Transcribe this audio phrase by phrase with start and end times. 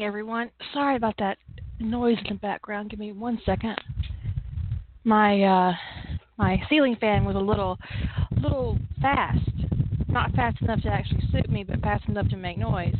[0.00, 0.50] Evening, everyone.
[0.72, 1.36] Sorry about that
[1.78, 2.88] noise in the background.
[2.88, 3.76] Give me one second.
[5.04, 5.74] My uh,
[6.38, 7.76] my ceiling fan was a little
[8.40, 9.46] little fast.
[10.08, 12.94] Not fast enough to actually suit me, but fast enough to make noise.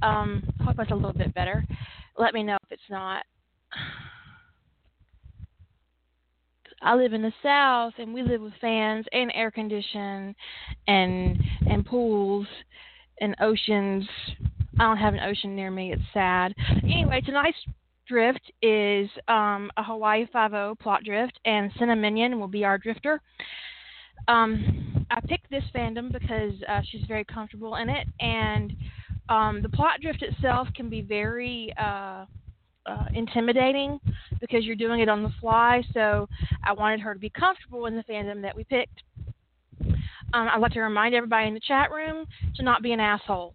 [0.00, 1.66] Um, hope that's a little bit better.
[2.16, 3.26] Let me know if it's not.
[6.80, 10.34] I live in the south and we live with fans and air condition
[10.86, 11.36] and
[11.68, 12.46] and pools
[13.20, 14.08] and oceans.
[14.78, 15.92] I don't have an ocean near me.
[15.92, 16.54] It's sad.
[16.84, 17.58] Anyway, tonight's
[18.06, 23.20] drift is um, a Hawaii Five O plot drift, and Cinnaminion will be our drifter.
[24.28, 28.72] Um, I picked this fandom because uh, she's very comfortable in it, and
[29.28, 32.24] um, the plot drift itself can be very uh,
[32.86, 33.98] uh, intimidating
[34.40, 35.82] because you're doing it on the fly.
[35.92, 36.28] So
[36.64, 39.02] I wanted her to be comfortable in the fandom that we picked.
[40.34, 42.26] Um, I'd like to remind everybody in the chat room
[42.56, 43.54] to not be an asshole.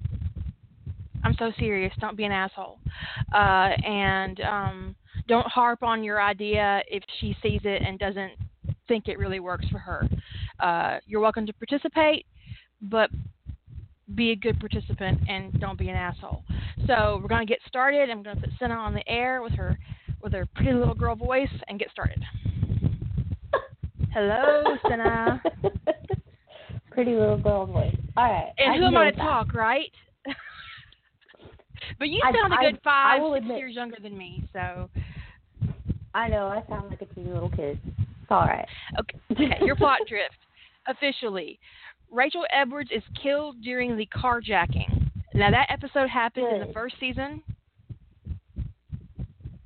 [1.24, 1.94] I'm so serious.
[2.00, 2.80] Don't be an asshole.
[3.34, 4.96] Uh, and um,
[5.28, 8.34] don't harp on your idea if she sees it and doesn't
[8.88, 10.08] think it really works for her.
[10.60, 12.26] Uh, you're welcome to participate,
[12.82, 13.10] but
[14.16, 16.44] be a good participant and don't be an asshole.
[16.88, 18.10] So we're going to get started.
[18.10, 19.78] I'm going to put Senna on the air with her
[20.22, 22.24] with her pretty little girl voice and get started.
[24.14, 25.42] Hello, Senna.
[26.92, 27.96] pretty little girl voice.
[28.16, 28.54] All right.
[28.58, 29.92] And I who am I to talk, right?
[32.00, 34.90] But you I- sound a I- good five, six admit- years younger than me, so
[36.14, 36.48] I know.
[36.48, 37.80] I sound like a teeny little kid.
[37.88, 38.68] It's all right.
[39.00, 39.66] Okay, okay.
[39.66, 40.36] your plot drift.
[40.88, 41.60] Officially,
[42.12, 45.10] Rachel Edwards is killed during the carjacking.
[45.34, 47.42] Now that episode happened in the first season,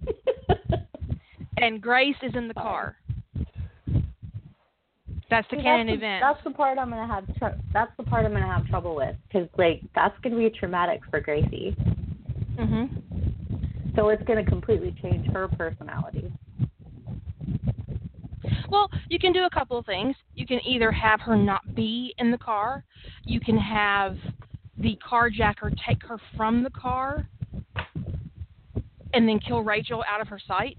[1.58, 2.96] and Grace is in the car.
[5.30, 6.22] That's the See, canon that's the, event.
[6.26, 7.26] That's the part I'm gonna have.
[7.38, 11.02] Tr- that's the part I'm gonna have trouble with because like that's gonna be traumatic
[11.12, 11.76] for Gracie.
[12.58, 13.96] Mhm.
[13.96, 16.32] So it's gonna completely change her personality.
[18.70, 20.16] Well, you can do a couple of things.
[20.34, 22.84] You can either have her not be in the car.
[23.24, 24.18] You can have
[24.78, 27.28] the carjacker take her from the car
[29.14, 30.78] and then kill Rachel out of her sight.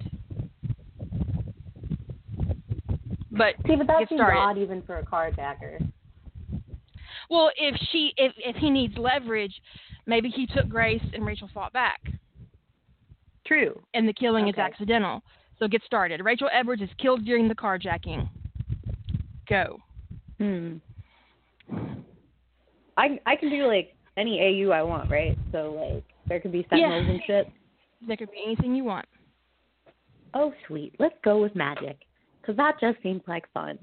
[3.31, 5.91] But See, but that seems odd even for a carjacker.
[7.31, 9.55] well, if she if if he needs leverage,
[10.09, 12.01] maybe he took Grace and Rachel fought back,
[13.47, 13.81] True.
[13.95, 15.23] and the killing is accidental.
[15.61, 16.25] So get started.
[16.25, 18.29] Rachel Edwards is killed during the carjacking.
[19.49, 19.79] Go.
[20.39, 20.77] Hmm.
[22.97, 25.37] I I can do like any AU I want, right?
[25.53, 27.13] So like there could be sentinels Yeah.
[27.13, 27.53] and shit.
[28.07, 29.07] There could be anything you want.
[30.35, 31.99] Oh sweet, let's go with magic,
[32.41, 33.79] because that just seems like fun.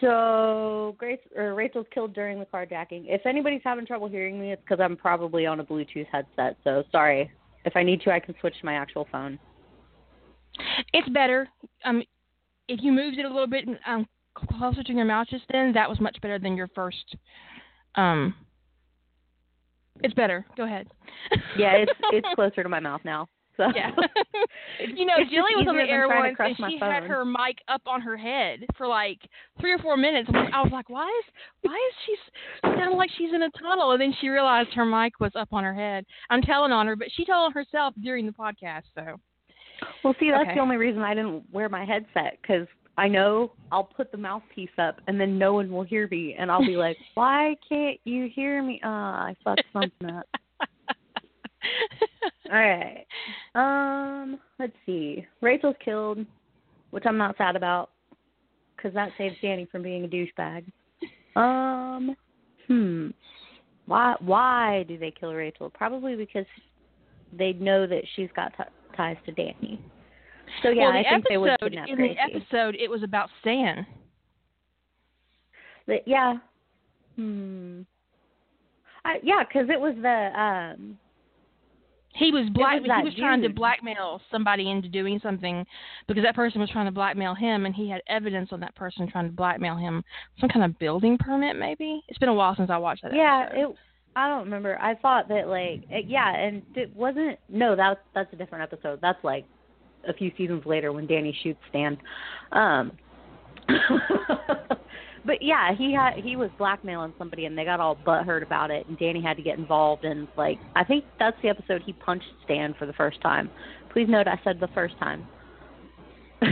[0.00, 3.04] So Grace or Rachel's killed during the carjacking.
[3.06, 6.56] If anybody's having trouble hearing me, it's because I'm probably on a Bluetooth headset.
[6.64, 7.30] So sorry.
[7.64, 9.38] If I need to, I can switch to my actual phone.
[10.92, 11.48] It's better.
[11.84, 12.02] Um,
[12.68, 15.88] if you moved it a little bit um, closer to your mouth just then, that
[15.88, 17.16] was much better than your first.
[17.96, 18.34] Um,
[20.02, 20.46] it's better.
[20.56, 20.88] Go ahead.
[21.58, 23.28] Yeah, it's it's closer to my mouth now.
[23.60, 23.90] So yeah.
[24.96, 27.82] You know, it's Jilly was on the air once, and she had her mic up
[27.86, 29.18] on her head for like
[29.60, 30.28] three or four minutes.
[30.28, 32.16] And I was like, "Why is why is she
[32.62, 35.64] sounding like she's in a tunnel?" And then she realized her mic was up on
[35.64, 36.06] her head.
[36.30, 38.84] I'm telling on her, but she told herself during the podcast.
[38.94, 39.20] So
[40.02, 40.54] Well, see, that's Okay.
[40.54, 42.66] the only reason I didn't wear my headset because
[42.96, 46.50] I know I'll put the mouthpiece up and then no one will hear me, and
[46.50, 50.26] I'll be like, "Why can't you hear me?" Ah, I fucked something up.
[52.50, 53.06] All right.
[53.54, 55.26] Um, let's see.
[55.40, 56.18] Rachel's killed,
[56.90, 57.90] which I'm not sad about
[58.76, 60.64] because that saves Danny from being a douchebag.
[61.36, 62.16] Um,
[62.66, 63.08] hmm.
[63.86, 64.14] Why?
[64.20, 65.70] Why do they kill Rachel?
[65.70, 66.46] Probably because
[67.36, 68.64] they know that she's got t-
[68.96, 69.80] ties to Danny.
[70.62, 72.14] So yeah, well, I think they would episode kidnap in Gracie.
[72.14, 73.86] the episode it was about Stan.
[75.86, 76.34] The- yeah.
[77.16, 77.82] Hmm.
[79.04, 80.98] I, yeah, because it was the um.
[82.14, 82.80] He was black.
[82.80, 85.64] was he was trying to blackmail somebody into doing something
[86.08, 89.08] because that person was trying to blackmail him, and he had evidence on that person
[89.08, 90.02] trying to blackmail him.
[90.40, 92.02] Some kind of building permit, maybe.
[92.08, 93.14] It's been a while since I watched that.
[93.14, 93.70] Yeah, episode.
[93.70, 93.76] it.
[94.16, 94.76] I don't remember.
[94.80, 97.38] I thought that like it, yeah, and it wasn't.
[97.48, 98.98] No, that's that's a different episode.
[99.00, 99.44] That's like
[100.08, 101.96] a few seasons later when Danny shoots Stan.
[102.52, 102.92] Um.
[105.24, 108.86] but yeah, he had he was blackmailing somebody, and they got all butthurt about it,
[108.86, 110.04] and Danny had to get involved.
[110.04, 113.50] And like, I think that's the episode he punched Stan for the first time.
[113.92, 115.26] Please note, I said the first time.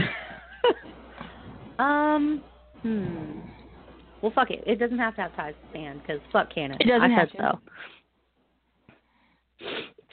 [1.79, 2.43] um.
[2.81, 3.39] Hmm.
[4.21, 4.63] Well, fuck it.
[4.67, 6.77] It doesn't have to have ties to Stan because fuck canon.
[6.79, 7.59] It doesn't I have said to.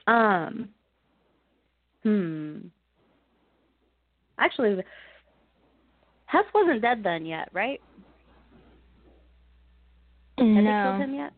[0.06, 0.12] so.
[0.12, 0.68] Um.
[2.04, 2.58] Hmm.
[4.38, 4.82] Actually,
[6.26, 7.80] Hess wasn't dead then yet, right?
[10.38, 11.32] Had they killed him yet?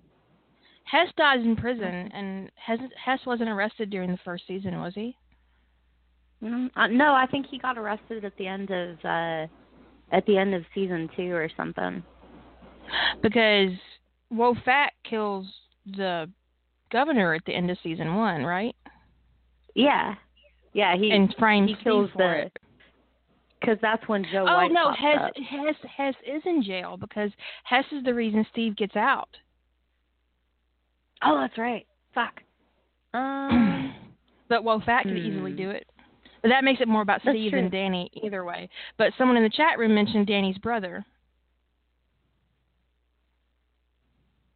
[0.85, 5.17] Hess dies in prison, and Hess, Hess wasn't arrested during the first season, was he?
[6.43, 9.47] Mm, uh, no, I think he got arrested at the end of uh
[10.11, 12.03] at the end of season two or something.
[13.23, 13.73] Because
[14.31, 15.47] Wo Fat kills
[15.85, 16.31] the
[16.91, 18.75] governor at the end of season one, right?
[19.75, 20.15] Yeah,
[20.73, 20.97] yeah.
[20.97, 22.59] He and frames he kills for the it.
[23.61, 25.33] Because that's when Joe Oh White no, Hess up.
[25.37, 27.31] Hess Hess is in jail because
[27.65, 29.29] Hess is the reason Steve gets out.
[31.23, 31.87] Oh, that's right.
[32.15, 32.41] Fuck.
[33.15, 33.95] Um.
[34.49, 35.57] but well, Fat could easily Hmm.
[35.57, 35.87] do it.
[36.41, 37.61] But that makes it more about That's Steve true.
[37.63, 38.69] than Danny either way.
[38.97, 41.05] But someone in the chat room mentioned Danny's brother.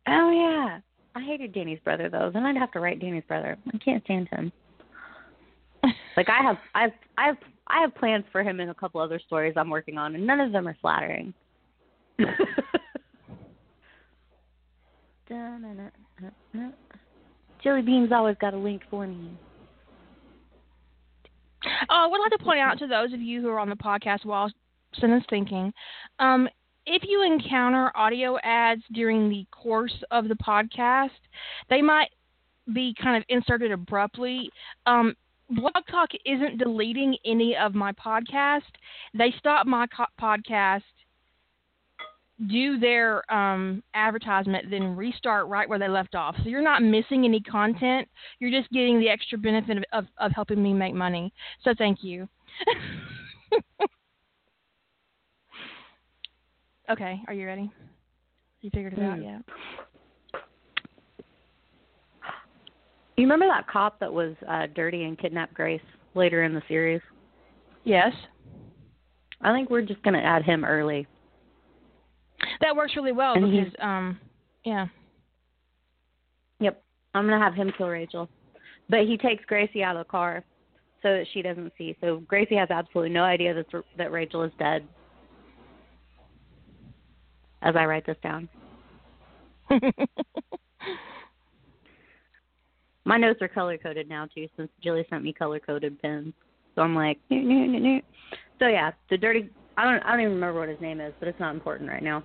[0.08, 0.78] oh yeah.
[1.14, 2.30] I hated Danny's brother though.
[2.32, 3.56] Then I'd have to write Danny's brother.
[3.72, 4.52] I can't stand him.
[6.16, 7.36] Like I have, I've, I've,
[7.72, 10.40] I have plans for him in a couple other stories I'm working on, and none
[10.40, 11.32] of them are flattering.
[17.64, 19.30] Jelly Bean's always got a link for me.
[21.64, 23.76] Oh, I would like to point out to those of you who are on the
[23.76, 24.50] podcast while
[25.00, 25.72] Senna's thinking,
[26.18, 26.48] um,
[26.84, 31.10] if you encounter audio ads during the course of the podcast,
[31.70, 32.10] they might
[32.74, 34.50] be kind of inserted abruptly.
[34.86, 35.14] Um,
[35.54, 38.62] Blog Talk isn't deleting any of my podcast.
[39.14, 40.82] They stop my co- podcast,
[42.48, 46.34] do their um, advertisement, then restart right where they left off.
[46.42, 48.08] So you're not missing any content.
[48.40, 51.32] You're just getting the extra benefit of, of, of helping me make money.
[51.62, 52.28] So thank you.
[56.90, 57.70] okay, are you ready?
[58.60, 59.24] You figured it out Mm.
[59.24, 59.42] yet?
[63.16, 65.82] You remember that cop that was uh, dirty and kidnapped Grace
[66.14, 67.00] later in the series?
[67.84, 68.12] Yes.
[69.40, 71.06] I think we're just gonna add him early.
[72.60, 74.18] That works really well And because um
[74.64, 74.86] yeah.
[76.60, 76.82] Yep.
[77.14, 78.28] I'm gonna have him kill Rachel,
[78.88, 80.44] but he takes Gracie out of the car
[81.02, 81.96] so that she doesn't see.
[82.00, 83.66] So Gracie has absolutely no idea that
[83.98, 84.86] that Rachel is dead.
[87.62, 88.48] As I write this down,
[93.04, 96.32] my notes are color coded now too, since Jilly sent me color coded pins.
[96.74, 98.00] So I'm like, "Noo, noo, noo, noo."
[98.58, 99.48] so yeah, the dirty.
[99.76, 100.02] I don't.
[100.04, 102.22] I don't even remember what his name is, but it's not important right now.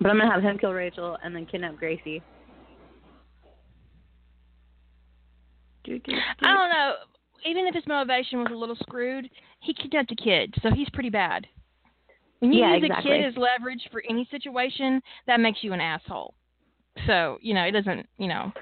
[0.00, 2.22] But I'm gonna have him kill Rachel and then kidnap Gracie.
[5.84, 6.18] Do, do, do.
[6.42, 6.94] I don't know.
[7.46, 9.28] Even if his motivation was a little screwed,
[9.60, 11.46] he kidnapped a kid, so he's pretty bad.
[12.40, 13.12] When you Yeah, use exactly.
[13.12, 16.34] a kid as leverage for any situation, that makes you an asshole.
[17.06, 18.52] So, you know, it doesn't, you know.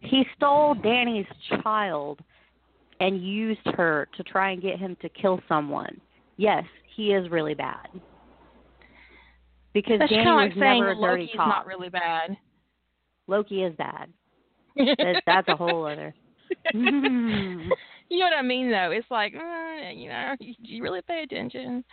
[0.00, 1.26] He stole Danny's
[1.62, 2.20] child
[3.00, 6.00] and used her to try and get him to kill someone.
[6.36, 6.64] Yes,
[6.96, 7.88] he is really bad.
[9.72, 11.48] Because That's Danny kind of was saying never a dirty Loki's cop.
[11.48, 12.36] not really bad.
[13.26, 14.10] Loki is bad.
[15.26, 16.14] That's a whole other.
[16.74, 17.68] Mm.
[18.08, 18.90] You know what I mean, though?
[18.90, 21.84] It's like, uh, you know, you, you really pay attention.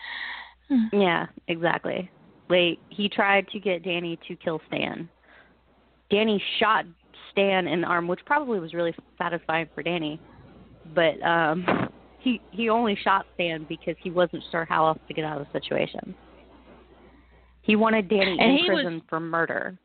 [0.91, 2.11] Yeah, exactly.
[2.49, 5.07] Like he tried to get Danny to kill Stan.
[6.11, 6.85] Danny shot
[7.37, 10.19] Stan in the arm, which probably was really satisfying for Danny.
[10.95, 11.65] But um
[12.19, 15.45] he he only shot Stan because he wasn't sure how else to get out of
[15.47, 16.15] the situation.
[17.61, 19.77] He wanted Danny And in he was- prison for murder.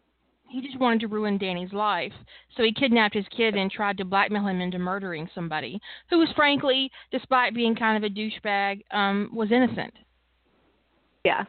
[0.49, 2.13] He just wanted to ruin Danny's life.
[2.59, 5.81] So he kidnapped his kid and tried to blackmail him into murdering somebody
[6.11, 9.95] who was, frankly, despite being kind of a douchebag, um, was innocent.
[11.25, 11.47] Yeah.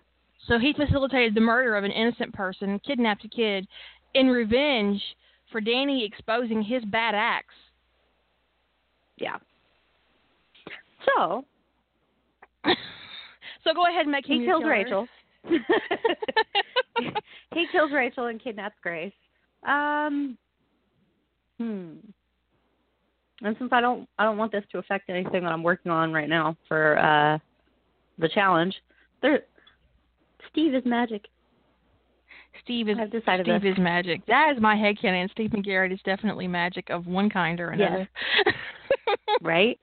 [0.48, 3.68] So he facilitated the murder of an innocent person, kidnapped a kid,
[4.14, 5.02] in revenge
[5.54, 7.54] for Danny exposing his bad acts.
[9.18, 9.38] Yeah.
[11.06, 11.46] So
[12.66, 14.72] so go ahead and make him he kills killer.
[14.72, 15.08] Rachel.
[17.54, 19.14] he kills Rachel and kidnaps Grace.
[19.68, 20.38] Um,
[21.58, 21.92] hmm.
[23.42, 26.12] And since I don't, I don't want this to affect anything that I'm working on
[26.12, 27.38] right now for uh
[28.18, 28.76] the challenge.
[29.22, 29.42] There,
[30.52, 31.26] Steve is magic.
[32.62, 33.64] Steve is Steve this.
[33.64, 34.26] is magic.
[34.28, 35.30] That is my headcanon.
[35.32, 38.08] Steve McGarrett is definitely magic of one kind or another.
[39.42, 39.80] right?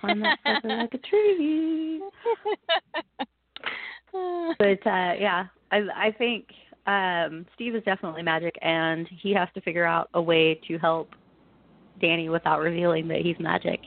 [0.00, 2.00] Climb that sucker like a tree.
[4.58, 6.46] But uh yeah, I I think
[6.86, 11.14] um Steve is definitely magic and he has to figure out a way to help
[12.00, 13.80] Danny without revealing that he's magic.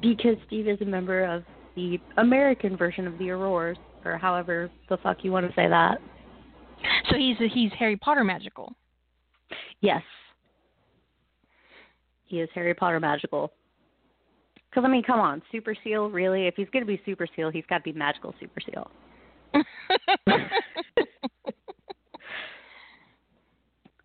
[0.00, 1.44] Because Steve is a member of
[1.74, 5.98] the American version of the Auroras, or however the fuck you want to say that.
[7.10, 8.74] So he's he's Harry Potter magical.
[9.80, 10.02] Yes.
[12.26, 13.52] He is Harry Potter magical.
[14.70, 15.40] Because, I mean, come on.
[15.52, 16.46] Super Seal, really?
[16.48, 18.90] If he's going to be Super Seal, he's got to be magical Super Seal.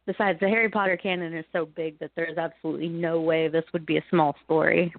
[0.06, 3.86] Besides, the Harry Potter canon is so big that there's absolutely no way this would
[3.86, 4.94] be a small story.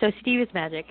[0.00, 0.86] So Steve is magic.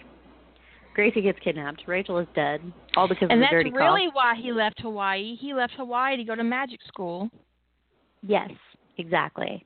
[0.93, 1.83] Gracie gets kidnapped.
[1.87, 2.61] Rachel is dead.
[2.95, 4.15] All because and of the dirty And that's really cop.
[4.15, 5.35] why he left Hawaii.
[5.35, 7.29] He left Hawaii to go to magic school.
[8.21, 8.51] Yes,
[8.97, 9.65] exactly.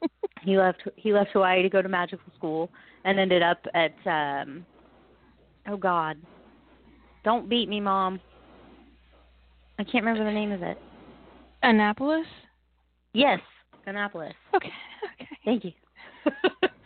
[0.42, 2.70] he left he left Hawaii to go to magical school
[3.04, 4.64] and ended up at um
[5.66, 6.18] oh god.
[7.24, 8.20] Don't beat me, mom.
[9.78, 10.78] I can't remember the name of it.
[11.62, 12.26] Annapolis.
[13.12, 13.40] Yes,
[13.86, 14.34] Annapolis.
[14.54, 14.72] Okay.
[15.20, 15.28] Okay.
[15.44, 15.72] Thank you.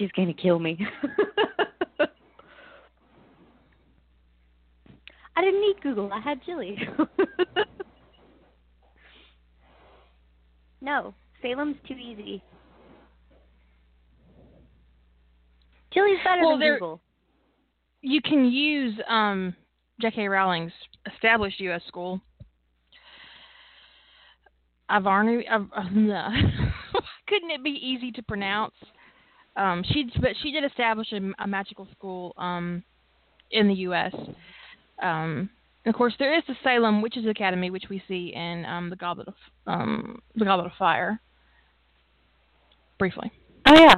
[0.00, 0.78] She's going to kill me.
[5.36, 6.10] I didn't need Google.
[6.10, 6.78] I had Jilly.
[10.80, 12.42] no, Salem's too easy.
[15.92, 17.00] Jilly's better Well, than Google.
[18.00, 19.54] You can use um,
[20.00, 20.28] J.K.
[20.28, 20.72] Rowling's
[21.12, 21.82] established U.S.
[21.88, 22.22] school.
[24.90, 26.26] Avarnu, uh, uh, no.
[27.28, 28.72] couldn't it be easy to pronounce?
[29.56, 32.82] Um, she, but she did establish a, a magical school um,
[33.50, 34.14] in the U.S.
[35.02, 35.50] Um,
[35.84, 38.96] and of course, there is the Salem Witches Academy, which we see in um, the
[38.96, 39.34] Goblet of
[39.66, 41.20] um, the Goblet of Fire.
[42.98, 43.32] Briefly,
[43.66, 43.94] Oh yeah.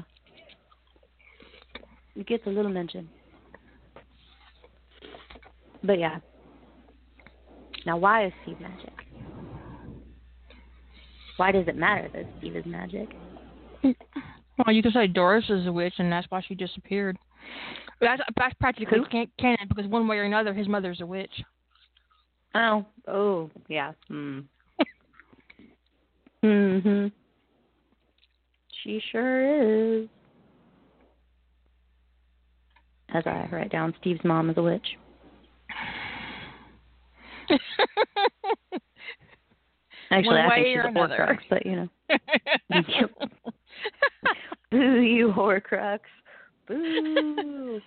[2.15, 3.09] It gets a little mention.
[5.83, 6.19] But yeah.
[7.87, 8.93] Now why is Steve magic?
[11.37, 13.09] Why does it matter that Steve is magic?
[14.59, 17.19] Well, you could say Doris is a witch, and that's why she disappeared.
[18.01, 21.31] That's, that's practically can- canon because one way or another, his mother's a witch.
[22.55, 23.93] Oh, oh, yeah.
[24.09, 24.41] Hmm.
[26.45, 27.13] mhm.
[28.83, 30.09] She sure is.
[33.15, 34.87] As I write down, Steve's mom is a witch.
[40.11, 40.89] Actually, I think she's a.
[40.99, 41.89] Horcrux, but you know.
[44.71, 46.01] Boo, you Horcrux.
[46.67, 47.81] Boo.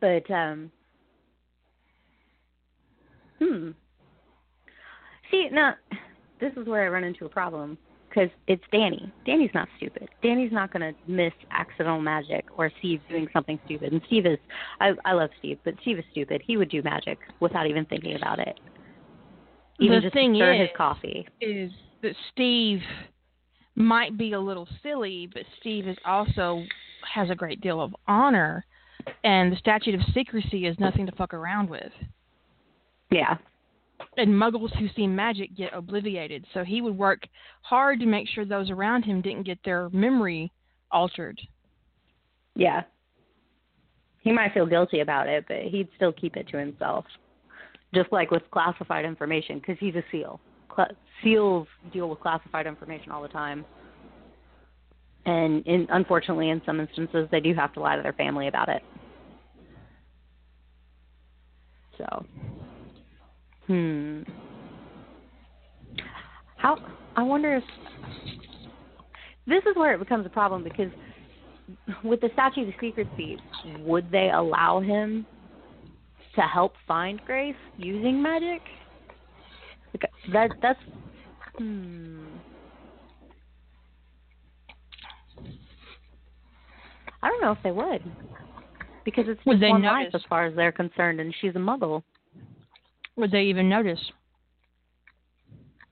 [0.00, 0.70] But um
[3.38, 3.70] hmm.
[5.30, 5.74] See, now
[6.40, 7.76] this is where I run into a problem
[8.08, 9.12] because it's Danny.
[9.24, 10.08] Danny's not stupid.
[10.22, 13.92] Danny's not going to miss accidental magic or Steve doing something stupid.
[13.92, 14.38] And Steve is,
[14.80, 16.42] I I love Steve, but Steve is stupid.
[16.44, 18.58] He would do magic without even thinking about it.
[19.80, 21.28] Even The just thing to stir is- his coffee.
[21.40, 21.72] is
[22.02, 22.82] that Steve
[23.74, 26.64] might be a little silly, but Steve is also
[27.02, 28.64] has a great deal of honor,
[29.24, 31.92] and the statute of secrecy is nothing to fuck around with.
[33.10, 33.38] Yeah.
[34.16, 37.26] And muggles who see magic get obliviated, so he would work
[37.62, 40.52] hard to make sure those around him didn't get their memory
[40.90, 41.40] altered.
[42.54, 42.82] Yeah.
[44.20, 47.06] He might feel guilty about it, but he'd still keep it to himself.
[47.94, 50.40] Just like with classified information, because he's a seal.
[50.68, 50.90] Cla-
[51.22, 53.64] seals deal with classified information all the time.
[55.26, 58.68] And in, unfortunately, in some instances, they do have to lie to their family about
[58.68, 58.82] it.
[61.98, 62.26] So,
[63.66, 64.22] hmm.
[66.56, 66.78] How?
[67.16, 67.64] I wonder if
[69.46, 70.90] this is where it becomes a problem because
[72.04, 73.36] with the statute of secrecy,
[73.80, 75.26] would they allow him
[76.34, 78.62] to help find Grace using magic?
[79.92, 80.78] Like, That that's
[81.58, 82.24] hmm.
[87.22, 88.02] I don't know if they would,
[89.04, 92.02] because it's Would just one life as far as they're concerned, and she's a Muggle.
[93.16, 94.00] Would they even notice?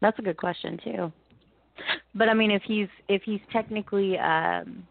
[0.01, 1.13] That's a good question too.
[2.15, 4.87] But I mean, if he's if he's technically um,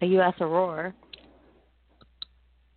[0.00, 0.34] a U.S.
[0.40, 0.92] Aurora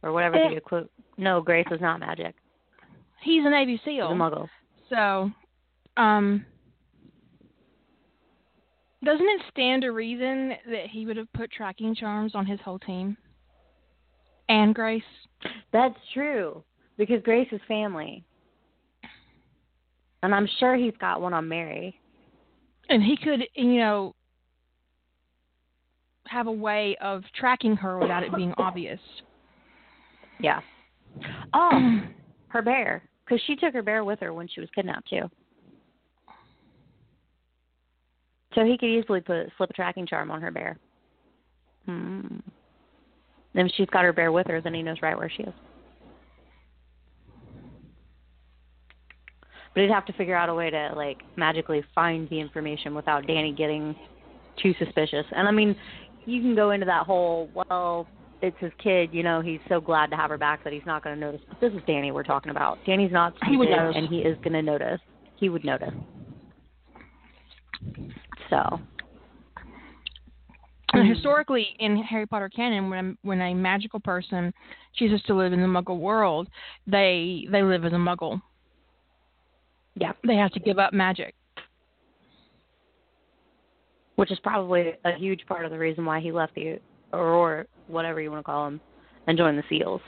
[0.03, 0.49] or whatever Eh.
[0.49, 0.89] the equi-
[1.21, 2.35] no, Grace is not magic.
[3.21, 4.07] He's a Navy SEAL.
[4.07, 4.49] a Muggle.
[4.89, 5.31] So,
[5.95, 6.43] um,
[9.03, 12.79] doesn't it stand to reason that he would have put tracking charms on his whole
[12.79, 13.15] team?
[14.49, 15.03] And Grace?
[15.71, 16.63] That's true
[16.97, 18.25] because Grace is family,
[20.23, 21.99] and I'm sure he's got one on Mary.
[22.89, 24.15] And he could, you know,
[26.25, 28.99] have a way of tracking her without it being obvious.
[30.39, 30.59] Yeah.
[31.53, 32.01] Oh,
[32.49, 35.29] her bear, because she took her bear with her when she was kidnapped too.
[38.55, 40.77] So he could easily put slip a tracking charm on her bear.
[41.85, 42.39] Hmm.
[43.53, 45.53] If she's got her bear with her, then he knows right where she is.
[49.73, 53.25] But he'd have to figure out a way to like magically find the information without
[53.25, 53.95] Danny getting
[54.61, 55.25] too suspicious.
[55.31, 55.75] And I mean,
[56.25, 58.07] you can go into that whole well,
[58.41, 61.03] it's his kid, you know, he's so glad to have her back that he's not
[61.03, 61.41] going to notice.
[61.47, 62.79] But this is Danny we're talking about.
[62.85, 63.95] Danny's not stupid, He would notice.
[63.95, 64.99] and he is going to notice.
[65.35, 65.93] He would notice.
[68.49, 68.79] So,
[70.93, 74.53] And historically, in Harry Potter canon, when a, when a magical person
[74.95, 76.47] chooses to live in the Muggle world,
[76.85, 78.41] they they live as a Muggle.
[79.95, 81.33] yeah, They have to give up magic.
[84.15, 86.77] which is probably a huge part of the reason why he left the
[87.13, 88.81] or whatever you want to call him
[89.27, 90.01] and join the SEALs.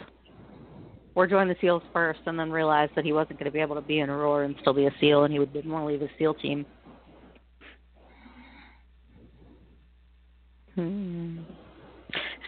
[1.15, 3.75] Or join the SEALs first and then realized that he wasn't going to be able
[3.75, 5.88] to be an Aurora and still be a SEAL and he would didn't want to
[5.88, 6.65] leave his SEAL team.
[10.75, 11.39] Hmm.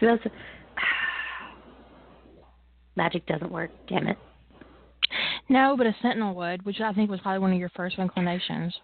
[0.00, 0.22] So that's
[2.96, 3.70] magic doesn't work.
[3.88, 4.18] Damn it.
[5.48, 8.74] No, but a Sentinel would, which I think was probably one of your first inclinations.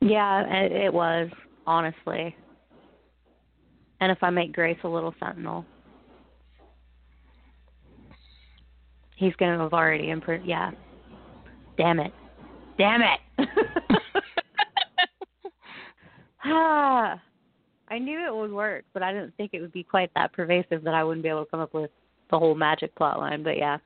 [0.00, 1.30] Yeah, it was
[1.66, 2.34] honestly.
[4.00, 5.64] And if I make Grace a little Sentinel,
[9.16, 10.46] he's going to have already improved.
[10.46, 10.70] Yeah.
[11.76, 12.12] Damn it.
[12.78, 13.48] Damn it.
[16.44, 17.20] ah.
[17.92, 20.84] I knew it would work, but I didn't think it would be quite that pervasive
[20.84, 21.90] that I wouldn't be able to come up with
[22.30, 23.42] the whole magic plot line.
[23.42, 23.78] But yeah.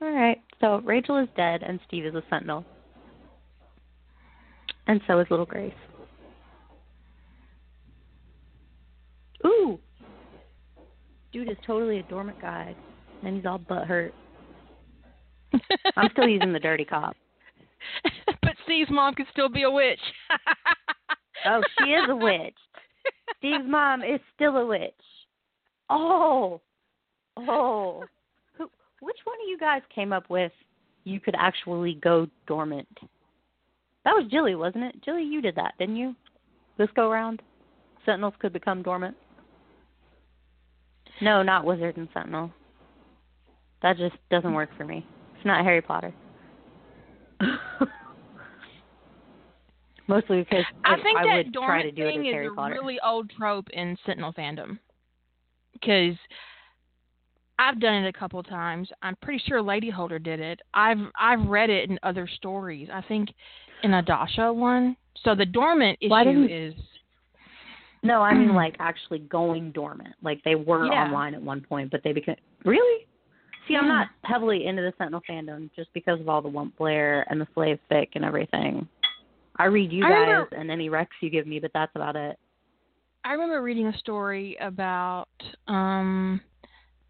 [0.00, 0.42] All right.
[0.60, 2.64] So Rachel is dead and Steve is a Sentinel.
[4.88, 5.72] And so is little Grace.
[9.46, 9.78] Ooh.
[11.32, 12.74] Dude is totally a dormant guy.
[13.24, 14.14] And he's all butt hurt.
[15.96, 17.16] I'm still using the dirty cop.
[18.42, 20.00] but Steve's mom could still be a witch.
[21.44, 22.54] Oh, she is a witch.
[23.38, 24.92] Steve's mom is still a witch.
[25.90, 26.60] Oh.
[27.36, 28.04] Oh.
[28.56, 30.52] Who which one of you guys came up with
[31.04, 32.88] you could actually go dormant?
[34.04, 35.02] That was Jilly, wasn't it?
[35.04, 36.14] Jilly, you did that, didn't you?
[36.78, 37.42] This go round?
[38.04, 39.16] Sentinels could become dormant?
[41.22, 42.50] No, not wizard and sentinel.
[43.82, 45.06] That just doesn't work for me.
[45.36, 46.12] It's not Harry Potter.
[50.08, 52.32] Mostly because I think I that would dormant try to do it thing as is
[52.32, 52.74] Harry a Potter.
[52.74, 54.78] really old trope in Sentinel fandom.
[55.72, 56.16] Because
[57.58, 58.88] I've done it a couple times.
[59.02, 60.60] I'm pretty sure Lady Holder did it.
[60.74, 62.88] I've I've read it in other stories.
[62.92, 63.30] I think
[63.84, 64.96] in a Dasha one.
[65.24, 66.74] So the dormant Why issue didn't- is
[68.02, 70.14] No, I mean like actually going dormant.
[70.22, 71.04] Like they were Yeah.
[71.04, 73.06] online at one point, but they became really.
[73.68, 77.24] See, I'm not heavily into the Sentinel fandom just because of all the Wump Blair
[77.30, 78.88] and the Slave Fic and everything.
[79.56, 82.16] I read you I guys remember- and any recs you give me, but that's about
[82.16, 82.36] it.
[83.24, 85.28] I remember reading a story about
[85.68, 86.40] um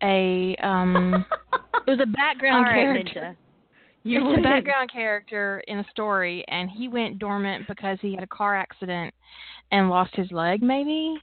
[0.03, 1.25] a um
[1.87, 3.21] it was a background right, character.
[3.21, 3.37] Ninja.
[4.05, 8.15] You You was a background character in a story, and he went dormant because he
[8.15, 9.15] had a car accident
[9.71, 10.63] and lost his leg.
[10.63, 11.17] Maybe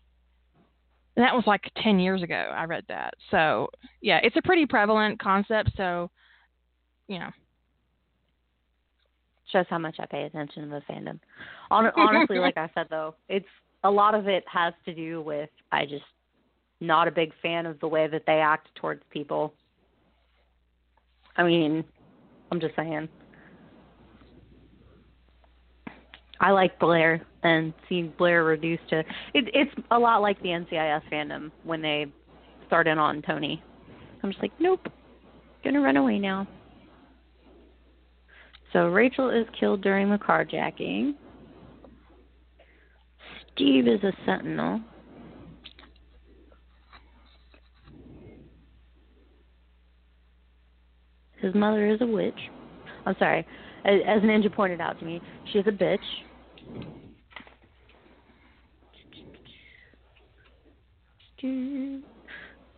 [1.20, 2.50] and that was like ten years ago.
[2.56, 3.14] I read that.
[3.30, 3.68] So
[4.00, 5.72] yeah, it's a pretty prevalent concept.
[5.76, 6.10] So
[7.10, 7.30] you know,
[9.52, 11.20] shows how much I pay attention to the fandom.
[11.70, 13.46] Hon- honestly, like I said though, it's
[13.84, 16.06] a lot of it has to do with I just
[16.80, 19.54] not a big fan of the way that they act towards people.
[21.36, 21.84] I mean,
[22.52, 23.08] I'm just saying.
[26.42, 29.06] I like Blair and seeing Blair reduced to it,
[29.54, 32.06] it's a lot like the NCIS fandom when they
[32.66, 33.62] start in on Tony.
[34.24, 34.88] I'm just like, nope,
[35.64, 36.48] gonna run away now.
[38.72, 41.16] So Rachel is killed during the carjacking.
[43.54, 44.82] Steve is a sentinel.
[51.42, 52.40] His mother is a witch.
[53.06, 53.46] I'm sorry.
[53.86, 55.22] As, as Ninja pointed out to me,
[55.52, 55.98] she's a bitch.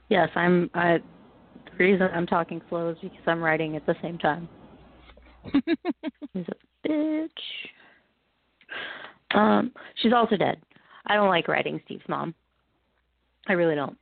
[0.09, 0.69] Yes, I'm.
[0.73, 0.99] I,
[1.65, 4.47] the reason I'm talking slow is because I'm writing at the same time.
[5.53, 7.29] she's a bitch.
[9.33, 10.61] Um, she's also dead.
[11.07, 12.35] I don't like writing Steve's mom.
[13.47, 13.97] I really don't.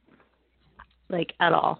[1.09, 1.79] Like at all.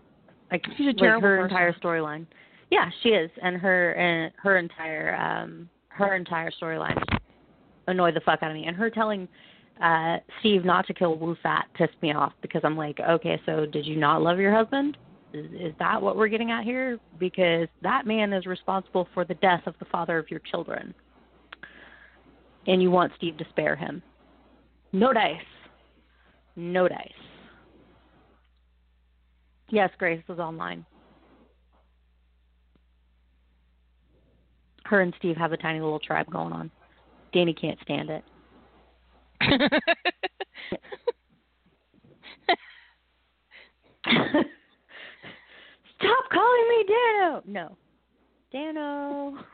[0.52, 1.52] Like She's a like terrible her person.
[1.52, 2.26] entire storyline.
[2.70, 7.02] Yeah, she is, and her and her entire um her entire storyline
[7.88, 8.66] annoyed the fuck out of me.
[8.66, 9.28] And her telling
[9.82, 13.66] uh Steve not to kill Wo Fat pissed me off because I'm like, okay, so
[13.66, 14.98] did you not love your husband?
[15.34, 17.00] Is, is that what we're getting at here?
[17.20, 20.94] Because that man is responsible for the death of the father of your children.
[22.68, 24.02] And you want Steve to spare him.
[24.92, 25.38] No dice.
[26.56, 27.12] No dice.
[29.70, 30.86] Yes, Grace was online.
[34.89, 36.71] Her and Steve have a tiny little tribe going on.
[37.32, 38.23] Danny can't stand it.
[45.99, 47.45] Stop calling me Danno.
[47.45, 47.78] No.
[48.52, 49.38] Danno.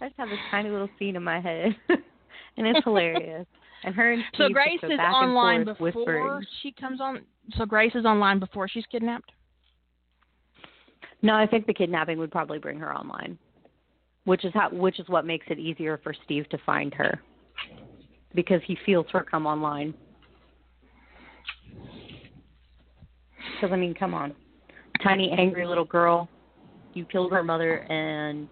[0.00, 1.76] I just have this tiny little scene in my head.
[2.56, 3.46] and it's hilarious.
[3.84, 6.46] And her and Steve so Grace is online before whispering.
[6.62, 7.20] she comes on.
[7.58, 9.30] So Grace is online before she's kidnapped.
[11.22, 13.38] No, I think the kidnapping would probably bring her online,
[14.24, 17.20] which is how, which is what makes it easier for Steve to find her,
[18.34, 19.94] because he feels her come online.
[23.54, 24.34] Because I mean, come on,
[25.02, 26.28] tiny angry little girl,
[26.92, 28.48] you killed her mother and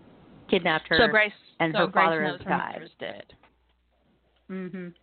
[0.49, 2.91] kidnapped her, so Grace and so her Grace father knows died.
[3.01, 3.25] dead.
[4.49, 4.95] Mm Mhm.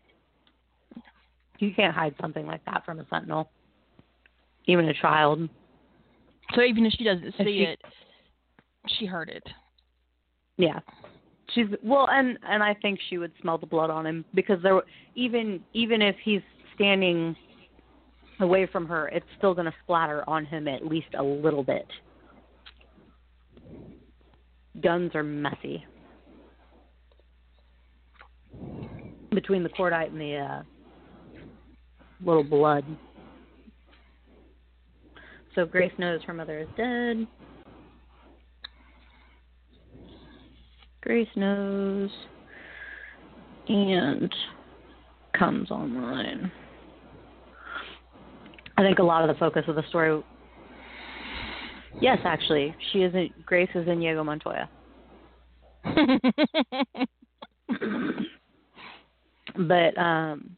[1.60, 3.50] You can't hide something like that from a sentinel,
[4.66, 5.50] even a child.
[6.56, 7.80] So even if she doesn't see she- it,
[9.00, 9.44] she heard it.
[10.58, 10.80] Yeah.
[11.54, 14.82] She's well and and I think she would smell the blood on him because there
[15.16, 16.42] even even if he's
[16.76, 17.36] standing
[18.40, 21.88] away from her, it's still going to splatter on him at least a little bit.
[24.82, 25.86] Guns are messy.
[29.32, 30.64] Between the cordite and the uh
[32.24, 32.86] little blood.
[35.58, 37.26] So Grace knows her mother is dead.
[41.02, 42.12] Grace knows
[43.68, 44.32] and
[45.36, 46.52] comes online.
[48.78, 50.22] I think a lot of the focus of the story.
[52.02, 53.44] Yes, actually, she isn't.
[53.44, 54.70] Grace is in Diego Montoya,
[59.58, 60.57] but um,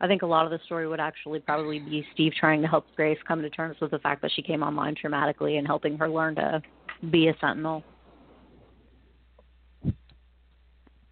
[0.00, 2.86] I think a lot of the story would actually probably be Steve trying to help
[2.96, 6.08] Grace come to terms with the fact that she came online traumatically and helping her
[6.08, 6.62] learn to
[7.10, 7.84] be a sentinel.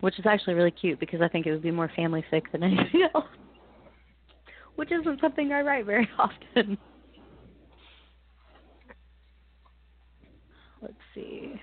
[0.01, 2.62] Which is actually really cute because I think it would be more family fic than
[2.64, 3.27] anything else.
[4.77, 6.79] Which isn't something I write very often.
[10.81, 11.61] Let's see.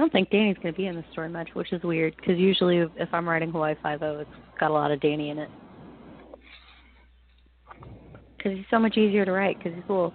[0.00, 2.38] I don't think Danny's going to be in this story much, which is weird because
[2.38, 5.36] usually if if I'm writing Hawaii Five O, it's got a lot of Danny in
[5.36, 5.50] it.
[8.34, 10.14] Because he's so much easier to write because he's a little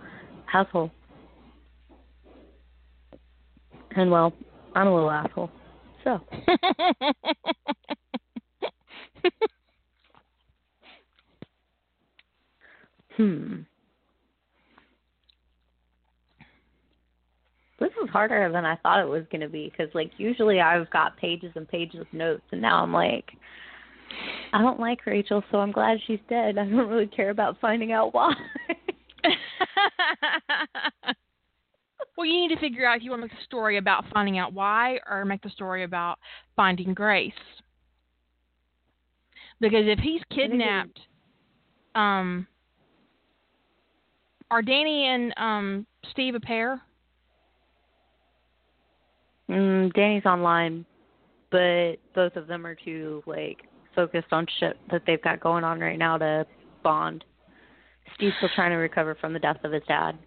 [0.52, 0.90] asshole.
[3.96, 4.34] And well,
[4.74, 5.52] I'm a little asshole.
[6.04, 6.20] So
[13.18, 13.58] Hmm.
[17.80, 20.90] This is harder than I thought it was going to be because, like, usually I've
[20.92, 23.32] got pages and pages of notes, and now I'm like,
[24.54, 26.58] I don't like Rachel, so I'm glad she's dead.
[26.58, 28.34] I don't really care about finding out why.
[32.18, 34.38] well, you need to figure out if you want to make a story about finding
[34.38, 36.20] out why or make the story about
[36.56, 37.34] finding Grace.
[39.60, 41.00] Because if he's kidnapped,
[41.96, 42.48] um,
[44.52, 46.82] are Danny and um Steve a pair?
[49.50, 50.86] Mm, Danny's online,
[51.52, 53.60] but both of them are too like
[53.96, 56.46] focused on shit that they've got going on right now to
[56.84, 57.24] bond.
[58.16, 60.18] Steve's still trying to recover from the death of his dad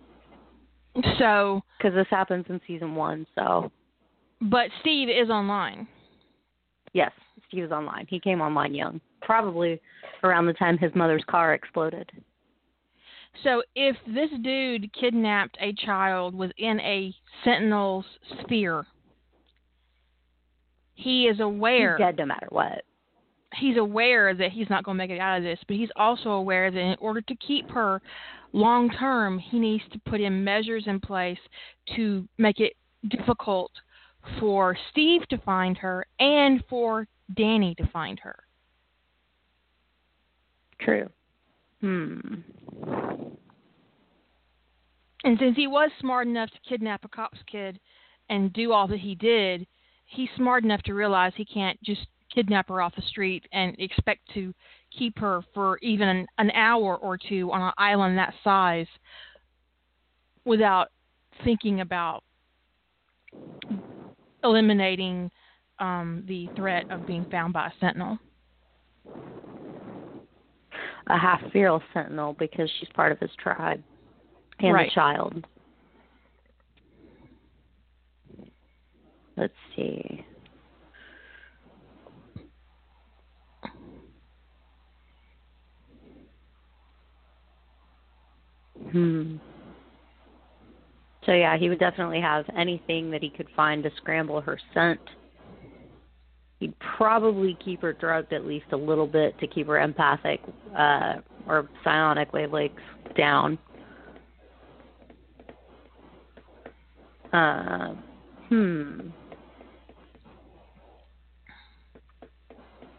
[1.18, 3.26] So, because this happens in season one.
[3.34, 3.70] So
[4.40, 5.86] but Steve is online.
[6.92, 7.12] yes,
[7.48, 8.06] Steve is online.
[8.08, 9.80] He came online young, probably
[10.24, 12.10] around the time his mother's car exploded.
[13.44, 18.04] So if this dude kidnapped a child within a Sentinel's
[18.42, 18.84] sphere,
[20.98, 21.96] he is aware.
[21.96, 22.82] He's dead no matter what.
[23.54, 26.30] He's aware that he's not going to make it out of this, but he's also
[26.30, 28.02] aware that in order to keep her
[28.52, 31.38] long term, he needs to put in measures in place
[31.94, 32.72] to make it
[33.08, 33.70] difficult
[34.40, 37.06] for Steve to find her and for
[37.36, 38.36] Danny to find her.
[40.80, 41.08] True.
[41.80, 42.18] Hmm.
[45.22, 47.78] And since he was smart enough to kidnap a cop's kid
[48.28, 49.64] and do all that he did,
[50.08, 54.20] he's smart enough to realize he can't just kidnap her off the street and expect
[54.34, 54.52] to
[54.96, 58.86] keep her for even an, an hour or two on an island that size
[60.44, 60.88] without
[61.44, 62.22] thinking about
[64.42, 65.30] eliminating
[65.78, 68.18] um, the threat of being found by a sentinel.
[71.08, 73.82] A half feral sentinel because she's part of his tribe
[74.58, 74.90] and Right.
[74.90, 75.46] a child.
[79.38, 80.24] Let's see.
[88.90, 89.36] Hmm.
[91.24, 95.00] So yeah, he would definitely have anything that he could find to scramble her scent.
[96.58, 100.40] He'd probably keep her drugged at least a little bit to keep her empathic
[100.76, 102.72] uh, or psionic wavelengths
[103.16, 103.58] down.
[107.32, 107.94] Uh,
[108.48, 109.10] hmm.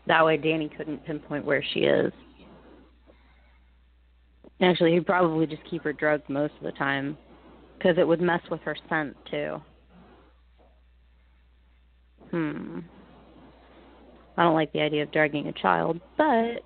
[0.09, 2.11] That way, Danny couldn't pinpoint where she is.
[4.59, 7.15] Actually, he'd probably just keep her drugged most of the time
[7.77, 9.61] because it would mess with her scent too.
[12.31, 12.79] Hmm.
[14.35, 16.63] I don't like the idea of drugging a child, but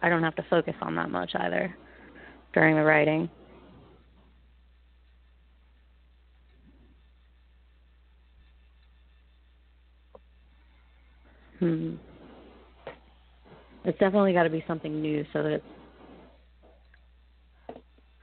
[0.00, 1.76] I don't have to focus on that much either
[2.54, 3.28] during the writing.
[11.58, 11.96] Hmm.
[13.84, 15.64] It's definitely got to be something new so that it's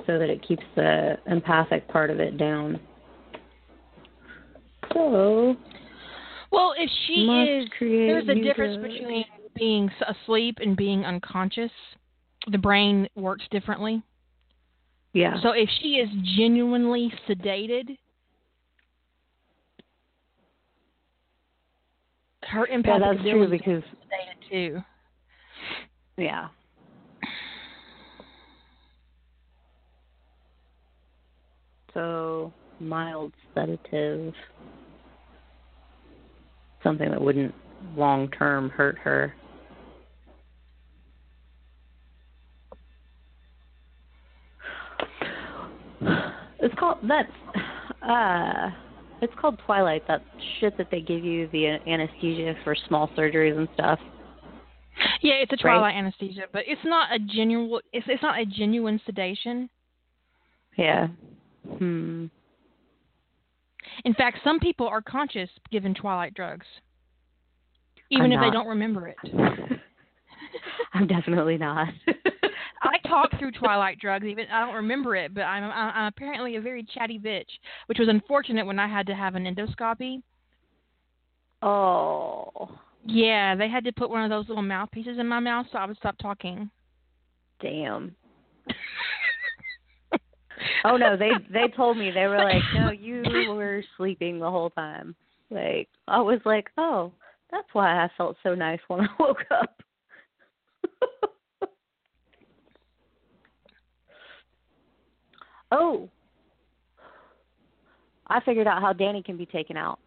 [0.05, 2.79] so that it keeps the empathic part of it down.
[4.93, 5.55] So,
[6.51, 11.71] well, if she is, there's a difference between being asleep and being unconscious.
[12.51, 14.03] The brain works differently.
[15.13, 15.41] Yeah.
[15.41, 17.97] So if she is genuinely sedated,
[22.43, 24.83] her empathic yeah, that's true because sedated too.
[26.17, 26.47] Yeah.
[31.93, 34.33] So mild sedative,
[36.83, 37.53] something that wouldn't
[37.95, 39.33] long term hurt her.
[46.59, 47.31] It's called that's
[48.01, 48.69] uh
[49.21, 50.23] it's called Twilight, that
[50.59, 53.99] shit that they give you the anesthesia for small surgeries and stuff.
[55.25, 55.97] Yeah, it's a Twilight right?
[55.97, 59.69] anesthesia, but it's not a genuine it's it's not a genuine sedation.
[60.77, 61.07] Yeah.
[61.79, 62.27] Hmm.
[64.03, 66.67] In fact, some people are conscious given Twilight drugs,
[68.11, 68.45] even I'm if not.
[68.45, 69.17] they don't remember it.
[70.93, 71.87] I'm definitely not.
[72.83, 74.25] I talk through Twilight drugs.
[74.27, 77.49] Even I don't remember it, but I'm, I'm apparently a very chatty bitch,
[77.87, 80.21] which was unfortunate when I had to have an endoscopy.
[81.63, 82.69] Oh.
[83.05, 85.85] Yeah, they had to put one of those little mouthpieces in my mouth so I
[85.85, 86.71] would stop talking.
[87.61, 88.15] Damn.
[90.85, 94.71] oh no, they they told me they were like, no, you were sleeping the whole
[94.71, 95.15] time.
[95.51, 97.11] Like I was like, oh,
[97.51, 99.83] that's why I felt so nice when I woke up.
[105.71, 106.09] oh,
[108.27, 109.99] I figured out how Danny can be taken out.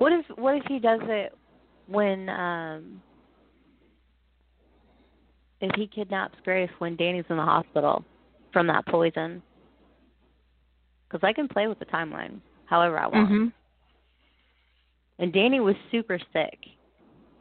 [0.00, 1.36] What if what if he does it
[1.86, 3.02] when um
[5.60, 8.02] if he kidnaps Grace when Danny's in the hospital
[8.50, 9.42] from that poison?
[11.06, 13.28] Because I can play with the timeline however I want.
[13.30, 13.46] Mm-hmm.
[15.18, 16.58] And Danny was super sick,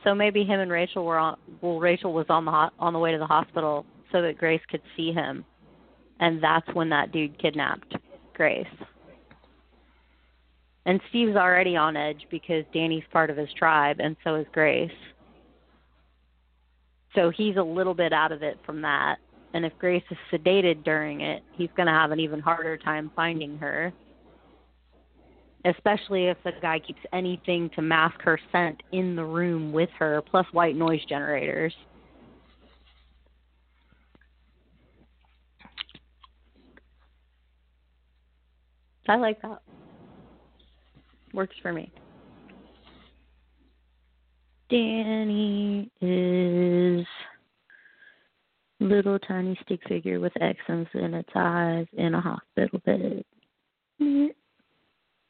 [0.04, 1.38] so maybe him and Rachel were on.
[1.62, 4.62] Well, Rachel was on the ho- on the way to the hospital so that Grace
[4.70, 5.46] could see him,
[6.20, 7.96] and that's when that dude kidnapped
[8.34, 8.68] Grace.
[10.90, 14.90] And Steve's already on edge because Danny's part of his tribe, and so is Grace.
[17.14, 19.18] So he's a little bit out of it from that.
[19.54, 23.12] And if Grace is sedated during it, he's going to have an even harder time
[23.16, 23.94] finding her.
[25.64, 30.24] Especially if the guy keeps anything to mask her scent in the room with her,
[30.24, 31.76] plus white noise generators.
[39.08, 39.62] I like that.
[41.34, 41.92] Works for me.
[44.70, 47.06] Danny is
[48.80, 53.24] little tiny stick figure with X's in its eyes in a hospital bed.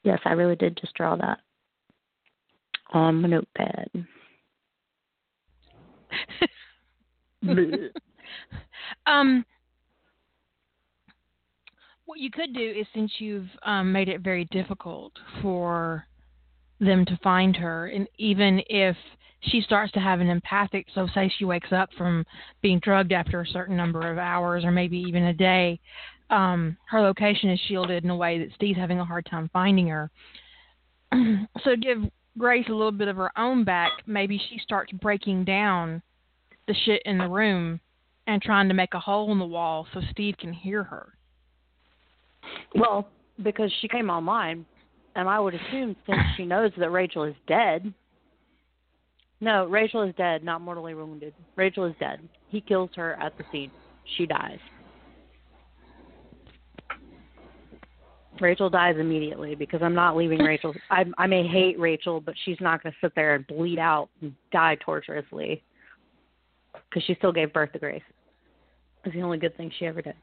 [0.03, 1.39] Yes, I really did just draw that
[2.91, 3.89] on my notepad.
[9.07, 9.45] um,
[12.10, 16.08] what you could do is since you've um, made it very difficult for
[16.80, 18.98] them to find her, and even if
[19.41, 22.26] she starts to have an empathic, so say she wakes up from
[22.63, 25.80] being drugged after a certain number of hours or maybe even a day,
[26.32, 29.88] um, her location is shielded in a way that Steve's having a hard time finding
[29.88, 30.10] her.
[31.63, 32.00] so give
[32.39, 36.02] Grace a little bit of her own back, maybe she starts breaking down
[36.67, 37.80] the shit in the room
[38.26, 41.13] and trying to make a hole in the wall so Steve can hear her.
[42.75, 43.08] Well,
[43.43, 44.65] because she came online,
[45.15, 47.93] and I would assume since she knows that Rachel is dead.
[49.41, 51.34] No, Rachel is dead, not mortally wounded.
[51.56, 52.19] Rachel is dead.
[52.49, 53.71] He kills her at the scene.
[54.17, 54.60] She dies.
[58.41, 60.73] Rachel dies immediately because I'm not leaving Rachel.
[60.89, 64.10] I I may hate Rachel, but she's not going to sit there and bleed out
[64.21, 65.62] and die torturously
[66.89, 68.02] because she still gave birth to Grace.
[69.04, 70.15] It's the only good thing she ever did.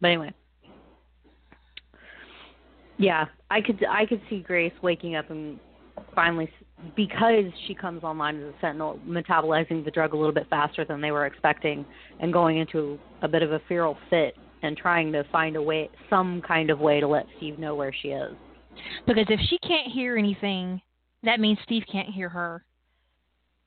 [0.00, 0.32] But anyway,
[2.98, 5.58] yeah, I could I could see Grace waking up and
[6.14, 6.48] finally
[6.94, 11.00] because she comes online as a sentinel, metabolizing the drug a little bit faster than
[11.00, 11.84] they were expecting,
[12.20, 15.88] and going into a bit of a feral fit and trying to find a way,
[16.10, 18.32] some kind of way to let Steve know where she is.
[19.06, 20.80] Because if she can't hear anything,
[21.22, 22.64] that means Steve can't hear her.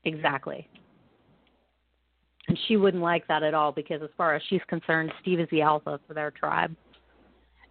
[0.04, 0.68] Exactly.
[2.52, 5.48] And she wouldn't like that at all because, as far as she's concerned, Steve is
[5.50, 6.76] the alpha for their tribe.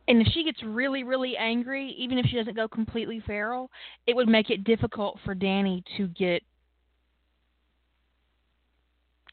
[0.08, 3.70] And if she gets really, really angry, even if she doesn't go completely feral,
[4.08, 6.42] it would make it difficult for Danny to get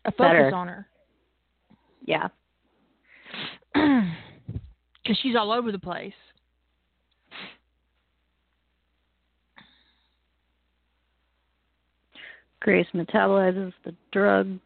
[0.05, 0.55] a focus Better.
[0.55, 0.87] on her.
[2.05, 2.29] Yeah.
[5.03, 6.13] Because she's all over the place.
[12.61, 14.59] Grace metabolizes the drug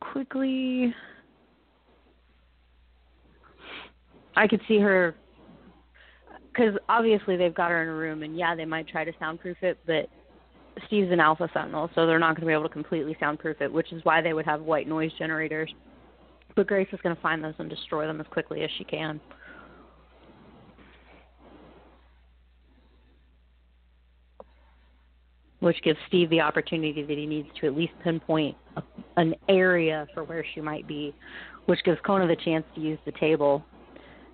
[0.00, 0.94] quickly.
[4.36, 5.14] I could see her
[6.52, 9.56] because obviously they've got her in a room, and yeah, they might try to soundproof
[9.62, 10.08] it, but
[10.86, 13.72] Steve's an alpha sentinel, so they're not going to be able to completely soundproof it,
[13.72, 15.72] which is why they would have white noise generators.
[16.56, 19.20] But Grace is going to find those and destroy them as quickly as she can.
[25.60, 28.82] Which gives Steve the opportunity that he needs to at least pinpoint a,
[29.16, 31.14] an area for where she might be,
[31.66, 33.64] which gives Kono the chance to use the table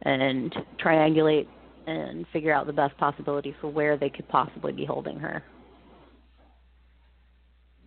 [0.03, 1.49] and triangulate
[1.87, 5.43] and figure out the best possibility for where they could possibly be holding her.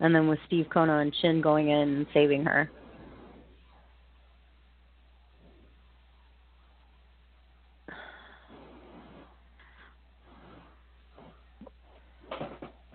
[0.00, 2.70] And then with Steve Kono and Chin going in and saving her.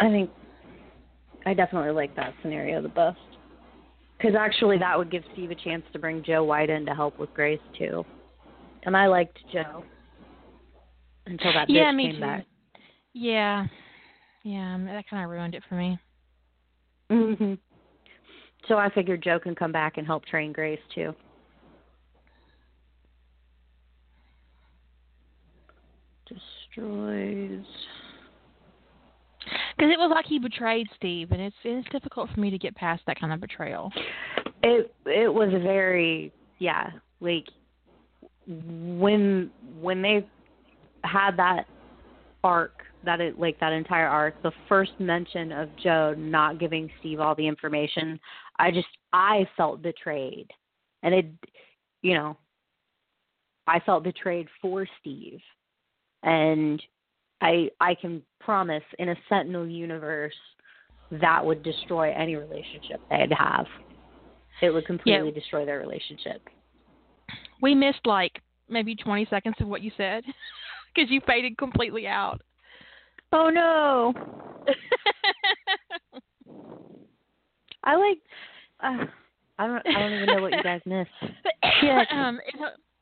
[0.06, 0.30] I think
[1.48, 3.18] I definitely like that scenario the best.
[4.18, 7.20] Because actually, that would give Steve a chance to bring Joe White in to help
[7.20, 8.06] with Grace too.
[8.84, 9.84] And I liked Joe
[11.26, 12.22] until that yeah, bitch me came too.
[12.22, 12.46] back.
[13.14, 13.66] Yeah,
[14.44, 15.98] yeah, that kind of ruined it for me.
[17.10, 17.54] hmm
[18.68, 21.14] So I figured Joe can come back and help train Grace too.
[26.28, 27.66] Destroys.
[29.76, 32.76] Because it was like he betrayed Steve, and it's it's difficult for me to get
[32.76, 33.92] past that kind of betrayal.
[34.64, 37.46] It it was very yeah like
[38.48, 40.26] when when they
[41.04, 41.66] had that
[42.44, 47.20] arc that it like that entire arc the first mention of Joe not giving Steve
[47.20, 48.20] all the information
[48.60, 50.48] I just I felt betrayed
[51.04, 51.26] and it
[52.02, 52.38] you know
[53.68, 55.40] I felt betrayed for Steve
[56.24, 56.82] and
[57.46, 60.34] I I can promise in a Sentinel universe
[61.12, 63.68] that would destroy any relationship they'd have.
[64.62, 65.34] It would completely Yeah.
[65.34, 66.42] destroy their relationship.
[67.62, 70.24] We missed like maybe 20 seconds of what you said
[70.96, 72.42] because you faded completely out.
[73.32, 74.14] Oh no.
[77.84, 78.18] I like
[78.82, 79.06] uh,
[79.60, 81.12] I don't I don't even know what you guys missed.
[81.84, 82.04] Yeah.
[82.12, 82.40] um,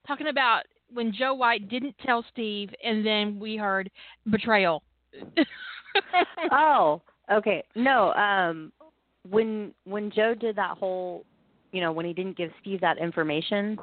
[0.07, 3.89] talking about when Joe White didn't tell Steve, and then we heard
[4.29, 4.83] betrayal.
[6.51, 7.01] oh,
[7.31, 7.63] okay.
[7.75, 8.71] No, um
[9.29, 11.25] when when Joe did that whole,
[11.71, 13.77] you know, when he didn't give Steve that information,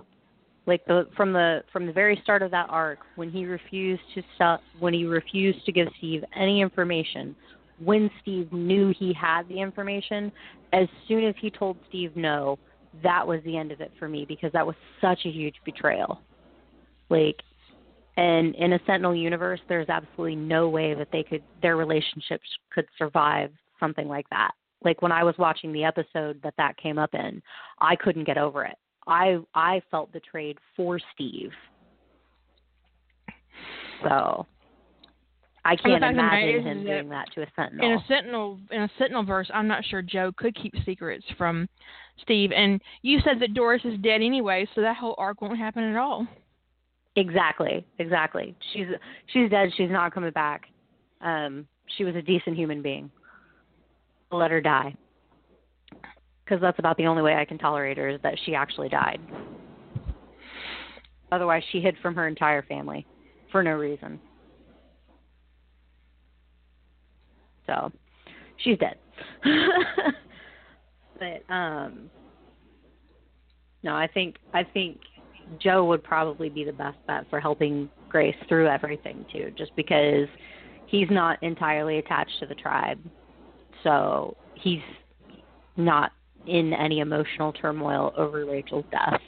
[0.67, 4.23] like the from the from the very start of that arc, when he refused to
[4.37, 7.35] sell, when he refused to give Steve any information,
[7.83, 10.31] when Steve knew he had the information,
[10.73, 12.59] as soon as he told Steve no,
[13.03, 16.21] that was the end of it for me because that was such a huge betrayal.
[17.11, 17.37] Like
[18.17, 22.87] and in a Sentinel universe, there's absolutely no way that they could their relationships could
[22.99, 24.53] survive something like that.
[24.85, 27.43] Like when I was watching the episode that that came up in,
[27.81, 28.77] I couldn't get over it.
[29.07, 31.51] I I felt betrayed for Steve.
[34.03, 34.47] So
[35.65, 37.87] I can't fact of the matter imagine him doing that to a sentinel.
[37.87, 41.69] in a Sentinel in a Sentinel verse, I'm not sure Joe could keep secrets from
[42.23, 42.51] Steve.
[42.53, 45.97] And you said that Doris is dead anyway, so that whole arc won't happen at
[45.97, 46.27] all.
[47.21, 48.55] Exactly, exactly.
[48.73, 48.87] She's
[49.27, 49.69] she's dead.
[49.77, 50.63] She's not coming back.
[51.21, 51.67] Um,
[51.99, 53.11] she was a decent human being.
[54.33, 54.95] Let her die,
[56.43, 59.21] because that's about the only way I can tolerate her is that she actually died.
[61.31, 63.07] Otherwise, she hid from her entire family
[63.53, 64.19] for no reason.
[67.67, 67.93] So,
[68.65, 68.97] she's dead.
[71.19, 72.09] but um,
[73.83, 75.01] no, I think I think
[75.59, 80.29] Joe would probably be the best bet for helping Grace through everything too, just because
[80.87, 82.99] he's not entirely attached to the tribe.
[83.83, 84.81] So he's
[85.77, 86.13] not
[86.47, 89.21] in any emotional turmoil over Rachel's death.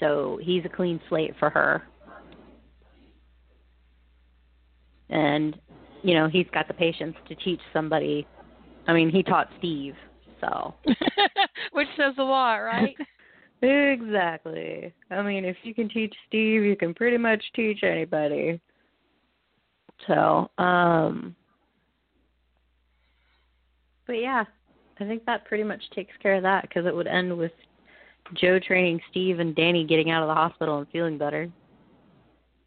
[0.00, 1.82] So he's a clean slate for her.
[5.10, 5.56] And,
[6.02, 8.26] you know, he's got the patience to teach somebody.
[8.86, 9.94] I mean, he taught Steve,
[10.40, 10.74] so.
[11.72, 12.96] Which says a lot, right?
[13.64, 14.92] exactly.
[15.10, 18.60] I mean, if you can teach Steve, you can pretty much teach anybody.
[20.06, 21.34] So, um,
[24.06, 24.44] but yeah,
[25.00, 27.52] I think that pretty much takes care of that because it would end with
[28.34, 31.50] Joe training Steve and Danny getting out of the hospital and feeling better.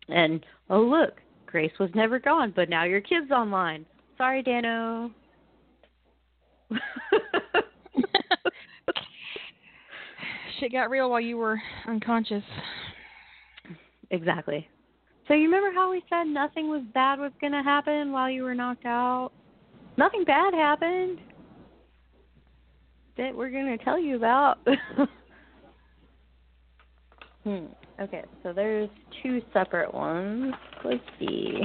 [0.09, 3.85] And oh look, Grace was never gone, but now your kid's online.
[4.17, 5.11] Sorry, Danno.
[10.59, 12.43] Shit got real while you were unconscious.
[14.09, 14.67] Exactly.
[15.27, 18.43] So you remember how we said nothing was bad was going to happen while you
[18.43, 19.31] were knocked out?
[19.97, 21.19] Nothing bad happened
[23.17, 24.59] that we're going to tell you about.
[27.43, 27.65] hmm.
[27.99, 28.89] Okay, so there's
[29.23, 30.53] two separate ones.
[30.85, 31.61] Let's see.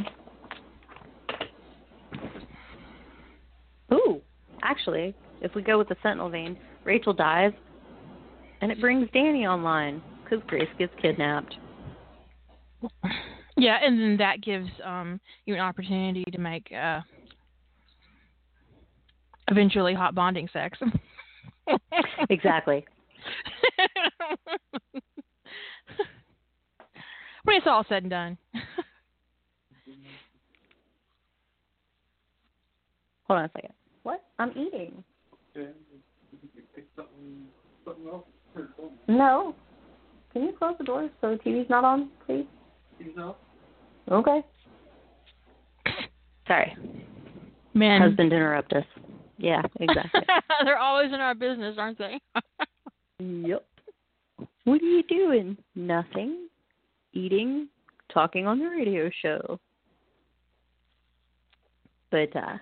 [3.93, 4.23] Ooh,
[4.63, 7.53] actually, if we go with the Sentinel vein, Rachel dies,
[8.63, 11.57] and it brings Danny online because Grace gets kidnapped.
[13.57, 17.01] Yeah, and then that gives um, you an opportunity to make uh,
[19.49, 20.79] eventually hot bonding sex.
[22.31, 22.87] exactly.
[27.45, 28.39] when it's all said and done.
[33.25, 33.73] Hold on a second.
[34.03, 34.23] What?
[34.39, 35.05] I'm eating.
[39.09, 39.55] No.
[40.33, 42.47] Can you close the door so the TV's not on, please?
[43.01, 43.37] TV's off.
[44.11, 44.41] Okay.
[46.47, 46.77] Sorry.
[47.75, 48.01] Man.
[48.01, 48.85] Husband interrupt us.
[49.39, 50.21] Yeah, exactly.
[50.65, 52.21] They're always in our business, aren't they?
[53.19, 53.65] yep.
[54.65, 55.57] What are you doing?
[55.75, 56.49] Nothing.
[57.13, 57.69] Eating,
[58.13, 59.59] talking on the radio show.
[62.11, 62.59] But uh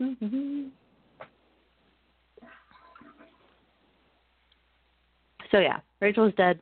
[0.02, 0.68] mm-hmm.
[5.50, 6.60] So yeah, Rachel's dead.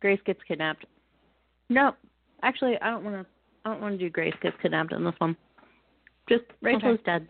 [0.00, 0.84] Grace gets kidnapped.
[1.68, 1.92] No,
[2.42, 3.26] actually, I don't want to.
[3.64, 5.36] I don't want to do Grace gets kidnapped in this one.
[6.28, 7.02] Just Rachel's okay.
[7.04, 7.28] dead.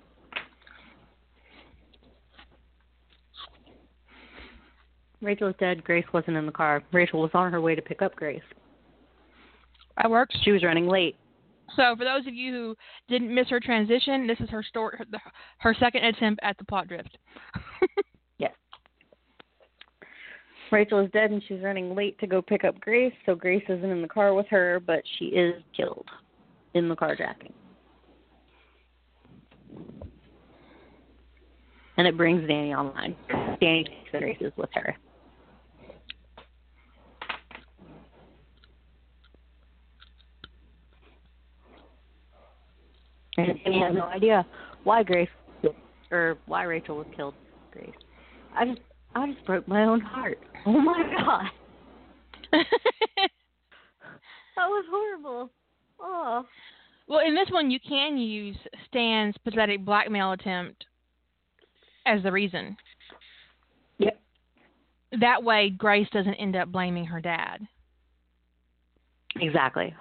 [5.25, 5.83] Rachel is dead.
[5.85, 6.83] Grace wasn't in the car.
[6.93, 8.43] Rachel was on her way to pick up Grace.
[9.97, 10.37] That works.
[10.43, 11.17] She was running late.
[11.77, 12.77] So, for those of you who
[13.09, 15.21] didn't miss her transition, this is her story, her,
[15.59, 17.17] her second attempt at the plot drift.
[20.75, 23.89] Rachel is dead and she's running late to go pick up Grace, so Grace isn't
[23.89, 26.09] in the car with her, but she is killed
[26.75, 27.53] in the carjacking.
[31.97, 33.15] And it brings Danny online.
[33.61, 34.97] Danny takes the races with her.
[43.37, 44.45] And Danny has no idea
[44.83, 45.29] why Grace
[46.11, 47.35] or why Rachel was killed.
[47.71, 47.95] Grace.
[48.57, 48.81] I just
[49.15, 50.39] I just broke my own heart.
[50.67, 51.43] Oh my god.
[52.53, 52.67] that
[54.57, 55.51] was horrible.
[56.01, 56.47] Oh.
[57.07, 58.57] Well, in this one, you can use
[58.89, 60.87] Stan's pathetic blackmail attempt
[62.07, 62.79] as the reason.
[63.99, 64.19] Yep.
[65.21, 67.59] That way, Grace doesn't end up blaming her dad.
[69.39, 69.95] Exactly.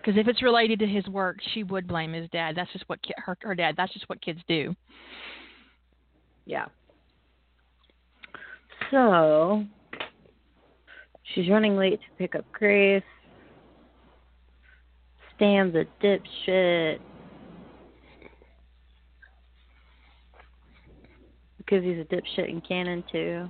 [0.00, 2.56] Because if it's related to his work, she would blame his dad.
[2.56, 3.74] That's just what ki- her her dad.
[3.76, 4.74] That's just what kids do.
[6.46, 6.66] Yeah.
[8.90, 9.64] So
[11.34, 13.02] she's running late to pick up Grace.
[15.36, 16.98] Stan's a dipshit.
[21.58, 23.48] Because he's a dipshit in canon too.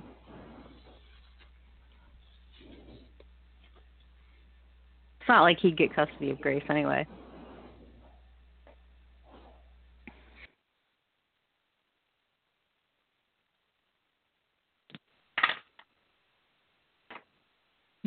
[5.19, 7.07] It's not like he'd get custody of Grace anyway.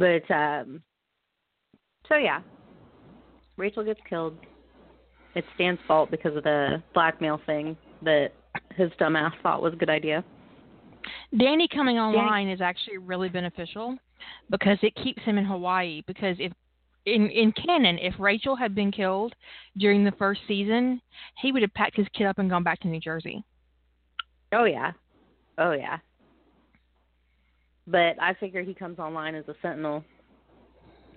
[0.02, 0.82] But um
[2.08, 2.40] so yeah,
[3.56, 4.36] Rachel gets killed.
[5.36, 8.30] It's Stan's fault because of the blackmail thing that
[8.76, 10.24] his dumbass thought was a good idea.
[11.38, 12.52] Danny coming online Danny.
[12.52, 13.96] is actually really beneficial
[14.50, 16.02] because it keeps him in Hawaii.
[16.08, 16.52] Because if
[17.06, 19.32] in in canon, if Rachel had been killed
[19.76, 21.00] during the first season,
[21.40, 23.44] he would have packed his kid up and gone back to New Jersey.
[24.52, 24.90] Oh yeah,
[25.58, 25.98] oh yeah.
[27.86, 30.04] But I figure he comes online as a sentinel.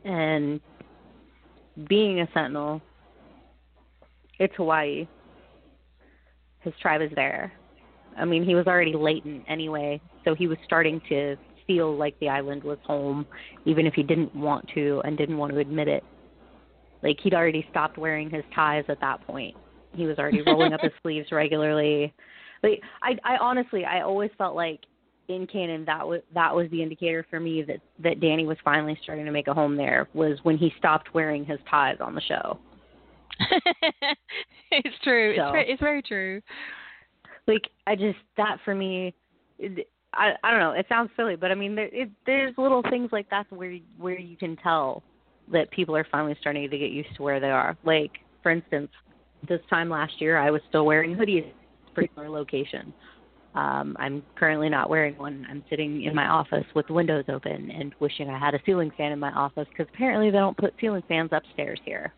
[0.03, 0.59] And
[1.87, 2.81] being a sentinel,
[4.39, 5.07] it's Hawaii.
[6.61, 7.51] His tribe is there.
[8.17, 11.35] I mean, he was already latent anyway, so he was starting to
[11.67, 13.25] feel like the island was home,
[13.65, 16.03] even if he didn't want to and didn't want to admit it.
[17.03, 19.55] Like he'd already stopped wearing his ties at that point.
[19.93, 22.13] He was already rolling up his sleeves regularly.
[22.63, 24.81] Like I, I honestly, I always felt like
[25.27, 28.97] in canon that was that was the indicator for me that that Danny was finally
[29.03, 32.21] starting to make a home there was when he stopped wearing his ties on the
[32.21, 32.59] show.
[34.71, 35.35] it's true.
[35.35, 35.43] So.
[35.43, 36.41] It's, very, it's very true.
[37.47, 39.13] Like I just that for me,
[39.59, 40.71] it, I I don't know.
[40.71, 44.19] It sounds silly, but I mean there it, there's little things like that where where
[44.19, 45.03] you can tell
[45.51, 47.77] that people are finally starting to get used to where they are.
[47.83, 48.11] Like
[48.43, 48.89] for instance,
[49.47, 51.51] this time last year I was still wearing hoodies
[51.95, 52.93] particular location.
[53.55, 55.47] Um, I'm currently not wearing one.
[55.49, 58.91] I'm sitting in my office with the windows open and wishing I had a ceiling
[58.97, 62.13] fan in my office because apparently they don't put ceiling fans upstairs here.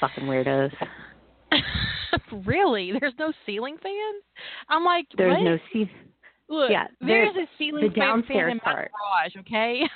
[0.00, 0.70] Fucking weirdos.
[2.46, 2.92] really?
[3.00, 4.20] There's no ceiling fan?
[4.68, 5.42] I'm like, There's what?
[5.42, 5.90] no ceiling.
[6.50, 9.82] Look, yeah, there's there's a ceiling the fan fan in my garage, okay?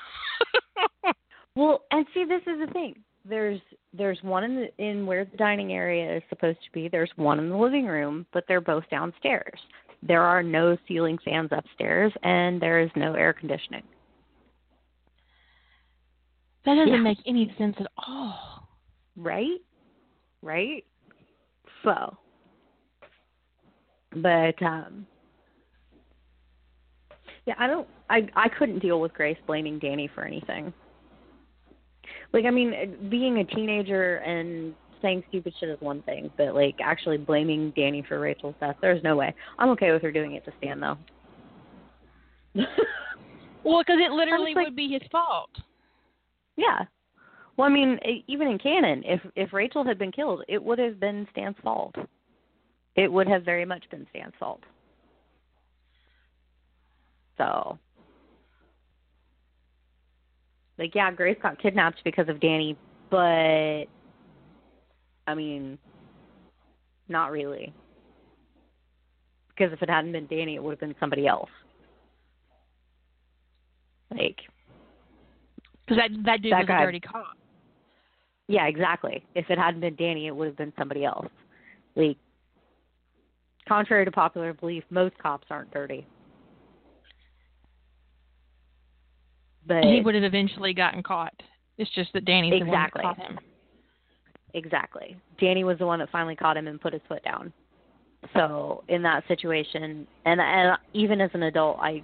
[1.55, 2.95] Well, and see, this is the thing.
[3.25, 3.61] There's
[3.93, 6.89] there's one in the, in where the dining area is supposed to be.
[6.89, 9.59] There's one in the living room, but they're both downstairs.
[10.03, 13.85] There are no ceiling fans upstairs, and there is no air conditioning.
[16.65, 17.01] that doesn't Yeah.
[17.01, 18.69] make any sense at all.
[19.17, 19.61] Right?
[20.43, 20.85] Right?
[21.83, 22.17] So,
[24.17, 25.07] but um
[27.47, 30.73] yeah, I don't I I couldn't deal with Grace blaming Danny for anything.
[32.33, 36.77] Like I mean, being a teenager and saying stupid shit is one thing, but like
[36.83, 39.35] actually blaming Danny for Rachel's death, there's no way.
[39.59, 40.97] I'm okay with her doing it to Stan though.
[43.65, 45.51] Well, because it literally like- would be his fault.
[46.57, 46.81] yeah.
[47.57, 50.99] Well, I mean, even in canon, if if Rachel had been killed, it would have
[50.99, 51.95] been Stan's fault.
[52.97, 54.63] It would have very much been Stan's fault.
[57.39, 57.79] So,
[60.79, 62.77] like, yeah, Grace got kidnapped because of Danny,
[63.11, 63.85] but
[65.33, 65.79] I mean,
[67.09, 67.73] not really.
[69.49, 71.49] Because if it hadn't been Danny, it would have been somebody else.
[74.11, 74.37] Like,
[75.87, 77.35] Because that that dude That was guy- a dirty cop.
[78.47, 79.25] Yeah, exactly.
[79.35, 81.29] If it hadn't been Danny, it would have been somebody else.
[81.97, 82.19] Like,
[83.67, 86.07] contrary to popular belief, most cops aren't dirty.
[89.67, 91.33] But he would have eventually gotten caught.
[91.79, 93.01] It's just that Danny's Exactly.
[93.01, 93.39] the one that caught him.
[94.55, 97.53] Exactly, Danny was the one that finally caught him and put his foot down.
[98.35, 102.03] So in that situation, and and even as an adult, I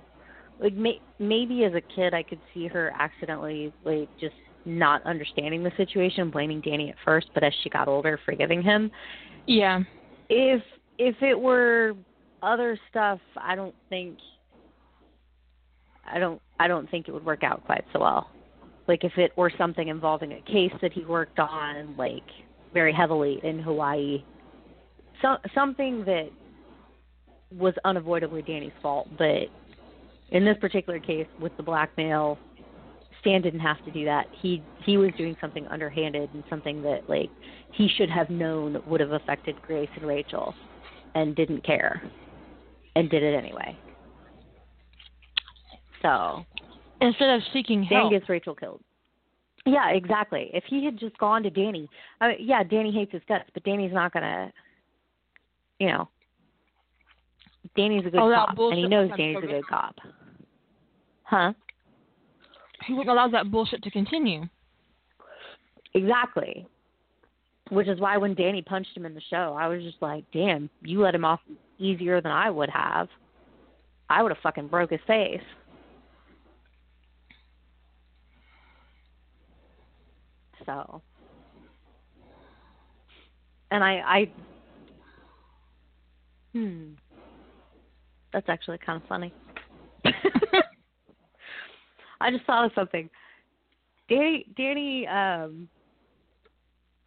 [0.61, 4.35] like may, maybe as a kid I could see her accidentally like just
[4.65, 8.91] not understanding the situation, blaming Danny at first, but as she got older, forgiving him.
[9.47, 9.81] Yeah.
[10.29, 10.63] if
[10.99, 11.95] if it were
[12.43, 14.19] other stuff, I don't think
[16.05, 18.31] I don't I don't think it would work out quite so well.
[18.89, 22.25] Like if it were something involving a case that he worked on like
[22.75, 24.25] very heavily in Hawaii,
[25.23, 26.29] so, something that
[27.57, 29.49] was unavoidably Danny's fault, but
[30.31, 32.39] in this particular case with the blackmail,
[33.21, 34.27] Stan didn't have to do that.
[34.41, 37.31] He he was doing something underhanded and something that like
[37.73, 40.55] he should have known would have affected Grace and Rachel
[41.15, 42.03] and didn't care
[42.95, 43.77] and did it anyway.
[46.03, 46.45] So
[47.01, 48.11] Instead of seeking help.
[48.11, 48.81] Dan gets Rachel killed.
[49.67, 50.51] Yeah, exactly.
[50.55, 51.89] If he had just gone to Danny,
[52.21, 54.53] I mean, yeah, Danny hates his guts, but Danny's not gonna,
[55.79, 56.09] you know,
[57.77, 59.97] Danny's a good Oh, cop, and he knows Danny's a good cop.
[61.25, 61.53] Huh?
[62.87, 64.45] he wouldn't allow that bullshit to continue.
[65.95, 66.67] Exactly.
[67.71, 70.71] Which is why when Danny punched him in the show, I was just like, damn,
[70.83, 71.41] you let him off
[71.79, 73.09] easier than I would have.
[74.09, 75.43] I would have fucking broke his face.
[80.69, 81.03] So.
[83.71, 84.31] And I, I,
[86.53, 86.93] hmm.
[88.35, 89.33] That's actually kind of funny.
[92.21, 93.09] I just thought of something.
[94.11, 95.69] Danny, Danny, um,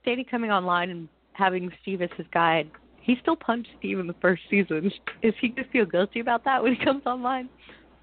[0.05, 2.72] Danny coming online and having Steve as his guide.
[3.01, 4.91] He still punched Steve in the first season.
[5.22, 7.49] Is he gonna feel guilty about that when he comes online?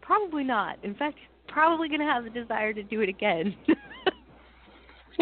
[0.02, 0.78] Probably not.
[0.84, 3.56] In fact, he's probably gonna have the desire to do it again.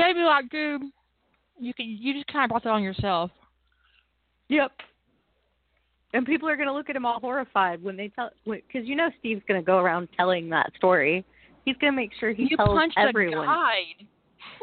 [0.05, 0.83] I'd be like, dude,
[1.59, 3.31] you can you just kind of brought that on yourself.
[4.49, 4.73] yep.
[6.13, 8.95] and people are going to look at him all horrified when they tell because you
[8.97, 11.25] know Steve's going to go around telling that story.
[11.65, 12.57] He's going to make sure he punched everyone.
[12.57, 14.07] you tells punched everyone, a guide.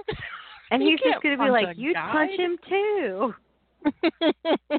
[0.72, 3.34] and You he's just going to be like, "You'd punch him too."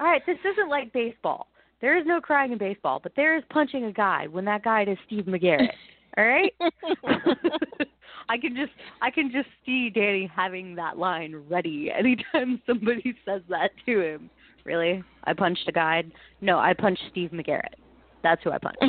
[0.00, 1.48] All right, this isn't like baseball.
[1.80, 4.88] There is no crying in baseball, but there is punching a guide when that guide
[4.88, 5.70] is Steve McGarrett.
[6.16, 6.52] All right.
[8.28, 13.42] I can just I can just see Danny having that line ready anytime somebody says
[13.48, 14.30] that to him.
[14.64, 15.02] Really?
[15.24, 16.12] I punched a guide?
[16.40, 17.74] No, I punched Steve McGarrett.
[18.22, 18.84] That's who I punched.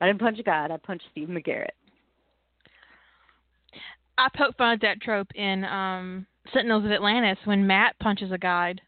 [0.00, 1.68] I didn't punch a guide, I punched Steve McGarrett.
[4.16, 8.38] I poke fun at that trope in um Sentinels of Atlantis when Matt punches a
[8.38, 8.80] guide.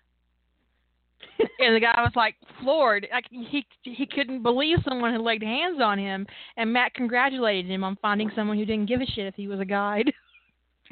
[1.59, 3.07] and the guy was like floored.
[3.13, 7.85] Like he he couldn't believe someone had laid hands on him and Matt congratulated him
[7.85, 10.13] on finding someone who didn't give a shit if he was a guide.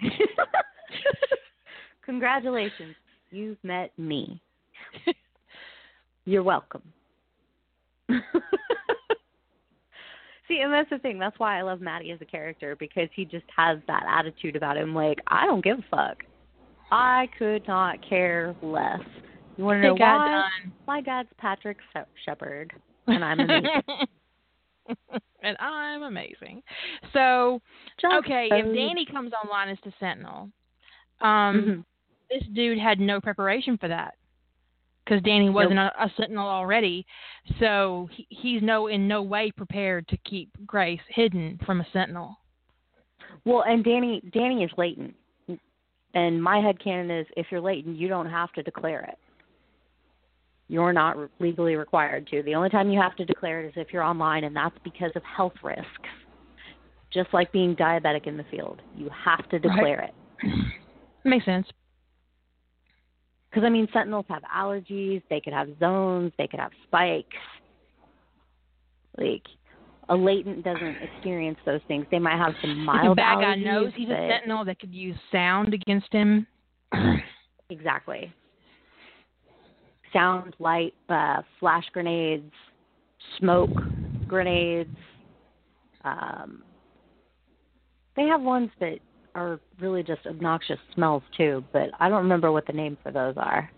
[2.05, 2.95] Congratulations.
[3.31, 4.41] You've met me.
[6.24, 6.83] You're welcome.
[10.49, 11.20] See, and that's the thing.
[11.20, 14.76] That's why I love Maddie as a character because he just has that attitude about
[14.76, 14.93] him.
[14.93, 16.24] Like, I don't give a fuck.
[16.91, 18.99] I could not care less.
[19.57, 20.29] You want to know got why?
[20.65, 20.73] done.
[20.87, 22.73] My dad's Patrick She- Sheppard,
[23.07, 23.83] and I'm amazing.
[25.43, 26.63] and I'm amazing.
[27.13, 27.61] So
[28.01, 30.51] Just okay, so- if Danny comes online as the Sentinel,
[31.21, 31.85] um, Mhm.
[32.31, 34.15] this dude had no preparation for that
[35.05, 37.05] because Danny wasn't a, a Sentinel already,
[37.59, 42.37] so he, he's no in no way prepared to keep Grace hidden from a Sentinel.
[43.45, 45.15] Well, and Danny, Danny is latent,
[46.15, 49.19] and my head canon is if you're latent, you don't have to declare it.
[50.71, 52.45] You're not re- legally required to.
[52.45, 55.11] The only time you have to declare it is if you're online, and that's because
[55.16, 55.85] of health risks.
[57.12, 60.14] Just like being diabetic in the field, you have to declare it.
[61.25, 61.66] Makes sense.
[63.51, 65.23] Because I mean, sentinels have allergies.
[65.29, 66.31] They could have zones.
[66.39, 67.37] They could have spikes.
[69.18, 69.43] Like
[70.09, 72.07] a latent doesn't experience those things.
[72.12, 75.16] They might have some mild a bad guy knows he's a Sentinel that could use
[75.33, 76.47] sound against him.
[77.71, 78.33] Exactly.
[80.13, 82.53] Sound, light, uh, flash grenades,
[83.39, 83.71] smoke
[84.27, 84.97] grenades.
[86.05, 86.63] Um,
[88.17, 88.99] they have ones that
[89.35, 93.35] are really just obnoxious smells too, but I don't remember what the name for those
[93.37, 93.71] are.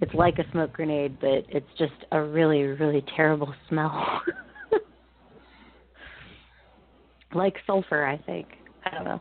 [0.00, 4.22] It's like a smoke grenade, but it's just a really, really terrible smell.
[7.34, 8.48] like sulfur, I think.
[8.84, 9.20] I don't know.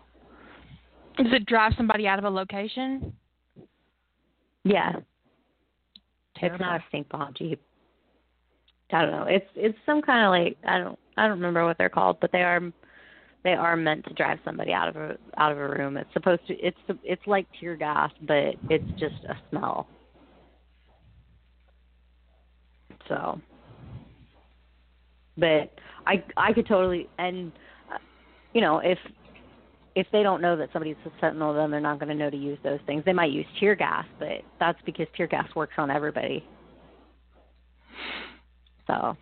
[1.18, 3.14] Does it drive somebody out of a location?
[4.64, 4.94] Yeah,
[6.38, 6.56] Terrible.
[6.56, 7.62] It's not a stink bomb jeep.
[8.92, 9.26] I don't know.
[9.28, 12.32] It's it's some kind of like I don't I don't remember what they're called, but
[12.32, 12.62] they are
[13.44, 15.98] they are meant to drive somebody out of a out of a room.
[15.98, 19.88] It's supposed to it's it's like tear gas, but it's just a smell.
[23.08, 23.42] So,
[25.38, 25.72] but
[26.06, 27.52] I I could totally and
[27.92, 27.98] uh,
[28.54, 29.00] you know if
[29.96, 32.38] if they don't know that somebody's a sentinel, then they're not going to know to
[32.38, 33.04] use those things.
[33.06, 36.44] They might use tear gas, but that's because tear gas works on everybody.
[38.88, 39.16] So,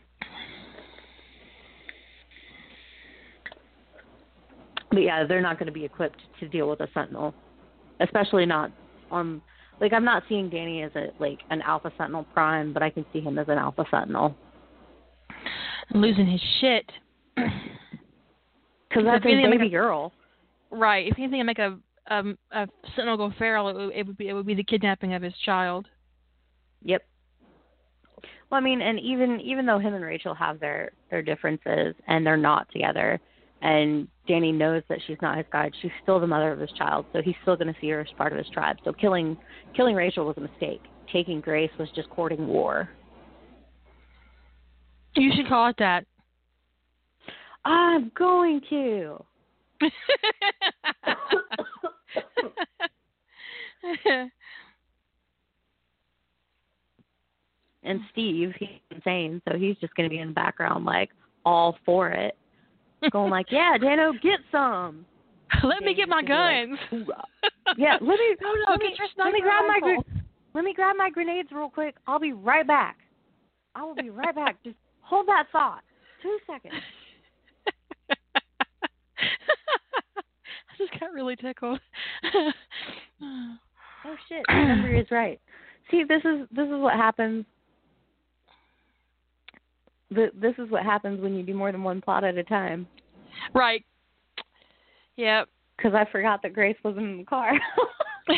[4.90, 7.34] but yeah, they're not going to be equipped to deal with a sentinel,
[8.00, 8.72] especially not
[9.12, 9.42] on.
[9.80, 13.06] Like I'm not seeing Danny as a like an alpha sentinel prime, but I can
[13.12, 14.36] see him as an alpha sentinel
[15.94, 16.90] Losing his shit.
[17.36, 20.14] because that's a anything, like baby a- girl.
[20.72, 21.08] Right.
[21.08, 21.78] If anything, make a
[22.10, 25.14] um a Sentinel go feral, it would, it would be it would be the kidnapping
[25.14, 25.88] of his child.
[26.84, 27.04] Yep.
[28.50, 32.26] Well, I mean, and even even though him and Rachel have their their differences and
[32.26, 33.20] they're not together,
[33.62, 37.06] and Danny knows that she's not his guide, she's still the mother of his child,
[37.14, 38.78] so he's still going to see her as part of his tribe.
[38.84, 39.38] So killing
[39.76, 40.82] killing Rachel was a mistake.
[41.12, 42.90] Taking Grace was just courting war.
[45.16, 46.06] You should call it that.
[47.66, 49.24] I'm going to.
[57.84, 61.10] And Steve, he's insane, so he's just going to be in the background, like
[61.46, 62.38] all for it,
[63.12, 65.06] going like, "Yeah, Danno, get some."
[65.64, 66.78] Let me get my guns.
[66.90, 67.24] Hoorah.
[67.78, 70.20] Yeah, let me No, no, let me let me grab my gre-
[70.54, 71.96] let me grab my grenades real quick.
[72.08, 72.98] I'll be right back.
[73.76, 74.58] I will be right back.
[74.64, 75.82] Just hold that thought.
[76.22, 76.82] Two seconds.
[80.18, 81.80] I just got really tickled.
[82.34, 85.40] Oh shit, memory is right.
[85.90, 87.46] See, this is this is what happens.
[90.10, 92.88] The, this is what happens when you do more than one plot at a time.
[93.54, 93.84] right.
[95.16, 95.48] Yep.
[95.78, 97.54] Because I forgot that Grace was in the car.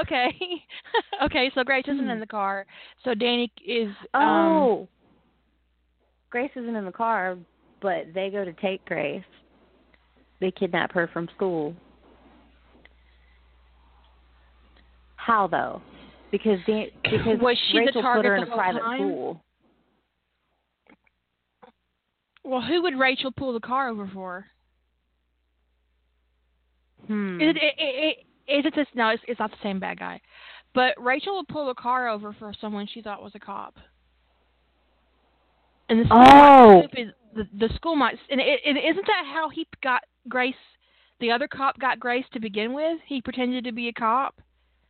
[0.00, 0.32] okay.
[1.24, 2.64] okay, so Grace isn't in the car.
[3.04, 4.88] So Danny is um, Oh.
[6.30, 7.36] Grace isn't in the car,
[7.82, 9.24] but they go to take Grace.
[10.40, 11.74] They kidnap her from school.
[15.16, 15.82] How though?
[16.30, 18.98] Because Dan- because Was she the Rachel put target her in the a private time?
[18.98, 19.44] school.
[22.44, 24.46] Well, who would Rachel pull the car over for?
[27.06, 27.40] Hmm.
[27.40, 28.16] Is it, it, it,
[28.48, 30.20] it is it this no, it's, it's not the same bad guy.
[30.74, 33.76] But Rachel would pull the car over for someone she thought was a cop.
[35.88, 36.80] And the school Oh.
[36.80, 40.54] might stupid, the, the school might and it, it isn't that how he got Grace
[41.20, 42.98] the other cop got Grace to begin with?
[43.06, 44.40] He pretended to be a cop.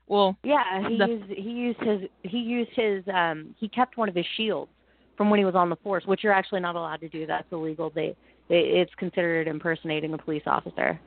[0.08, 4.08] Well, Yeah, he The- used he used his he used his um he kept one
[4.08, 4.70] of his shields
[5.16, 7.26] from when he was on the force, which you're actually not allowed to do.
[7.26, 7.90] That's illegal.
[7.94, 8.16] They,
[8.48, 10.98] they it's considered impersonating a police officer.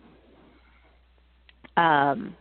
[1.78, 2.36] Um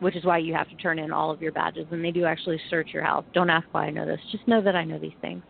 [0.00, 2.24] which is why you have to turn in all of your badges and they do
[2.24, 3.24] actually search your house.
[3.32, 4.20] Don't ask why I know this.
[4.32, 5.42] Just know that I know these things.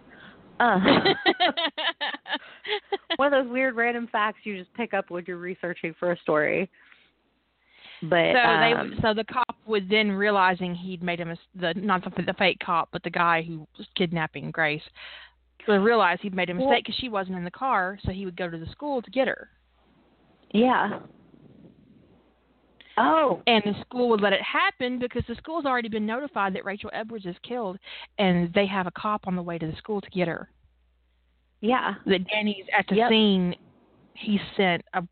[0.61, 0.79] Uh,
[3.17, 6.19] one of those weird random facts you just pick up when you're researching for a
[6.21, 6.71] story.
[8.03, 11.75] But so um, they so the cop was then realizing he'd made a mis- the
[11.75, 14.83] not the, the fake cop but the guy who was kidnapping Grace
[15.67, 18.37] would realize he'd made a mistake because she wasn't in the car so he would
[18.37, 19.49] go to the school to get her
[20.55, 21.01] yeah.
[22.97, 26.65] Oh, and the school would let it happen because the school's already been notified that
[26.65, 27.79] Rachel Edwards is killed
[28.19, 30.49] and they have a cop on the way to the school to get her
[31.65, 31.95] yeah.
[32.07, 33.11] that Danny's at the Yep.
[33.11, 33.55] scene
[34.15, 35.03] he sent a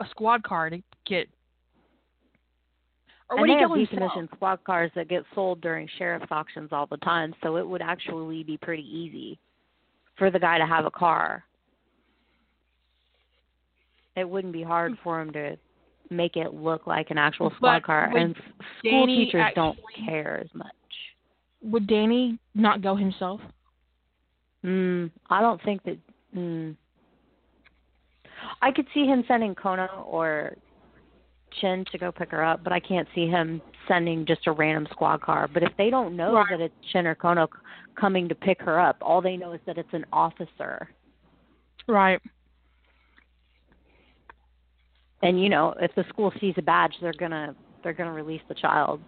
[0.00, 1.28] a squad car to get
[3.28, 6.86] or and they he have decommissioned squad cars that get sold during sheriff's auctions all
[6.86, 9.38] the time, so it would actually be pretty easy
[10.16, 11.44] for the guy to have a car.
[14.16, 15.56] It wouldn't be hard for him to
[16.10, 18.34] make it look like an actual squad But car, and
[18.78, 20.72] school Danny teachers don't care as much.
[21.62, 23.40] would Danny not go himself
[24.64, 25.98] Mm, I don't think that.
[26.36, 26.76] Mm,
[28.62, 30.56] I could see him sending Kono or
[31.60, 34.86] Chin to go pick her up, but I can't see him sending just a random
[34.90, 35.48] squad car.
[35.52, 36.46] But if they don't know Right.
[36.50, 37.48] that it's Chin or Kono
[37.96, 40.88] coming to pick her up, all they know is that it's an officer.
[41.88, 42.20] right
[45.22, 48.54] And you know, if the school sees a badge, they're gonna they're gonna release the
[48.54, 49.00] child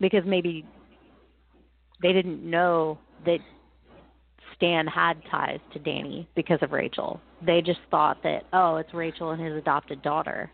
[0.00, 0.64] because maybe
[2.02, 3.38] they didn't know that
[4.56, 7.20] Stan had ties to Danny because of Rachel.
[7.44, 10.50] They just thought that oh, it's Rachel and his adopted daughter.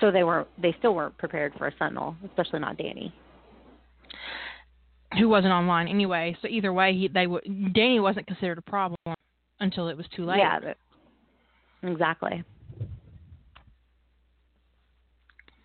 [0.00, 3.12] So they weren't they still weren't prepared for a sentinel, especially not Danny.
[5.18, 6.36] who wasn't online anyway.
[6.42, 7.44] So either way, he they would
[7.74, 8.98] Danny wasn't considered a problem
[9.60, 10.38] until it was too late.
[10.38, 10.72] Yeah,
[11.84, 12.44] exactly.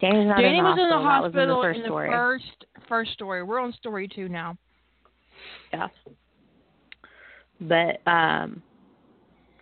[0.01, 1.32] Danny's not Danny in was in the hospital.
[1.32, 2.09] Was in the first in the story.
[2.09, 3.43] first first story.
[3.43, 4.57] We're on story two now.
[5.74, 5.88] Yeah.
[7.61, 8.61] But um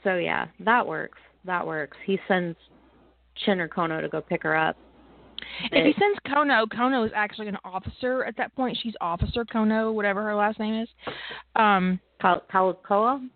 [0.03, 1.17] so yeah, that works.
[1.45, 1.97] That works.
[2.05, 2.57] He sends
[3.45, 4.77] Chin or Kono to go pick her up.
[5.71, 8.77] If he sends Kono, Kono is actually an officer at that point.
[8.81, 10.89] She's Officer Kono, whatever her last name is.
[11.55, 13.27] Um, Cal- Kalakaua?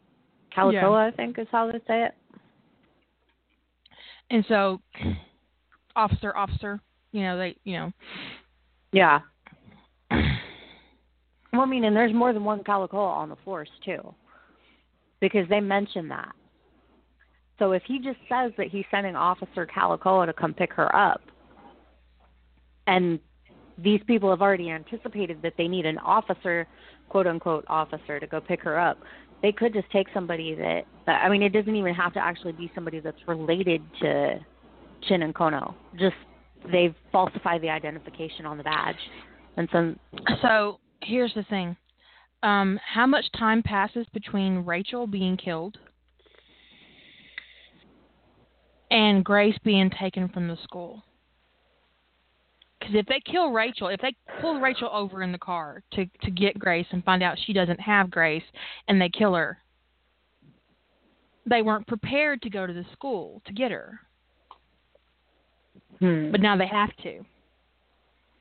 [0.55, 2.15] Kalakaua, I think is how they say it.
[4.31, 4.81] And so,
[5.95, 6.79] officer, officer,
[7.11, 7.91] you know they, you know,
[8.91, 9.19] Yeah.
[11.53, 14.15] Well, I mean, and there's more than one Kalakaua on the force too,
[15.19, 16.31] because they mention that.
[17.59, 21.19] So if he just says that he's sending Officer Kalakaua to come pick her up,
[22.87, 23.19] and
[23.77, 26.67] these people have already anticipated that they need an officer,
[27.09, 28.97] quote unquote officer, to go pick her up,
[29.41, 32.71] they could just take somebody that, I mean, it doesn't even have to actually be
[32.75, 34.39] somebody that's related to
[35.07, 35.73] Chin and Kono.
[35.97, 36.15] Just
[36.71, 38.95] they've falsified the identification on the badge,
[39.57, 39.99] and some
[40.41, 41.75] So here's the thing.
[42.43, 45.77] Um, how much time passes between Rachel being killed
[48.89, 51.03] and Grace being taken from the school?
[52.81, 56.31] Because if they kill Rachel, if they pull Rachel over in the car to to
[56.31, 58.43] get Grace and find out she doesn't have Grace,
[58.87, 59.59] and they kill her,
[61.45, 63.99] they weren't prepared to go to the school to get her,
[65.99, 66.31] Hmm.
[66.31, 67.23] but now they have to.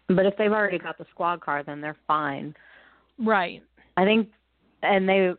[0.09, 2.57] But if they've already got the squad car, then they're fine.
[3.18, 3.62] Right.
[3.99, 4.30] I think,
[4.82, 5.34] and they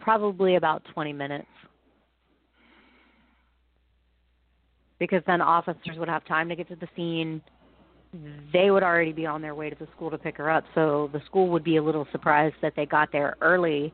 [0.00, 1.48] probably about 20 minutes.
[5.00, 7.42] Because then officers would have time to get to the scene.
[8.52, 10.64] They would already be on their way to the school to pick her up.
[10.74, 13.92] So the school would be a little surprised that they got there early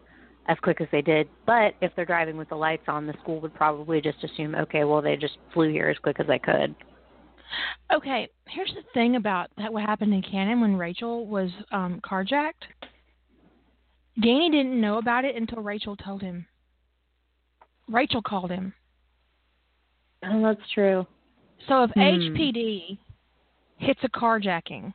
[0.48, 1.28] as quick as they did.
[1.46, 4.84] But if they're driving with the lights on, the school would probably just assume, okay,
[4.84, 6.74] well, they just flew here as quick as they could.
[7.92, 12.66] Okay, here's the thing about that what happened in Canon when Rachel was um carjacked.
[14.20, 16.46] Danny didn't know about it until Rachel told him.
[17.88, 18.74] Rachel called him.
[20.24, 21.06] Oh, that's true.
[21.68, 22.00] So if Hmm.
[22.00, 22.98] HPD
[23.78, 24.92] hits a carjacking,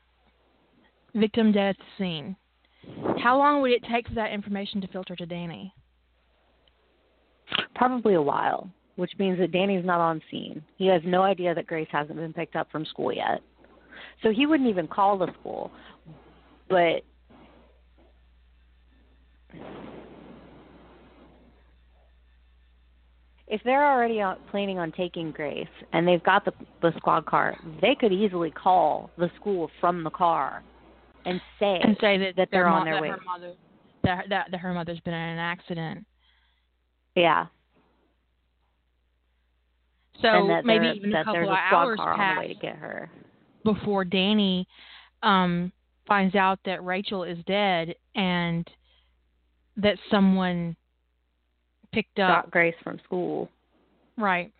[1.15, 2.36] victim dead at the scene,
[3.19, 5.73] how long would it take for that information to filter to Danny?
[7.75, 10.63] Probably a while, which means that Danny's not on scene.
[10.77, 13.41] He has no idea that Grace hasn't been picked up from school yet.
[14.21, 15.71] So he wouldn't even call the school.
[16.69, 17.03] But
[23.48, 27.56] if they're already on, planning on taking Grace and they've got the the squad car,
[27.82, 30.64] they could easily call the school from the car
[31.26, 33.10] and say, And say that, that they're on their that way.
[33.10, 33.54] Her mother,
[34.04, 36.06] that, that, that her mother's been in an accident.
[37.16, 37.46] yeah,
[40.22, 43.10] So maybe even a couple of hours car on pass the way to get her.
[43.64, 44.68] before Danny
[45.22, 45.72] um,
[46.08, 48.68] finds out that Rachel is dead and
[49.78, 50.76] that someone
[51.94, 52.46] picked up.
[52.46, 53.50] Got Grace from school.
[54.18, 54.52] Right.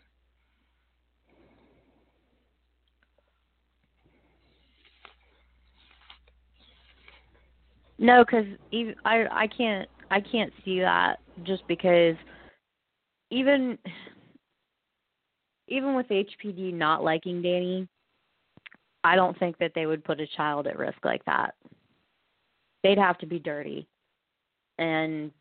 [8.00, 8.46] No, because
[9.06, 12.16] I I can't I can't see that just because
[13.30, 13.78] even
[15.68, 17.88] even with HPD not liking Danny,
[19.04, 21.56] I don't think that they would put a child at risk like that.
[22.84, 23.88] They'd have to be dirty,
[24.78, 25.32] and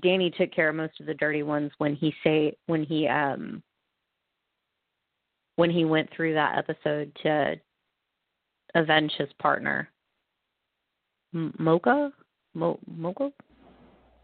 [0.00, 3.62] Danny took care of most of the dirty ones when he say when he um
[5.56, 7.54] when he went through that episode to
[8.74, 9.90] avenge his partner.
[11.34, 12.10] M- Mocha?
[12.54, 13.30] Mo- Mocha?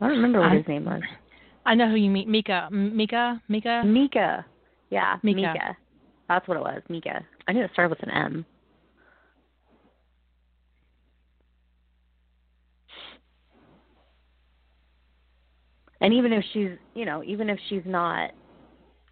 [0.01, 1.03] I don't remember what I- his name was.
[1.66, 2.29] I know who you mean.
[2.29, 2.71] Meka.
[2.71, 3.43] Meka?
[3.51, 3.85] Meka?
[3.85, 4.45] Meka.
[4.89, 5.55] Yeah, Meka.
[5.55, 5.77] Meka.
[6.29, 7.23] That's what it was, Meka.
[7.47, 8.47] I knew it started with an M.
[16.01, 18.30] And even if she's, you know, even if she's not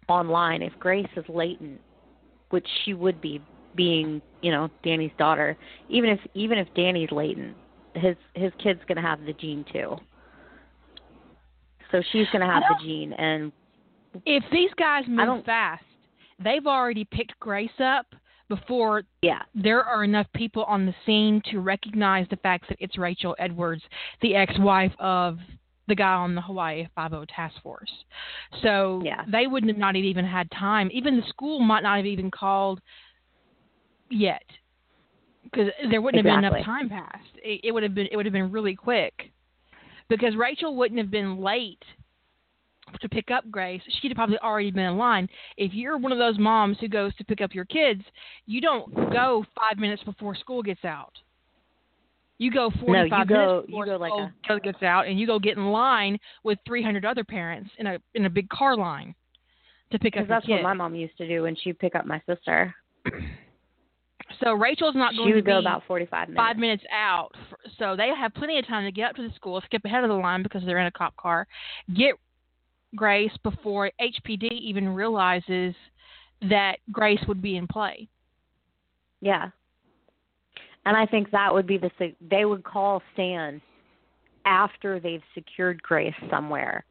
[0.07, 1.81] online, if Grace is latent,
[2.49, 3.41] which she would be,
[3.75, 5.55] being, you know, Danny's daughter,
[5.89, 7.55] even if even if Danny's latent,
[7.93, 9.97] his his kid's gonna have the gene too.
[11.91, 13.51] So she's gonna have the gene, and
[14.25, 15.83] If these guys move fast,
[16.43, 18.07] they've already picked Grace up
[18.49, 22.97] before yeah, there are enough people on the scene to recognize the fact that it's
[22.97, 23.83] Rachel Edwards,
[24.21, 25.37] the ex-wife of
[25.87, 27.91] the guy on the Hawaii Five-O oh task force.
[28.61, 29.23] So Yeah.
[29.27, 30.89] they wouldn't have not even had time.
[30.91, 32.81] Even the school might not have even called
[34.09, 34.43] yet
[35.43, 37.35] because there wouldn't have been enough time passed.
[37.35, 39.31] It, it would have been it would have been really quick
[40.09, 41.83] because Rachel wouldn't have been late
[43.01, 43.81] to pick up Grace.
[44.01, 45.27] She'd have probably already been in line.
[45.57, 48.01] If you're one of those moms who goes to pick up your kids,
[48.45, 51.13] you don't go five minutes before school gets out.
[52.39, 54.11] You go 45 go- minutes you go like
[54.45, 57.97] school gets out, and you go get in line with 300 other parents in a
[58.13, 59.15] in a big car line
[59.91, 60.51] to pick up because that's kid.
[60.53, 62.75] what my mom used to do when she'd pick up my sister.
[64.41, 66.37] so Rachel's not going She would to go be about forty-five minutes.
[66.39, 67.31] five minutes out,
[67.79, 70.09] so they have plenty of time to get up to the school, skip ahead of
[70.09, 71.47] the line because they're in a cop car,
[71.95, 72.13] get
[72.95, 75.73] Grace before HPD even realizes
[76.49, 78.07] that Grace would be in play.
[79.21, 79.49] Yeah.
[80.87, 81.91] And I think that would be the
[82.31, 83.61] they would call Stan
[84.45, 86.85] after they've secured Grace somewhere.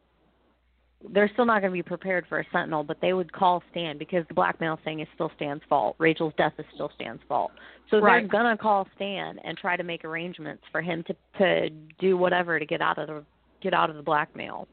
[1.14, 3.96] They're still not going to be prepared for a sentinel, but they would call Stan
[3.96, 5.96] because the blackmail thing is still Stan's fault.
[5.98, 7.52] Rachel's death is still Stan's fault.
[7.90, 8.20] So Right.
[8.20, 12.58] they're gonna call Stan and try to make arrangements for him to to do whatever
[12.58, 13.24] to get out of the
[13.62, 14.68] get out of the blackmail.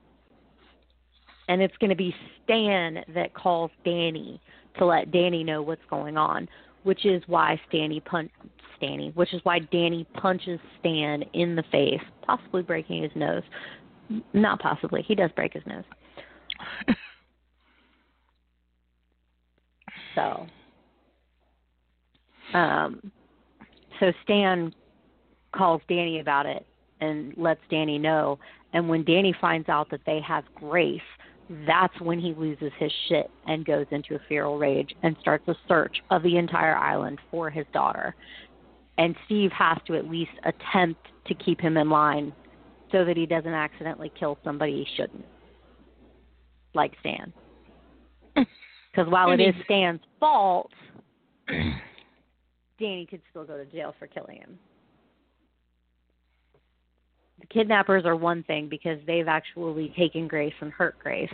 [1.48, 2.14] And it's going to be
[2.44, 4.42] Stan that calls Danny
[4.78, 6.50] to let Danny know what's going on,
[6.84, 8.32] which is why Stanny punch
[8.84, 13.44] Stanny, which is why Danny punches Stan in the face, possibly breaking his nose.
[14.34, 15.84] Not possibly, he does break his nose.
[20.16, 20.46] So,
[22.54, 23.12] um,
[24.00, 24.74] so Stan
[25.56, 26.66] calls Danny about it
[27.02, 28.38] and lets Danny know.
[28.74, 31.02] And when Danny finds out that they have Grace,
[31.68, 35.56] that's when he loses his shit and goes into a feral rage and starts a
[35.68, 38.16] search of the entire island for his daughter.
[38.98, 42.34] And Steve has to at least attempt to keep him in line
[42.92, 45.26] so that he doesn't accidentally kill somebody he shouldn't,
[46.74, 47.34] like Stan.
[48.96, 50.72] Because while it is Stan's fault,
[52.80, 54.60] Danny could still go to jail for killing him.
[57.40, 61.34] The kidnappers are one thing because they've actually taken Grace and hurt Grace.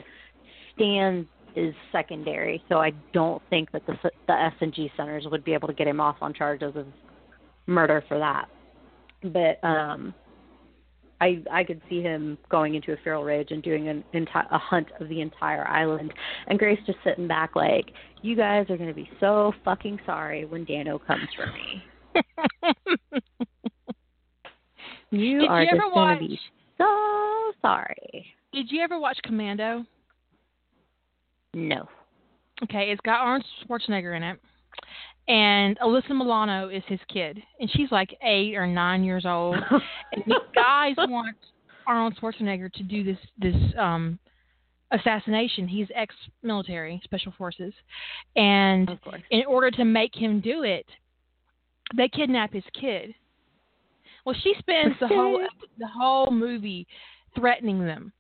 [0.74, 2.64] Stan is secondary.
[2.70, 3.98] So I don't think that the
[4.28, 6.88] the S and G centers would be able to get him off on charges of
[7.70, 8.50] murder for that.
[9.24, 10.14] But um
[11.22, 14.58] I I could see him going into a feral rage and doing an entire a
[14.58, 16.14] hunt of the entire island,
[16.48, 17.92] and Grace just sitting back like,
[18.22, 21.84] "You guys are going to be so fucking sorry when Danno comes for me.
[25.12, 26.20] you Did are you just ever going watch?
[26.20, 26.40] to be
[26.78, 29.86] so sorry." Did you ever watch Commando?
[31.54, 31.88] No.
[32.64, 34.40] Okay, it's got Arnold Schwarzenegger in it,
[35.30, 39.56] and Alyssa Milano is his kid, and she's like eight or nine years old.
[40.12, 41.38] and the guys want
[41.88, 44.20] Arnold Schwarzenegger to do this this um
[44.92, 45.68] assassination.
[45.68, 47.74] He's ex-military, special forces,
[48.36, 48.90] and
[49.30, 50.88] in order to make him do it,
[51.96, 53.14] they kidnap his kid.
[54.26, 56.88] Well, she spends the whole the whole movie
[57.38, 58.12] threatening them.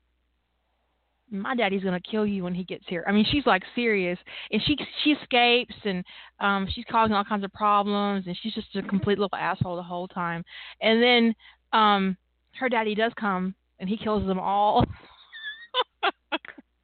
[1.31, 3.03] My daddy's gonna kill you when he gets here.
[3.07, 4.17] I mean, she's like serious,
[4.51, 6.03] and she she escapes, and
[6.39, 9.83] um, she's causing all kinds of problems, and she's just a complete little asshole the
[9.83, 10.43] whole time.
[10.81, 11.35] And then
[11.73, 12.17] um,
[12.59, 14.85] her daddy does come, and he kills them all.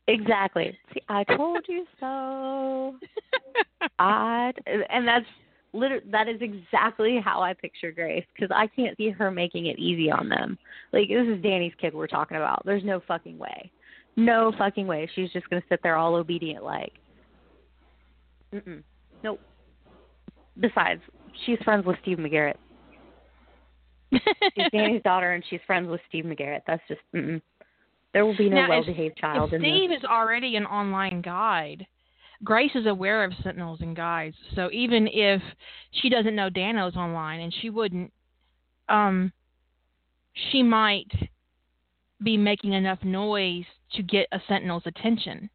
[0.08, 0.78] Exactly.
[0.94, 2.96] See, I told you so.
[4.00, 4.52] I
[4.90, 5.26] and that's
[5.74, 9.80] liter- that is exactly how I picture Grace because I can't see her making it
[9.80, 10.58] easy on them.
[10.94, 12.62] Like this is Danny's kid we're talking about.
[12.66, 13.72] There's no fucking way,
[14.16, 15.10] no fucking way.
[15.16, 16.94] She's just gonna sit there all obedient like.
[18.54, 18.84] Mm-mm.
[19.24, 19.40] Nope.
[20.60, 21.02] Besides,
[21.46, 22.56] she's friends with Steve McGarrett.
[24.12, 26.62] She's Danny's daughter, and she's friends with Steve McGarrett.
[26.66, 27.42] That's just mm-mm.
[28.14, 29.70] there will be no Now, well-behaved child If in this.
[29.70, 31.86] Steve is already an online guide.
[32.44, 35.42] Grace is aware of Sentinels and guides, so even if
[35.92, 38.12] she doesn't know Danno's online, and she wouldn't,
[38.90, 39.32] um,
[40.52, 41.12] she might
[42.24, 45.50] be making enough noise to get a Sentinel's attention,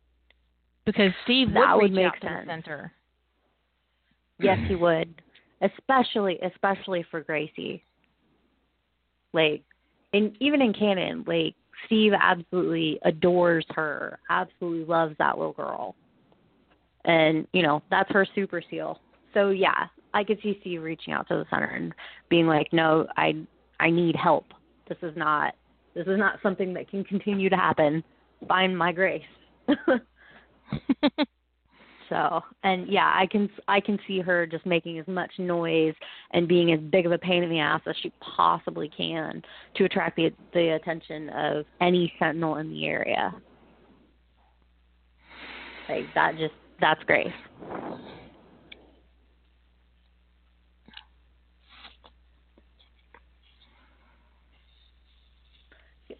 [0.84, 2.46] because Steve That would would reach make out to sense.
[2.46, 2.92] the center.
[4.38, 5.22] Yes, he would.
[5.60, 7.82] Especially especially for Gracie.
[9.32, 9.62] Like
[10.12, 11.54] and even in canon, like
[11.86, 15.94] Steve absolutely adores her, absolutely loves that little girl.
[17.04, 19.00] And, you know, that's her super seal.
[19.32, 21.94] So yeah, I could see Steve reaching out to the center and
[22.28, 23.46] being like, No, I
[23.78, 24.46] I need help.
[24.88, 25.54] This is not
[25.94, 28.02] this is not something that can continue to happen.
[28.48, 29.22] Find my grace.
[32.10, 35.94] So, and yeah, I can I can see her just making as much noise
[36.32, 39.40] and being as big of a pain in the ass as she possibly can
[39.76, 43.32] to attract the the attention of any sentinel in the area.
[45.88, 47.28] Like that just that's great.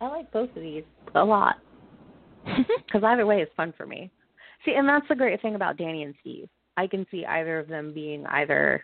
[0.01, 0.85] I like both of these
[1.17, 1.57] a lot
[2.87, 4.11] because either way is fun for me.
[4.65, 6.49] See, and that's the great thing about Danny and Steve.
[6.77, 8.83] I can see either of them being either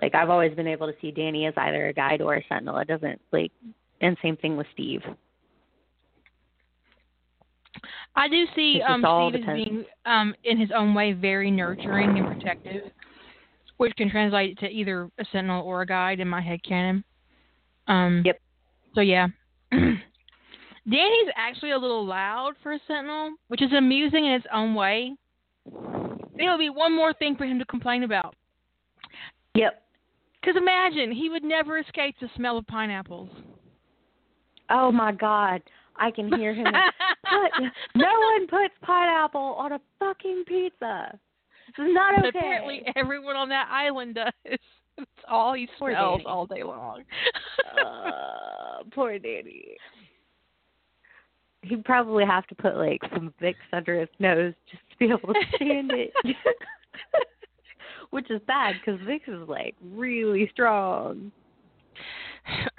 [0.00, 2.78] like I've always been able to see Danny as either a guide or a sentinel.
[2.78, 3.52] It doesn't like
[4.00, 5.02] and same thing with Steve.
[8.16, 12.26] I do see um, Steve as being, um, in his own way, very nurturing and
[12.26, 12.90] protective,
[13.76, 17.04] which can translate to either a sentinel or a guide in my head canon.
[17.86, 18.40] Um, Yep.
[18.94, 19.28] So yeah,
[20.88, 25.14] Danny's actually a little loud for a sentinel, which is amusing in its own way.
[26.38, 28.34] It'll be one more thing for him to complain about.
[29.54, 29.82] Yep.
[30.40, 33.28] Because imagine he would never escape the smell of pineapples.
[34.70, 35.60] Oh my God.
[35.96, 36.64] I can hear him.
[36.64, 37.62] Put,
[37.94, 41.18] no one puts pineapple on a fucking pizza.
[41.76, 42.38] This is not But okay.
[42.38, 44.32] apparently everyone on that island does.
[44.98, 47.04] It's all he smells all day long.
[47.80, 49.76] uh, poor Danny.
[51.62, 55.34] He'd probably have to put like some Vicks under his nose just to be able
[55.34, 56.12] to stand it.
[58.10, 61.30] Which is bad because Vicks is like really strong.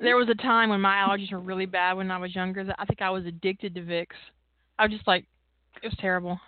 [0.00, 2.76] there was a time when my allergies were really bad when I was younger that
[2.78, 4.06] I think I was addicted to Vicks.
[4.78, 5.24] I was just like,
[5.82, 6.38] it was terrible.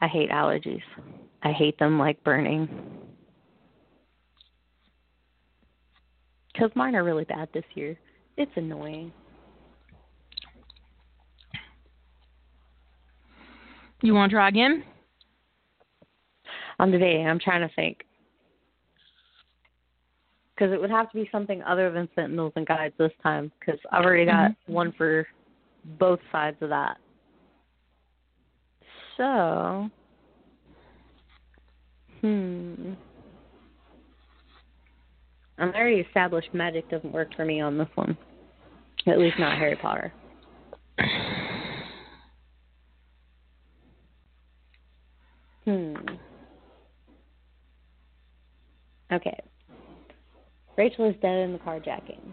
[0.00, 0.82] I hate allergies.
[1.42, 2.68] I hate them like burning.
[6.52, 7.98] Because mine are really bad this year.
[8.36, 9.12] It's annoying.
[14.02, 14.84] You want to try again?
[16.78, 17.28] I'm debating.
[17.28, 18.04] I'm trying to think.
[20.54, 23.52] Because it would have to be something other than Sentinels and Guides this time.
[23.60, 24.56] Because I've already got Mhm.
[24.66, 25.26] one for
[25.98, 26.98] both sides of that.
[29.16, 29.90] So,
[32.20, 32.94] hmm.
[35.58, 38.16] I'm already established magic doesn't work for me on this one.
[39.06, 40.12] At least not Harry Potter.
[45.64, 45.94] Hmm.
[49.12, 49.38] Okay.
[50.76, 52.32] Rachel is dead in the carjacking.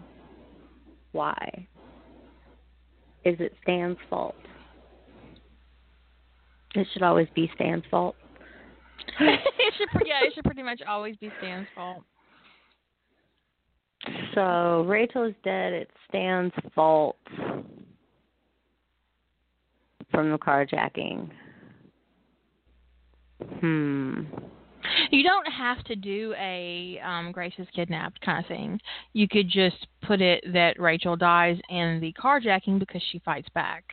[1.12, 1.66] Why?
[3.24, 4.34] Is it Stan's fault?
[6.74, 8.16] It should always be Stan's fault.
[9.20, 9.40] it
[9.76, 12.02] should, yeah, it should pretty much always be Stan's fault.
[14.34, 15.72] So Rachel is dead.
[15.72, 17.16] It's Stan's fault
[20.10, 21.30] from the carjacking.
[23.60, 24.22] Hmm.
[25.10, 28.80] You don't have to do a um, Grace is kidnapped kind of thing.
[29.12, 33.84] You could just put it that Rachel dies in the carjacking because she fights back.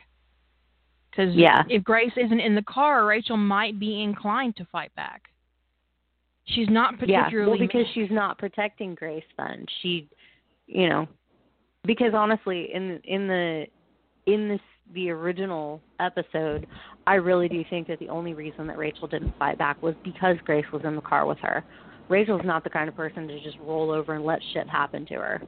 [1.10, 1.62] Because yeah.
[1.68, 5.22] if Grace isn't in the car, Rachel might be inclined to fight back.
[6.54, 7.30] She's not particularly.
[7.30, 9.24] Yeah, well, because she's not protecting Grace.
[9.36, 10.08] Then she,
[10.66, 11.06] you know,
[11.84, 13.66] because honestly, in in the
[14.26, 14.60] in this
[14.94, 16.66] the original episode,
[17.06, 20.36] I really do think that the only reason that Rachel didn't fight back was because
[20.44, 21.62] Grace was in the car with her.
[22.08, 25.14] Rachel's not the kind of person to just roll over and let shit happen to
[25.14, 25.42] her.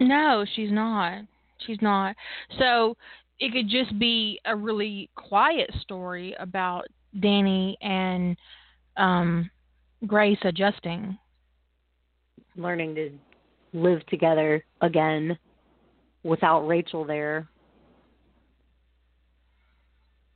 [0.00, 1.22] No, she's not.
[1.66, 2.14] She's not.
[2.58, 2.96] So
[3.40, 6.84] it could just be a really quiet story about
[7.20, 8.36] Danny and
[8.96, 9.50] um
[10.06, 11.18] Grace adjusting.
[12.56, 13.10] Learning to
[13.72, 15.38] live together again
[16.22, 17.48] without Rachel there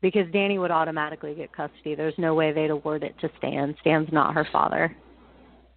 [0.02, 1.94] because Danny would automatically get custody.
[1.94, 3.74] There's no way they'd award it to Stan.
[3.80, 4.94] Stan's not her father.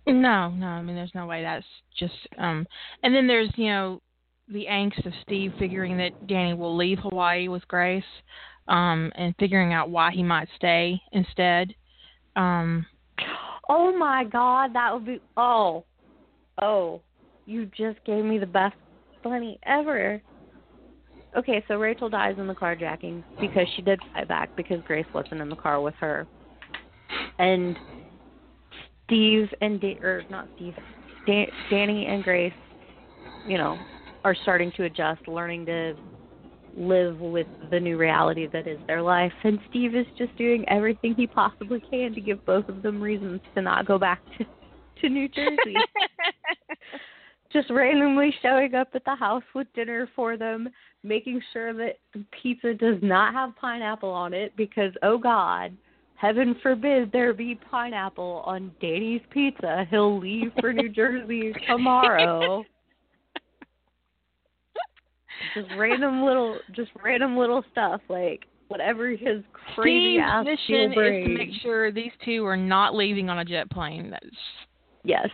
[0.07, 0.67] No, no.
[0.67, 1.41] I mean, there's no way.
[1.41, 1.65] That's
[1.97, 2.13] just.
[2.37, 2.67] um
[3.03, 4.01] And then there's you know
[4.47, 8.03] the angst of Steve figuring that Danny will leave Hawaii with Grace,
[8.67, 11.73] um, and figuring out why he might stay instead.
[12.35, 12.85] Um
[13.69, 15.21] Oh my God, that would be.
[15.37, 15.85] Oh,
[16.61, 17.01] oh,
[17.45, 18.75] you just gave me the best
[19.23, 20.21] funny ever
[21.37, 25.41] okay, so Rachel dies in the carjacking because she did fight back because Grace wasn't
[25.41, 26.27] in the car with her,
[27.39, 27.77] and
[29.05, 30.75] Steve and da- or not Steve,
[31.25, 32.53] da- Danny and Grace,
[33.45, 33.77] you know,
[34.23, 35.95] are starting to adjust, learning to
[36.77, 39.31] live with the new reality that is their life.
[39.43, 43.41] And Steve is just doing everything he possibly can to give both of them reasons
[43.55, 44.45] to not go back to
[45.01, 45.75] to New Jersey.
[47.53, 50.69] just randomly showing up at the house with dinner for them,
[51.03, 55.75] making sure that the pizza does not have pineapple on it because oh god,
[56.15, 59.85] heaven forbid there be pineapple on Danny's pizza.
[59.89, 62.63] He'll leave for New Jersey tomorrow.
[65.53, 69.43] Just random little just random little stuff like whatever his
[69.75, 73.45] crazy Steve's ass mission is to make sure these two are not leaving on a
[73.45, 74.09] jet plane.
[74.09, 74.25] That's
[75.03, 75.29] yes.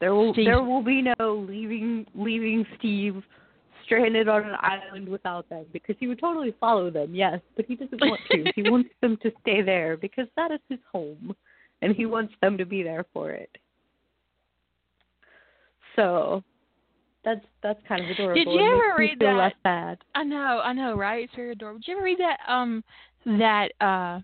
[0.00, 0.46] There will Steve.
[0.46, 3.22] there will be no leaving leaving Steve
[3.84, 7.74] stranded on an island without them because he would totally follow them, yes, but he
[7.74, 8.44] doesn't want to.
[8.54, 11.34] he wants them to stay there because that is his home
[11.82, 13.50] and he wants them to be there for it.
[15.96, 16.44] So
[17.24, 18.44] that's that's kind of adorable.
[18.44, 19.36] Did you ever read that?
[19.36, 19.98] less bad.
[20.14, 21.24] I know, I know, right?
[21.24, 21.80] It's very adorable.
[21.80, 22.82] Did you ever read that um
[23.26, 24.20] that uh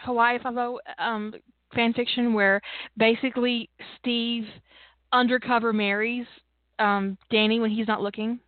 [0.00, 1.34] Hawaii Five O um
[1.74, 2.60] fan fiction where
[2.96, 4.44] basically Steve
[5.12, 6.26] undercover marries
[6.78, 8.38] um Danny when he's not looking?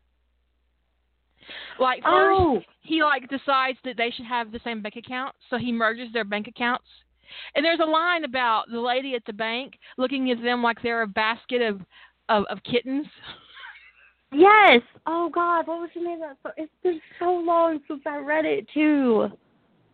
[1.78, 5.58] Like first Oh, he like decides that they should have the same bank account, so
[5.58, 6.86] he merges their bank accounts.
[7.54, 11.02] And there's a line about the lady at the bank looking at them like they're
[11.02, 11.80] a basket of
[12.28, 13.06] of, of kittens.
[14.32, 14.80] yes.
[15.06, 16.54] Oh God, what was the name of that?
[16.56, 19.28] It's been so long since I read it too.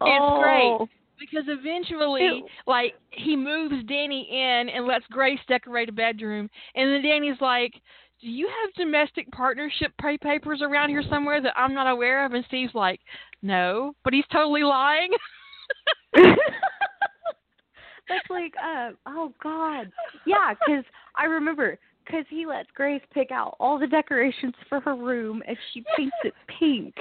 [0.02, 0.77] It's great.
[0.81, 0.89] Oh.
[1.19, 2.47] because eventually Ew.
[2.66, 7.74] like he moves Danny in and lets Grace decorate a bedroom and then Danny's like
[8.23, 9.93] do you have domestic partnership
[10.23, 13.01] papers around here somewhere that I'm not aware of and Steve's like
[13.43, 15.11] no but he's totally lying
[18.11, 19.90] That's like, uh, oh God,
[20.27, 20.85] yeah, because
[21.16, 21.78] I remember
[22.11, 26.16] because he lets Grace pick out all the decorations for her room, and she paints
[26.24, 26.95] it pink.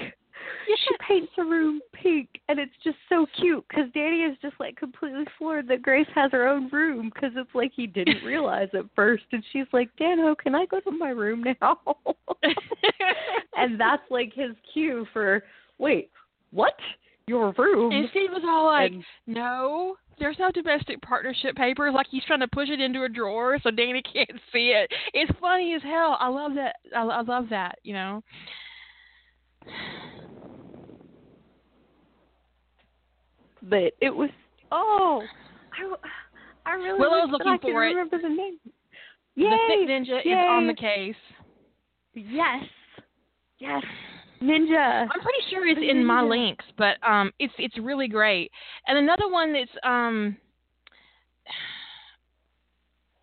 [0.67, 4.75] She paints her room pink, and it's just so cute because Danny is just like
[4.77, 8.85] completely floored that Grace has her own room because it's like he didn't realize at
[8.95, 11.79] first, and she's like, Danno, oh, can I go to my room now?
[13.57, 15.43] and that's like his cue for,
[15.77, 16.09] wait,
[16.51, 16.75] what?
[17.27, 17.91] Your room?
[17.91, 22.39] and Steve was all like And- no there's no domestic partnership papers like he's trying
[22.39, 26.17] to push it into a drawer so Danny can't see it it's funny as hell
[26.19, 28.23] I love that I, I love that you know
[33.63, 34.29] but it was
[34.71, 35.23] oh,
[35.73, 37.89] I, I really Willow's looking I for it.
[37.89, 38.57] remember the name.
[39.35, 39.57] the Yay!
[39.67, 41.15] thick ninja is on the case
[42.13, 42.63] Yes,
[43.59, 43.83] Yes.
[44.41, 45.01] Ninja.
[45.01, 48.51] I'm pretty sure it's in my links, but um, it's it's really great.
[48.87, 50.37] And another one that's um,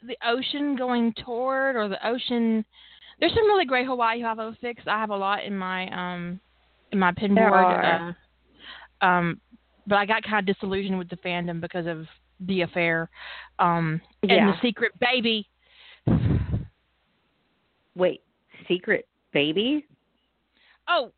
[0.07, 2.65] the ocean going toward or the ocean.
[3.19, 4.87] There's some really great Hawaii Five O fics.
[4.87, 6.39] I have a lot in my um
[6.93, 7.37] in my pinboard.
[7.37, 8.17] There are.
[9.03, 9.41] Uh, um,
[9.87, 12.07] but I got kind of disillusioned with the fandom because of
[12.41, 13.09] the affair.
[13.59, 14.53] Um, and Yeah.
[14.53, 15.49] the secret baby.
[17.95, 18.23] Wait,
[18.69, 19.87] Secret Baby?
[20.89, 21.13] Oh,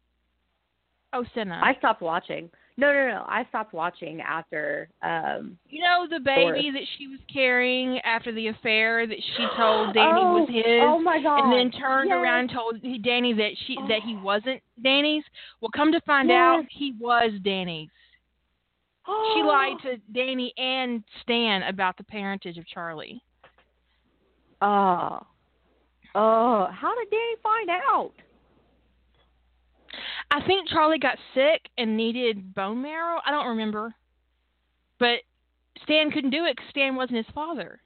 [1.12, 1.60] oh, Senna.
[1.62, 2.50] I stopped watching.
[2.76, 3.24] No, no, no.
[3.26, 4.88] I stopped watching after.
[5.02, 6.74] um You know the baby Doris.
[6.74, 10.98] that she was carrying after the affair that she told Danny oh, was his, Oh
[11.00, 11.40] my god.
[11.40, 12.16] and then turned Yes.
[12.18, 14.22] around and told Danny that she that he Oh.
[14.22, 15.24] wasn't Danny's.
[15.60, 16.36] Well, come to find Yes.
[16.36, 17.90] out, he was Danny's.
[19.34, 23.20] She lied to Danny and Stan about the parentage of Charlie.
[24.62, 25.20] Oh.
[26.14, 28.12] Oh, how did Danny find out?
[30.30, 33.20] I think Charlie got sick and needed bone marrow.
[33.24, 33.94] I don't remember,
[34.98, 35.20] but
[35.84, 37.80] Stan couldn't do it because Stan wasn't his father.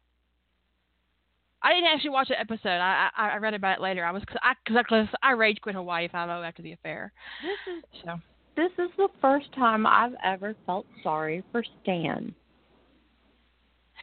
[1.63, 2.69] I didn't actually watch the episode.
[2.69, 4.05] I I, I read about it later.
[4.05, 7.13] I was cause I because I, I rage quit Hawaii Five O after the affair.
[7.43, 8.19] This is So
[8.57, 12.35] this is the first time I've ever felt sorry for Stan.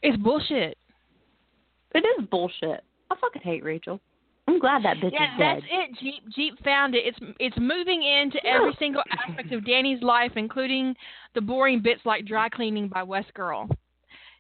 [0.02, 0.78] it's bullshit.
[1.94, 2.84] It is bullshit.
[3.12, 4.00] I fucking hate Rachel.
[4.50, 5.62] I'm glad that bitch Yeah, is dead.
[5.62, 6.00] that's it.
[6.00, 7.06] Jeep Jeep found it.
[7.06, 10.96] It's it's moving into every single aspect of Danny's life, including
[11.36, 13.70] the boring bits like dry cleaning by West Girl.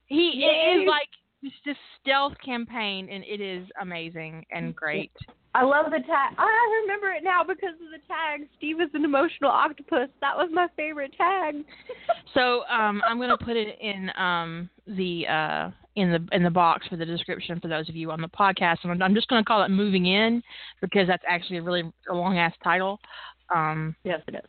[0.07, 1.09] He it is like
[1.43, 5.11] it's this stealth campaign, and it is amazing and great.
[5.53, 6.33] I love the tag.
[6.37, 8.47] I remember it now because of the tag.
[8.57, 10.09] Steve is an emotional octopus.
[10.21, 11.55] That was my favorite tag.
[12.33, 16.87] So um, I'm gonna put it in um, the uh, in the in the box
[16.87, 19.43] for the description for those of you on the podcast, and I'm, I'm just gonna
[19.43, 20.41] call it "Moving In"
[20.81, 22.99] because that's actually a really a long ass title.
[23.53, 24.41] Um, Yes, it is.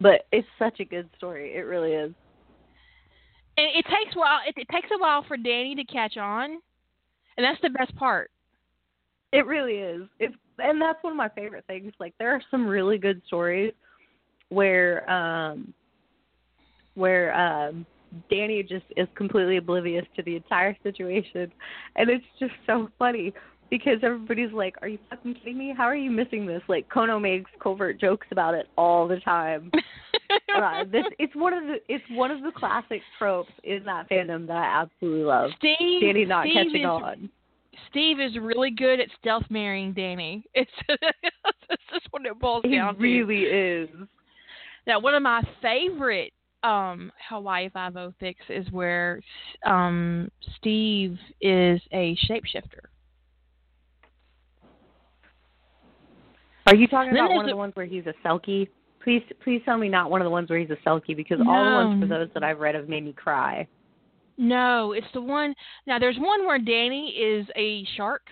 [0.00, 1.54] But it's such a good story.
[1.54, 2.12] It really is.
[3.56, 4.38] and it takes a while.
[4.46, 6.50] It, it takes a while for Danny to catch on,
[7.36, 8.30] and that's the best part.
[9.32, 10.02] It really is.
[10.20, 11.92] It's and that's one of my favorite things.
[11.98, 13.72] Like there are some really good stories
[14.50, 15.74] where um
[16.98, 17.86] where um
[18.30, 21.52] Danny just is completely oblivious to the entire situation
[21.96, 23.32] and it's just so funny
[23.70, 25.74] because everybody's like, Are you fucking kidding me?
[25.76, 26.62] How are you missing this?
[26.68, 29.70] Like Kono makes covert jokes about it all the time.
[30.56, 34.46] uh, this it's one of the it's one of the classic tropes in that fandom
[34.46, 35.50] that I absolutely love.
[35.58, 37.30] Steve, Danny not Steve catching is, on.
[37.90, 40.44] Steve is really good at stealth marrying Danny.
[41.70, 43.00] It's just what it boils He down to.
[43.00, 43.90] really is.
[44.86, 49.20] Now, one of my favorite um, Hawaii Five O fics is where
[49.66, 52.86] um, Steve is a shapeshifter.
[56.66, 58.68] Are you talking Then about one of the ones where he's a selkie?
[59.02, 61.64] Please, please tell me not one of the ones where he's a selkie because all
[61.64, 63.66] the ones for those that I've read have made me cry.
[64.36, 65.54] No, it's the one.
[65.86, 68.22] Now, there's one where Danny is a shark.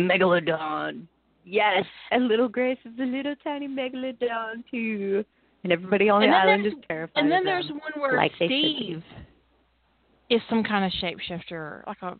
[0.00, 1.06] Megalodon.
[1.44, 5.24] Yes, and little Grace is a little tiny megalodon too,
[5.70, 7.20] and everybody on the And then island is terrified.
[7.22, 7.78] And then of there's them.
[7.78, 8.46] one where like they.
[8.46, 9.02] Steve
[10.30, 12.16] is some kind of shapeshifter, like a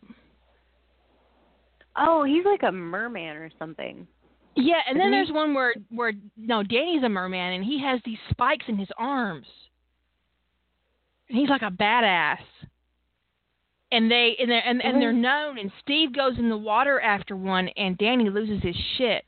[1.95, 4.07] Oh, he's like a merman or something.
[4.55, 4.79] yeah.
[4.87, 5.17] And then Isn't he?
[5.25, 8.89] there's one where where no, Danny's a merman and he has these spikes in his
[8.97, 9.47] arms,
[11.27, 12.37] and he's like a badass.
[13.91, 15.21] And they and they're and, and they're Mhm.
[15.21, 15.57] known.
[15.57, 19.25] And Steve goes in the water after one, and Danny loses his shit.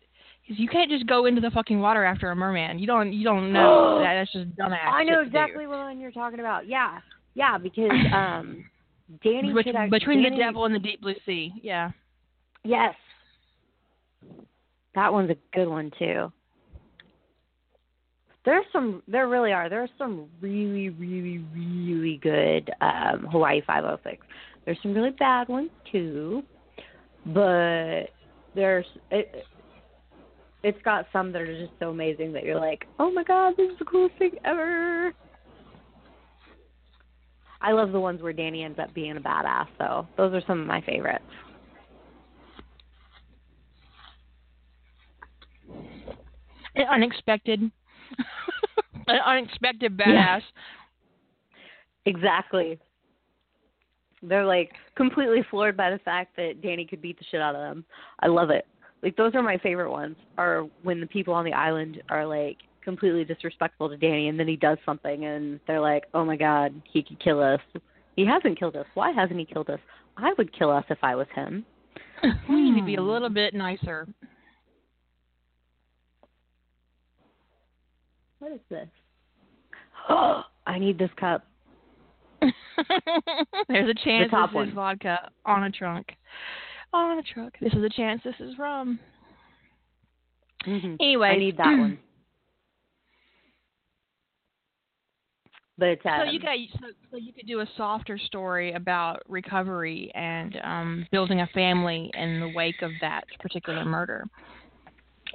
[0.51, 2.77] Because you can't just go into the fucking water after a merman.
[2.77, 3.13] You don't.
[3.13, 4.15] You don't know that.
[4.15, 4.85] That's just dumbass.
[4.85, 6.67] I know exactly what one you're talking about.
[6.67, 6.99] Yeah,
[7.35, 8.65] yeah, because um,
[9.23, 11.53] Danny Bet- between Danny- the devil and the deep blue sea.
[11.63, 11.91] Yeah.
[12.65, 12.95] Yes.
[14.93, 16.29] That one's a good one too.
[18.43, 19.69] There's some there really are.
[19.69, 24.25] There are some really, really, really good um Hawaii five oh six.
[24.65, 26.43] There's some really bad ones too.
[27.25, 28.07] But
[28.53, 29.45] there's it
[30.63, 33.71] it's got some that are just so amazing that you're like, Oh my god, this
[33.71, 35.13] is the coolest thing ever.
[37.61, 40.07] I love the ones where Danny ends up being a badass though.
[40.17, 41.23] Those are some of my favorites.
[46.75, 47.59] An unexpected.
[49.07, 50.07] An unexpected badass.
[50.07, 50.39] Yeah.
[52.05, 52.79] Exactly.
[54.23, 57.61] They're like completely floored by the fact that Danny could beat the shit out of
[57.61, 57.85] them.
[58.19, 58.65] I love it.
[59.03, 60.15] Like those are my favorite ones.
[60.37, 64.47] Are when the people on the island are like completely disrespectful to Danny, and then
[64.47, 67.59] he does something, and they're like, "Oh my God, he could kill us."
[68.15, 68.85] He hasn't killed us.
[68.93, 69.79] Why hasn't he killed us?
[70.17, 71.65] I would kill us if I was him.
[72.49, 74.07] We need to be a little bit nicer.
[78.37, 78.87] What is this?
[80.09, 81.45] Oh, I need this cup.
[82.41, 84.67] There's a chance top this one.
[84.69, 86.07] is vodka on a trunk.
[86.93, 87.53] On a truck.
[87.61, 88.99] This is a chance this is rum.
[90.65, 90.97] Mhm.
[90.99, 91.97] Anyways, I need that one.
[95.77, 100.11] But it's So you got so, so you could do a softer story about recovery
[100.13, 104.27] and um, building a family in the wake of that particular murder.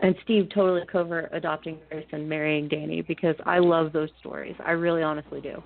[0.02, 4.54] and Steve totally covert adopting Grace and marrying Danny because I love those stories.
[4.64, 5.60] I really honestly do.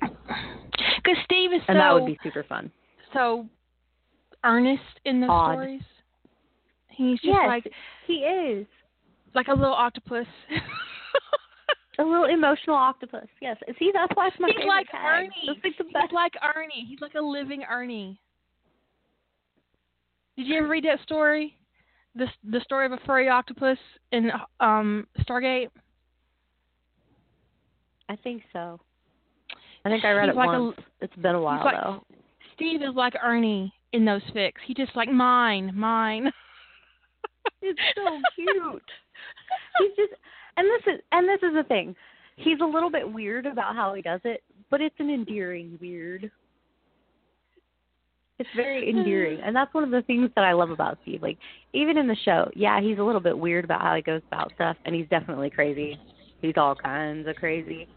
[0.00, 2.70] Because Steve is And that would be super fun.
[3.12, 3.46] so
[4.46, 5.52] earnest in those Odd.
[5.54, 5.82] stories.
[6.88, 7.70] He's just yes, like
[8.06, 8.66] he is.
[9.34, 10.26] like a little octopus.
[11.98, 13.26] A little emotional octopus.
[13.40, 13.56] Yes.
[13.78, 15.00] See, that's why it's my He's favorite like tag.
[15.04, 15.30] Ernie.
[15.46, 16.12] That's like the He's best.
[16.12, 16.84] like Ernie.
[16.86, 18.20] He's like a living Ernie.
[20.36, 21.56] Did you ever read that story?
[22.14, 23.78] The the story of a furry octopus
[24.12, 25.68] in um Stargate.
[28.08, 28.78] I think so.
[29.84, 30.76] I think I read He's it like a- once.
[31.00, 32.04] it's been a while like- though.
[32.54, 34.60] Steve is like Ernie in those fics.
[34.66, 36.30] He just like mine, mine.
[37.62, 38.82] It's so cute.
[39.78, 40.20] He's just,
[40.56, 41.94] and this is, and this is the thing.
[42.36, 46.30] He's a little bit weird about how he does it, but it's an endearing weird.
[48.38, 51.22] It's very endearing, and that's one of the things that I love about Steve.
[51.22, 51.38] Like,
[51.72, 54.52] even in the show, yeah, he's a little bit weird about how he goes about
[54.54, 55.98] stuff, and he's definitely crazy.
[56.42, 57.88] He's all kinds of crazy,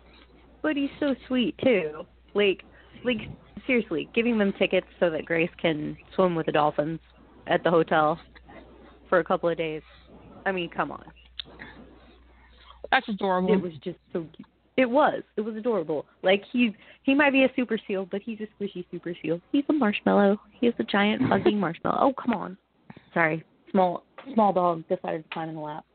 [0.62, 2.06] but he's so sweet too.
[2.34, 2.64] Like,
[3.04, 3.30] like
[3.66, 7.00] seriously, giving them tickets so that Grace can swim with the dolphins
[7.48, 8.20] at the hotel
[9.10, 9.82] for a couple of days.
[10.46, 11.04] I mean, come on.
[12.92, 13.54] That's adorable.
[13.54, 14.48] It was just so cute.
[14.78, 15.24] It was.
[15.36, 16.06] It was adorable.
[16.24, 16.72] Like he's
[17.04, 19.42] he might be a super seal, but he's a squishy super seal.
[19.52, 20.40] He's a marshmallow.
[20.60, 21.98] He's a giant fuzzy marshmallow.
[22.00, 22.58] Oh, come on.
[23.14, 23.44] Sorry.
[23.72, 24.04] Small
[24.34, 25.86] small dog decided to climb in the lap.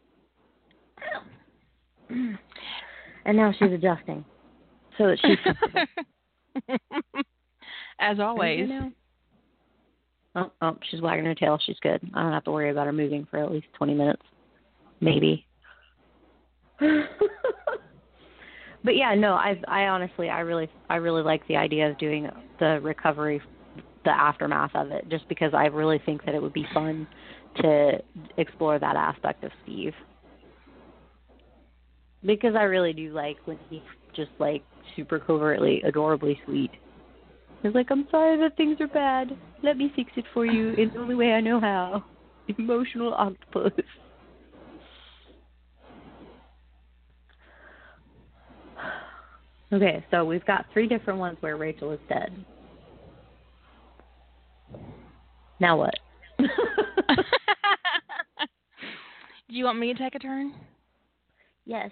[2.08, 4.24] And now she's adjusting.
[4.98, 5.86] So that she's comfortable.
[8.00, 8.60] As always.
[8.60, 8.92] You know?
[10.36, 11.58] Oh, oh, she's wagging her tail.
[11.64, 12.00] She's good.
[12.14, 14.22] I don't have to worry about her moving for at least 20 minutes.
[15.00, 15.46] Maybe.
[16.80, 16.90] but
[18.96, 22.28] yeah, no, I I honestly I really I really like the idea of doing
[22.58, 23.40] the recovery
[24.04, 27.06] the aftermath of it just because I really think that it would be fun
[27.56, 27.92] to
[28.36, 29.94] explore that aspect of Steve.
[32.24, 33.82] Because I really do like when he
[34.14, 34.62] just like
[34.96, 36.70] super covertly adorably sweet.
[37.62, 39.36] He's like, I'm sorry that things are bad.
[39.62, 42.04] Let me fix it for you in the only way I know how.
[42.58, 43.72] Emotional octopus.
[49.72, 52.44] Okay, so we've got three different ones where Rachel is dead.
[55.58, 55.94] Now what?
[56.38, 56.46] Do
[59.48, 60.52] you want me to take a turn?
[61.64, 61.90] yes,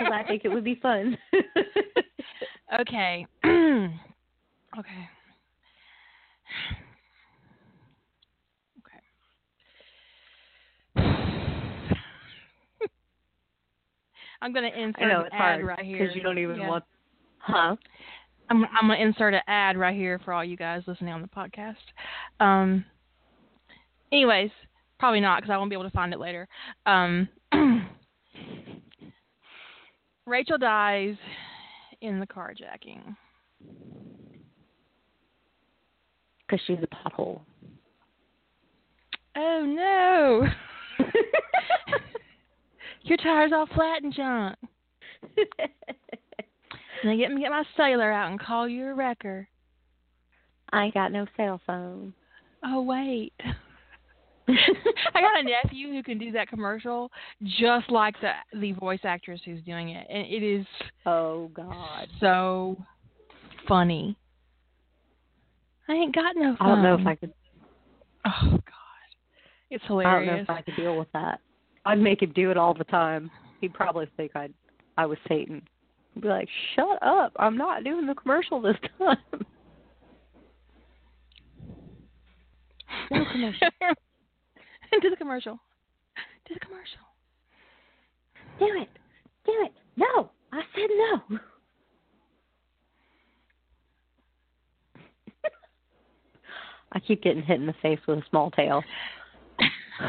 [0.00, 1.16] I think it would be fun.
[2.80, 3.26] okay.
[3.44, 5.08] okay.
[8.78, 9.00] Okay.
[14.40, 16.58] I'm gonna insert I know an it's ad hard right here because you don't even
[16.58, 16.68] Yeah.
[16.68, 16.84] want.
[17.38, 17.76] Huh?
[18.50, 21.28] I'm I'm gonna insert an ad right here for all you guys listening on the
[21.28, 21.76] podcast.
[22.40, 22.84] Um.
[24.12, 24.50] Anyways,
[24.98, 26.48] probably not because I won't be able to find it later.
[26.86, 27.28] Um.
[30.26, 31.16] Rachel dies
[32.00, 33.16] in the carjacking.
[36.46, 37.40] Because she's a pothole.
[39.36, 40.46] Oh no!
[43.02, 44.56] Your tire's all flat and junk.
[47.04, 49.48] Now get me get my sailor out and call you a wrecker.
[50.72, 52.14] I ain't got no cell phone.
[52.64, 53.32] Oh wait.
[54.48, 57.10] I got a nephew who can do that commercial
[57.44, 60.66] just like the the voice actress who's doing it, and it is
[61.06, 62.08] Oh God.
[62.18, 62.76] so
[63.68, 64.16] funny.
[65.88, 66.68] I ain't got no phone.
[66.70, 67.32] I don't know if I could.
[68.26, 68.60] Oh God,
[69.70, 70.22] it's hilarious.
[70.22, 71.40] I don't know if I could deal with that.
[71.84, 73.30] I'd make him do it all the time.
[73.60, 74.52] He'd probably think I'd
[74.98, 75.62] I was Satan.
[76.14, 77.32] He'd be like, "Shut up!
[77.36, 79.16] I'm not doing the commercial this time."
[83.10, 83.68] No commercial.
[85.00, 85.58] do the commercial.
[86.46, 86.98] Do the commercial.
[88.58, 88.88] do it.
[89.44, 89.72] Do it.
[89.96, 91.38] No, I said no.
[96.92, 98.82] I keep getting hit in the face with a small tail.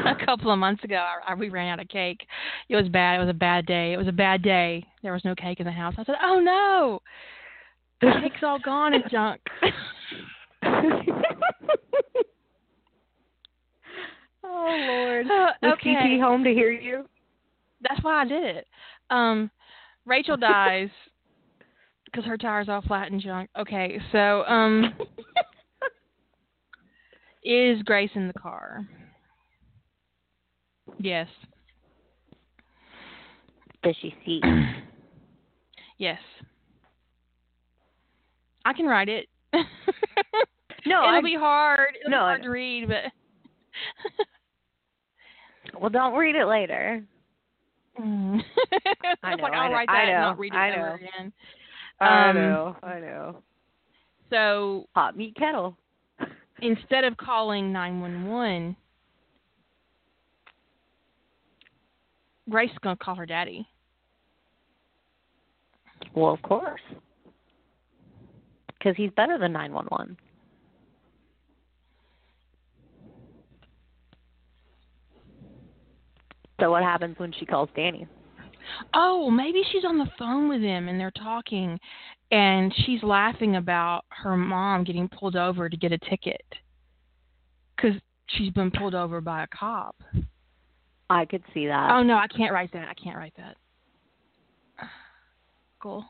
[0.06, 2.26] a couple of months ago, I, I, we ran out of cake.
[2.68, 3.16] It was bad.
[3.16, 3.92] It was a bad day.
[3.92, 4.84] It was a bad day.
[5.02, 5.94] There was no cake in the house.
[5.98, 7.00] I said, "Oh no,
[8.00, 9.40] the cake's all gone and junk."
[14.54, 15.26] oh Lord.
[15.26, 16.16] Uh, Was okay.
[16.16, 17.04] TT home to hear you?
[17.80, 18.66] That's why I did it.
[19.10, 19.50] Um,
[20.06, 20.88] Rachel dies
[22.04, 23.50] because her tire's all flat and junk.
[23.58, 24.94] Okay, so um,
[27.44, 28.86] is Grace in the car?
[30.98, 31.28] Yes.
[33.82, 34.40] Does she see?
[35.98, 36.18] yes.
[38.64, 39.26] I can write it.
[40.86, 41.96] No, it'll I- be hard.
[42.00, 43.12] It'll no, be hard to read, but
[45.80, 47.02] Well, don't read it later.
[48.00, 48.40] Mm.
[49.22, 50.88] I know, like I I'll know, write I that and not read it I ever
[50.88, 50.94] know.
[50.94, 51.32] again.
[52.00, 52.76] I Um, know.
[52.82, 53.36] I know.
[54.30, 55.76] So Hot meat kettle.
[56.62, 58.76] instead of calling 911,
[62.50, 63.66] Grace is going to call her daddy.
[66.14, 66.80] Well, of course.
[68.78, 70.16] Because he's better than 911.
[76.60, 78.06] So what happens when she calls Danny?
[78.94, 81.78] Oh, maybe she's on the phone with him and they're talking
[82.30, 86.42] and she's laughing about her mom getting pulled over to get a ticket
[87.76, 87.94] cuz
[88.26, 89.96] she's been pulled over by a cop.
[91.10, 91.90] I could see that.
[91.90, 92.88] Oh no, I can't write that.
[92.88, 93.56] I can't write that.
[95.80, 96.08] Cool.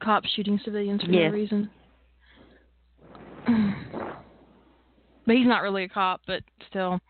[0.00, 1.28] Cops shooting civilians for Yeah.
[1.28, 1.70] no reason.
[5.26, 7.00] But he's not really a cop, but still.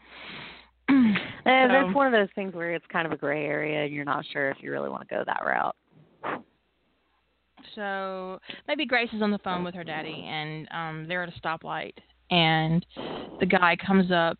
[1.44, 3.92] And so- it's one of those things where it's kind of a gray area and
[3.92, 5.76] you're not sure if you really want to go that route.
[7.74, 11.40] So maybe Grace is on the phone with her daddy, and um, they're at a
[11.40, 11.94] stoplight,
[12.30, 12.84] and
[13.40, 14.38] the guy comes up,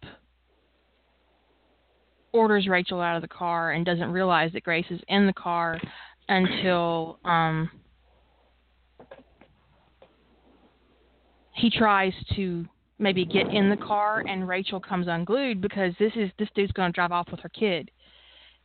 [2.32, 5.80] orders Rachel out of the car, and doesn't realize that Grace is in the car
[6.28, 7.70] until um,
[11.52, 12.66] he tries to
[12.98, 16.92] maybe get in the car, and Rachel comes unglued because this is this dude's going
[16.92, 17.90] to drive off with her kid,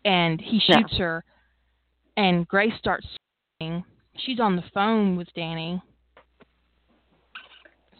[0.05, 0.77] and he Yeah.
[0.77, 1.23] shoots her,
[2.17, 3.07] and Grace starts
[3.59, 3.83] screaming
[4.21, 5.81] she's on the phone with Danny.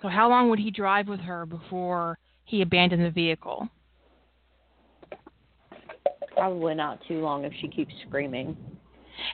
[0.02, 3.68] So how long would he drive with her before he abandoned the vehicle?
[6.36, 8.56] Probably not too long if she keeps screaming.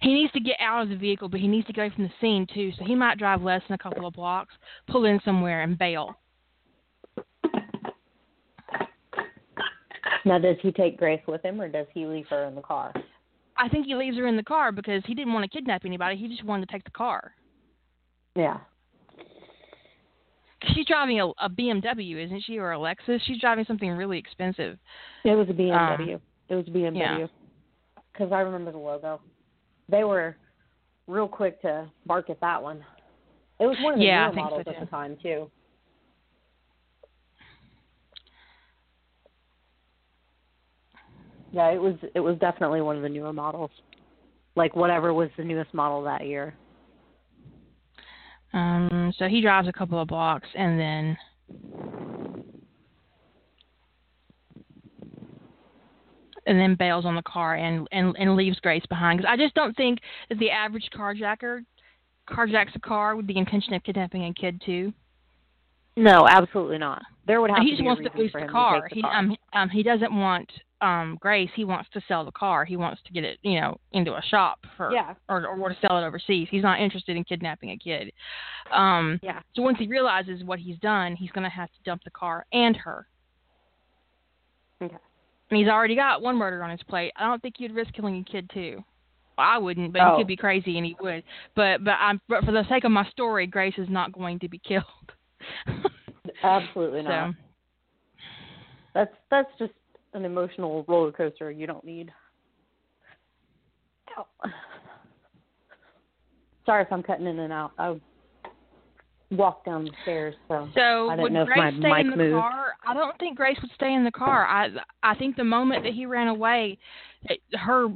[0.01, 2.13] He needs to get out of the vehicle, but he needs to go from the
[2.19, 2.71] scene too.
[2.77, 4.53] So he might drive less than a couple of blocks,
[4.87, 6.15] pull in somewhere, and bail.
[10.25, 12.91] Now, does he take Grace with him or does he leave her in the car?
[13.57, 16.17] I think he leaves her in the car because he didn't want to kidnap anybody.
[16.17, 17.31] He just wanted to take the car.
[18.35, 18.57] Yeah.
[20.73, 23.21] She's driving a, a BMW, isn't she, or a Lexus?
[23.25, 24.77] She's driving something really expensive.
[25.23, 26.19] It was a BMW.
[26.49, 26.87] it was a BMW.
[26.87, 27.27] Um, yeah.
[28.11, 29.21] Because I remember the logo.
[29.89, 30.35] They were
[31.07, 32.83] real quick to bark at that one.
[33.59, 35.49] It was one of the Yeah, newer think so, models at the time too.
[41.55, 43.71] Yeah, it was it was definitely one of the newer models.
[44.57, 46.53] Like whatever was the newest model that year.
[48.51, 51.17] Um, so he drives a couple of blocks and then
[56.45, 59.19] and then bails on the car and and, and leaves Grace behind.
[59.19, 61.63] Because I just don't think that the average carjacker
[62.29, 64.91] carjacks a car with the intention of kidnapping a kid too.
[65.97, 67.01] No, absolutely not.
[67.25, 68.87] There would have he to just be a wants to reason boost the car.
[68.89, 69.13] The He car.
[69.17, 70.51] um um he doesn't want
[70.81, 71.49] um Grace.
[71.55, 72.65] He wants to sell the car.
[72.65, 75.77] He wants to get it you know into a shop for yeah, or or to
[75.81, 76.47] sell it overseas.
[76.51, 78.11] He's not interested in kidnapping a kid.
[78.71, 79.39] Um, yeah.
[79.55, 82.45] so once he realizes what he's done, he's going to have to dump the car
[82.51, 83.07] and her.
[84.81, 84.95] Okay.
[85.51, 87.13] And he's already got one murder on his plate.
[87.15, 88.83] I don't think you'd risk killing a kid too.
[89.37, 90.15] I wouldn't, but Oh.
[90.15, 91.23] he could be crazy and he would.
[91.55, 94.49] But but I'm but for the sake of my story, Grace is not going to
[94.49, 94.83] be killed.
[96.43, 97.35] Absolutely so not.
[98.93, 99.73] That's that's just
[100.13, 102.11] an emotional roller coaster you don't need.
[104.17, 104.25] Ow.
[106.65, 107.71] Sorry if I'm cutting in and out.
[107.77, 107.99] I
[109.31, 112.11] walked down the stairs, so So I didn't would know if Grace my mic in
[112.11, 112.33] the moved.
[112.33, 112.73] car?
[112.87, 114.45] I don't think Grace would stay in the car.
[114.45, 114.69] I
[115.03, 116.77] I think the moment that he ran away,
[117.27, 117.87] that her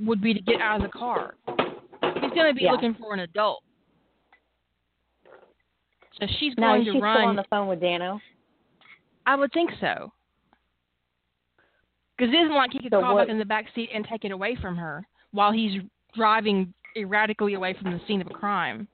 [0.00, 1.34] would be to get out of the car.
[1.46, 2.72] He's going to be Yeah.
[2.72, 3.62] looking for an adult.
[6.20, 7.16] So she's now going to run.
[7.16, 8.20] still on the phone with Danno?
[9.26, 10.12] I would think so.
[12.16, 14.04] Because it isn't like he could So crawl what- back in the back seat and
[14.04, 15.80] take it away from her while he's
[16.14, 18.86] driving erratically away from the scene of a crime.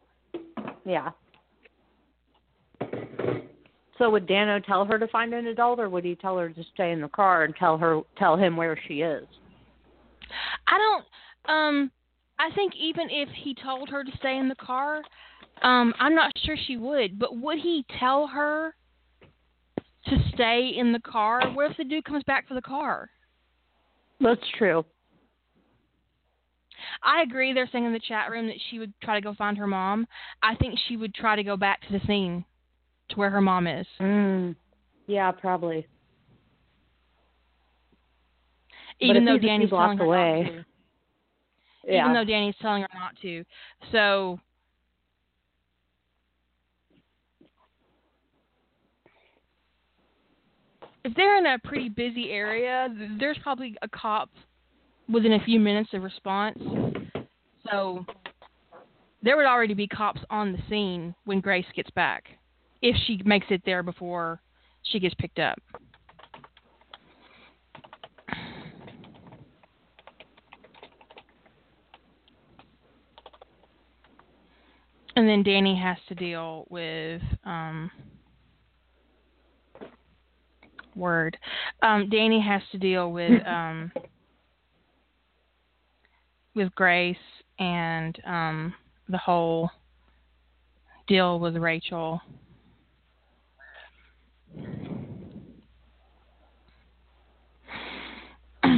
[0.84, 1.10] Yeah.
[3.98, 6.64] So would Danno tell her to find an adult, or would he tell her to
[6.72, 9.26] stay in the car and tell her tell him where she is?
[10.68, 11.52] I don't.
[11.52, 11.90] Um,
[12.38, 15.02] I think even if he told her to stay in the car,
[15.62, 17.18] um, I'm not sure she would.
[17.18, 18.74] But would he tell her
[20.08, 21.42] to stay in the car.
[21.52, 23.10] What if the dude comes back for the car?
[24.20, 24.84] That's true.
[27.02, 27.52] I agree.
[27.52, 30.06] They're saying in the chat room that she would try to go find her mom.
[30.42, 32.44] I think she would try to go back to the scene,
[33.10, 33.86] to where her mom is.
[34.00, 34.56] Mm.
[35.06, 35.86] Yeah, probably.
[39.00, 40.42] Even though he's a few Danny's telling her away.
[40.42, 40.64] not to.
[41.86, 42.00] Yeah.
[42.02, 43.44] Even though Danny's telling her not to.
[43.92, 44.40] So
[51.08, 54.28] if they're in a pretty busy area, there's probably a cop
[55.08, 56.58] within a few minutes of response.
[57.70, 58.04] So
[59.22, 62.24] there would already be cops on the scene when Grace gets back,
[62.82, 64.42] if she makes it there before
[64.82, 65.58] she gets picked up.
[75.16, 77.90] And then Danny has to deal with um,
[80.98, 81.38] word.
[81.82, 83.90] Um, Danny has to deal with um,
[86.54, 87.16] with Grace
[87.58, 88.74] and um,
[89.08, 89.70] the whole
[91.06, 92.20] deal with Rachel.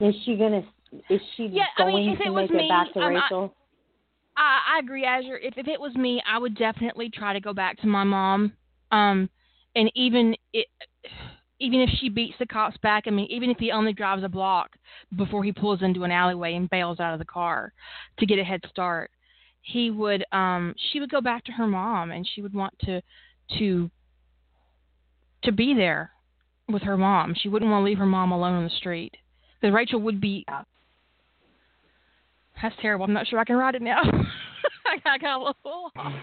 [0.00, 0.62] Is she gonna?
[1.10, 3.00] Is she Yeah, I going mean, if to it was make me, it back to
[3.00, 3.54] not- Rachel?
[4.36, 5.38] I, I agree, Azure.
[5.38, 8.52] If if it was me, I would definitely try to go back to my mom.
[8.92, 9.30] Um,
[9.76, 10.66] and even it,
[11.60, 14.28] even if she beats the cops back, I mean, even if he only drives a
[14.28, 14.70] block
[15.16, 17.72] before he pulls into an alleyway and bails out of the car
[18.18, 19.10] to get a head start,
[19.62, 20.24] he would.
[20.32, 23.00] Um, she would go back to her mom, and she would want to
[23.58, 23.90] to
[25.44, 26.10] to be there
[26.68, 27.34] with her mom.
[27.34, 29.16] She wouldn't want to leave her mom alone on the street
[29.60, 30.62] because Rachel would be Yeah.
[32.60, 33.04] that's terrible.
[33.04, 34.02] I'm not sure I can write it now.
[35.04, 35.92] I got, a little.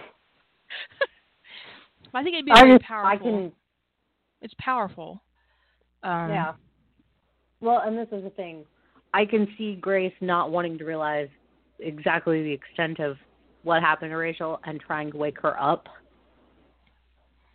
[2.14, 3.10] I think it'd be I just, powerful.
[3.10, 3.52] I can.
[4.42, 5.22] It's powerful.
[6.04, 6.54] Um, Yeah.
[7.62, 8.66] Well, and this is the thing.
[9.14, 11.30] I can see Grace not wanting to realize
[11.80, 13.16] exactly the extent of
[13.64, 15.88] what happened to Rachel and trying to wake her up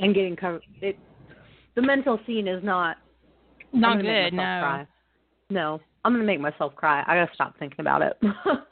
[0.01, 0.63] and getting covered.
[0.81, 0.99] It,
[1.75, 2.97] the mental scene is not.
[3.73, 4.33] Not good.
[4.33, 4.43] No.
[4.43, 4.87] Cry.
[5.51, 7.03] No, I'm gonna make myself cry.
[7.07, 8.17] I gotta stop thinking about it.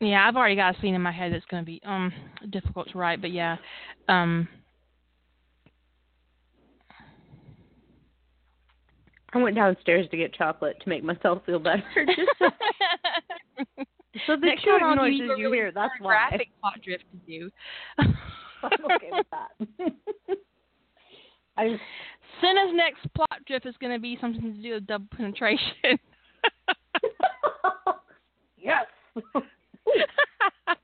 [0.00, 2.12] Yeah, I've already got a scene in my head that's going to be um
[2.50, 3.56] difficult to write, but yeah.
[4.08, 4.48] Um
[9.34, 11.82] I went downstairs to get chocolate to make myself feel better.
[12.06, 12.50] Just so,
[14.26, 16.28] so the Next time chewing I'll noises you you really hear, that's why.
[16.28, 17.50] graphic plot drift to do.
[17.98, 19.50] I'm okay with that.
[21.56, 21.82] I just
[22.40, 25.98] Senna's next plot drift is going to be something to do with double penetration.
[28.56, 28.86] yes.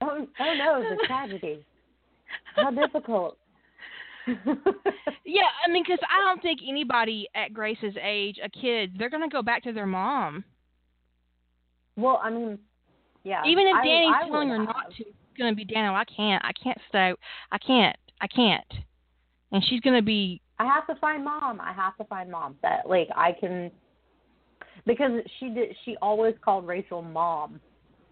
[0.00, 1.64] Oh, oh no, the tragedy.
[2.56, 3.36] How difficult.
[4.26, 9.22] yeah, I mean, because I don't think anybody at Grace's age, a kid, they're going
[9.22, 10.44] to go back to their mom.
[11.96, 12.58] well, I mean,
[13.24, 13.42] yeah.
[13.46, 15.92] Even if I- Danny's I telling her not to, it's going to be Danno.
[15.94, 16.44] I can't.
[16.44, 17.12] I can't stay.
[17.52, 17.96] I can't.
[18.20, 18.72] I can't.
[19.52, 20.40] And she's going to be.
[20.58, 21.60] I have to find mom.
[21.60, 22.56] I have to find mom.
[22.62, 23.70] That like I can
[24.86, 27.60] because she did she always called Rachel mom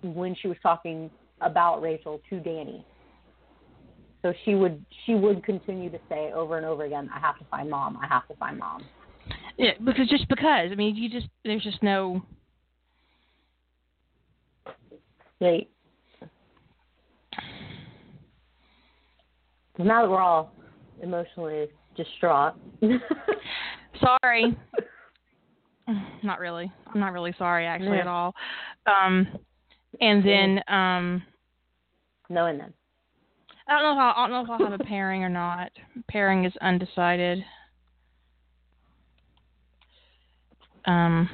[0.02, 1.10] when she was talking
[1.40, 2.84] about Rachel to Danny.
[4.22, 7.44] So she would she would continue to say over and over again, I have to
[7.50, 8.84] find mom, I have to find mom.
[9.56, 10.70] Yeah, because just because.
[10.70, 12.22] I mean, you just there's just no.
[15.40, 15.68] Like
[19.78, 20.52] now that we're all
[21.02, 22.54] emotionally distraught.
[24.00, 24.56] Sorry.
[26.22, 26.70] not really.
[26.92, 28.02] I'm not really sorry actually Yeah.
[28.02, 28.34] at all.
[28.86, 29.26] Um,
[30.00, 31.22] and then um,
[32.28, 32.72] no, and then
[33.66, 35.70] I don't know if I'll, I don't know if I'll have a pairing or not.
[36.08, 37.44] Pairing is undecided.
[40.86, 41.28] Um,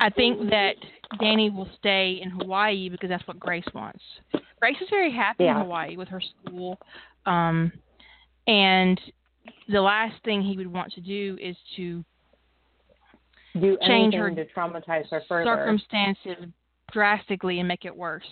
[0.00, 0.74] I think that
[1.20, 4.02] Danny will stay in Hawaii because that's what Grace wants.
[4.60, 5.52] Grace is very happy Yeah.
[5.52, 6.78] in Hawaii with her school,
[7.26, 7.72] um,
[8.46, 9.00] and
[9.68, 12.04] the last thing he would want to do is to
[13.60, 15.56] Do Change her to traumatize her further.
[15.56, 16.46] circumstances
[16.92, 18.24] drastically and make it worse.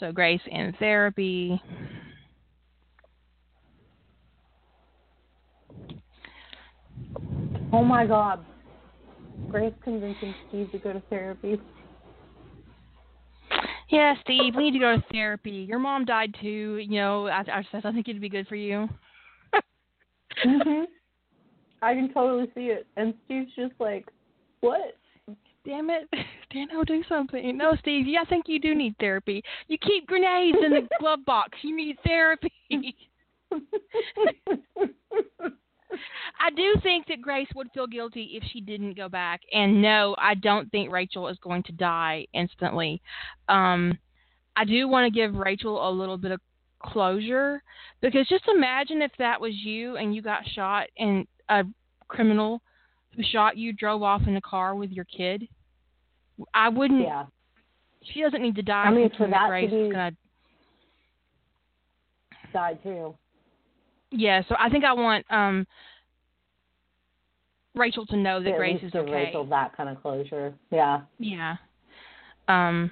[0.00, 1.60] So Grace in therapy.
[7.72, 8.44] Oh my god.
[9.50, 11.60] Grace convincing Steve to go to therapy.
[13.90, 15.64] Yeah, Steve, we need to go to therapy.
[15.66, 16.76] Your mom died too.
[16.76, 18.88] You know, I, I, I think it'd be good for you.
[20.44, 20.84] Mhm.
[21.82, 22.86] I can totally see it.
[22.96, 24.08] And Steve's just like,
[24.60, 24.96] What?
[25.64, 26.08] Damn it,
[26.54, 27.56] Danno, do something.
[27.56, 29.42] No, Steve, yeah, I think you do need therapy.
[29.66, 31.58] You keep grenades in the glove box.
[31.62, 32.52] You need therapy.
[36.40, 39.40] I do think that Grace would feel guilty if she didn't go back.
[39.52, 43.02] And no, I don't think Rachel is going to die instantly.
[43.48, 43.98] Um,
[44.56, 46.40] I do want to give Rachel a little bit of
[46.80, 47.62] closure
[48.00, 51.64] because just imagine if that was you and you got shot and a
[52.08, 52.62] criminal
[53.16, 55.48] who shot you drove off in a car with your kid.
[56.54, 57.02] I wouldn't.
[57.02, 57.26] Yeah.
[58.12, 58.84] She doesn't need to die.
[58.84, 60.12] I mean, for that to Grace be- is gonna.
[62.52, 63.14] Died too.
[64.10, 65.66] Yeah, so I think I want um
[67.74, 69.10] Rachel to know that At Grace is okay.
[69.10, 70.54] Rachel that kind of closure.
[70.70, 71.02] Yeah.
[71.18, 71.56] Yeah.
[72.46, 72.90] Um.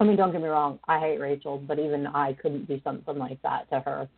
[0.00, 0.78] I mean, don't get me wrong.
[0.88, 4.08] I hate Rachel, but even I couldn't do something like that to her.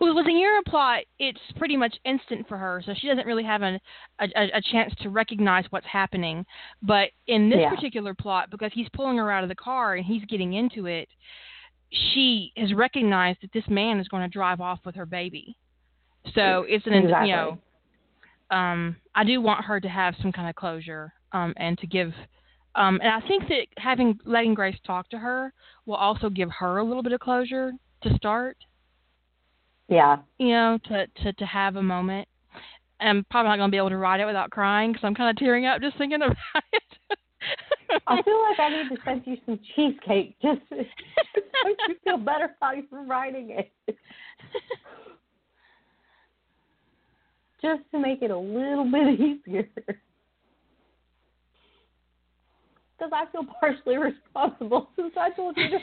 [0.00, 3.42] Well, with the Euro plot, it's pretty much instant for her, so she doesn't really
[3.42, 3.78] have an,
[4.20, 6.46] a, a a chance to recognize what's happening.
[6.82, 7.68] But in this Yeah.
[7.68, 11.08] particular plot, because he's pulling her out of the car and he's getting into it,
[11.90, 15.56] she has recognized that this man is going to drive off with her baby.
[16.34, 17.28] So it's an Exactly.
[17.30, 17.58] you know,
[18.56, 22.14] um, I do want her to have some kind of closure, um, and to give.
[22.74, 25.52] Um, and I think that having letting Grace talk to her
[25.86, 27.72] will also give her a little bit of closure
[28.02, 28.56] to start
[29.88, 30.18] Yeah.
[30.38, 32.28] you know, to to to have a moment.
[33.00, 35.28] I'm probably not going to be able to write it without crying because I'm kind
[35.30, 36.36] of tearing up just thinking about
[36.72, 36.82] it.
[38.06, 40.76] I feel like I need to send you some cheesecake just to
[41.64, 43.96] make you feel better how you're writing it.
[47.60, 49.68] Just to make it a little bit easier.
[53.02, 55.78] Because I feel partially responsible since I told you to.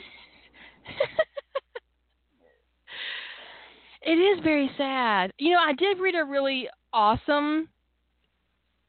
[4.03, 5.31] it is very sad.
[5.37, 7.67] You know, I did read a really awesome,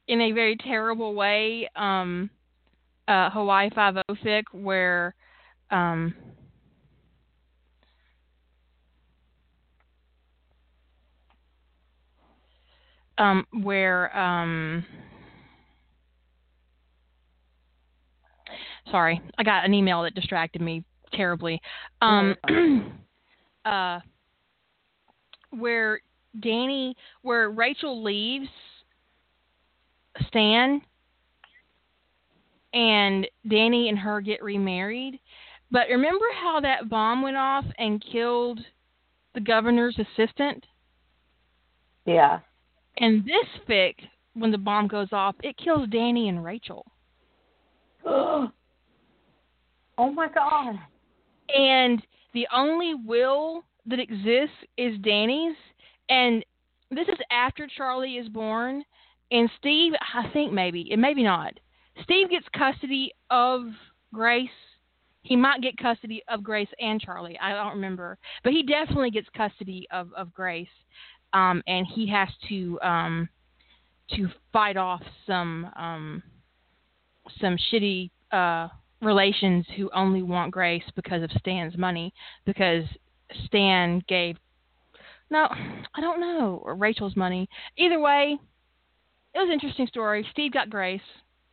[0.07, 2.29] in a very terrible way, um,
[3.09, 5.13] uh, Hawaii Five O fic where,
[5.69, 6.15] um,
[13.17, 14.85] um, where um,
[18.89, 20.83] sorry, I got an email that distracted me
[21.13, 21.61] terribly.
[22.01, 22.35] Um,
[23.65, 23.99] uh,
[25.51, 26.01] where
[26.39, 28.49] Danny, where Rachel leaves
[30.27, 30.81] Stan,
[32.73, 35.19] and Danny and her get remarried.
[35.71, 38.59] But remember how that bomb went off and killed
[39.33, 40.65] the governor's assistant?
[42.05, 42.39] Yeah.
[42.97, 43.95] And this fic,
[44.33, 46.85] when the bomb goes off, it kills Danny and Rachel.
[50.01, 50.75] oh my god.
[51.55, 52.01] And
[52.33, 55.55] the only will that exists is Danny's.
[56.09, 56.43] And
[56.89, 58.83] this is after Charlie is born.
[59.31, 61.53] And Steve, I think maybe, and maybe not.
[62.03, 63.63] Steve gets custody of
[64.13, 64.49] Grace.
[65.21, 67.37] He might get custody of Grace and Charlie.
[67.39, 68.17] I don't remember.
[68.43, 70.67] But he definitely gets custody of, of Grace.
[71.33, 73.29] Um, and he has to um,
[74.15, 76.23] to fight off some um,
[77.39, 78.67] some shitty uh,
[79.01, 82.13] relations who only want Grace because of Stan's money
[82.45, 82.83] because
[83.45, 84.37] Stan gave
[85.29, 85.47] no,
[85.95, 87.47] I don't know, or Rachel's money.
[87.77, 88.37] Either way,
[89.33, 90.27] it was an interesting story.
[90.31, 90.99] Steve got Grace.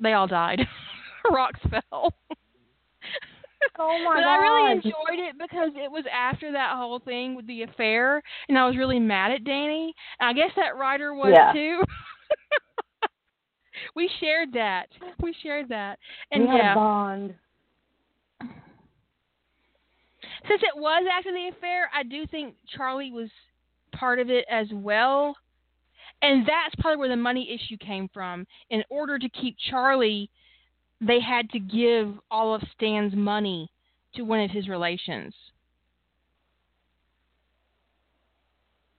[0.01, 0.61] They all died.
[1.31, 2.13] Rocks fell.
[3.81, 4.29] Oh my but god.
[4.29, 8.57] I really enjoyed it because it was after that whole thing with the affair, and
[8.59, 9.95] I was really mad at Danny.
[10.21, 11.53] And I guess that writer was Yeah.
[11.53, 11.83] too.
[13.95, 14.87] we shared that.
[15.21, 15.99] We shared that,
[16.31, 17.35] and we had yeah, a bond.
[20.49, 23.29] since it was after the affair, I do think Charlie was
[23.93, 25.37] part of it as well.
[26.21, 28.47] And that's probably where the money issue came from.
[28.71, 30.31] In order to keep Charlie,
[31.01, 33.71] they had to give all of Stan's money
[34.15, 35.33] to one of his relations.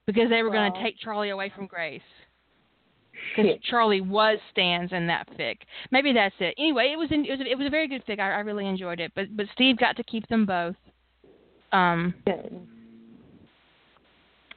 [0.06, 2.00] Because they were going to take Charlie away from Grace.
[3.36, 5.58] Because Charlie was stands in that fic.
[5.90, 6.54] Maybe that's it.
[6.58, 8.18] Anyway, it was in, it was a, it was a very good fic.
[8.18, 9.12] I, I really enjoyed it.
[9.14, 10.76] But but Steve got to keep them both.
[11.72, 12.66] Um, Good.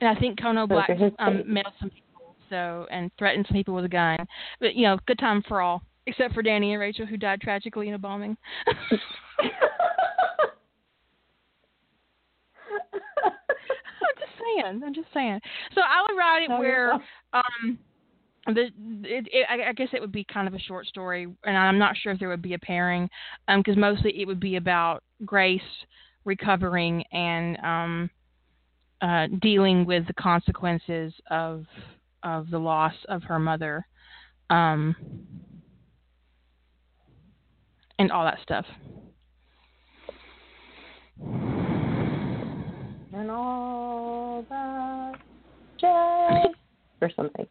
[0.01, 3.85] and I think Kono Black um, mailed some people, so and threatened some people with
[3.85, 4.17] a gun.
[4.59, 7.87] But you know, good time for all, except for Danny and Rachel, who died tragically
[7.87, 8.35] in a bombing.
[8.67, 8.77] I'm
[14.19, 14.81] just saying.
[14.83, 15.39] I'm just saying.
[15.75, 16.93] So I would write it No, where
[17.33, 17.77] um
[18.47, 18.69] the
[19.03, 21.95] it, it, I guess it would be kind of a short story, and I'm not
[21.97, 23.09] sure if there would be a pairing,
[23.47, 25.61] um, because mostly it would be about Grace
[26.25, 28.09] recovering and um,
[29.01, 31.65] uh, dealing with the consequences of
[32.23, 33.85] of the loss of her mother.
[34.49, 34.95] um,
[37.99, 38.65] and all that stuff.
[43.13, 45.13] And all that
[45.79, 46.47] jazz
[47.01, 47.47] or something.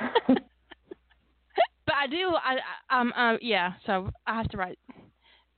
[0.28, 2.34] but I do.
[2.34, 2.56] I,
[2.88, 3.72] I um uh, yeah.
[3.86, 4.78] So I have to write.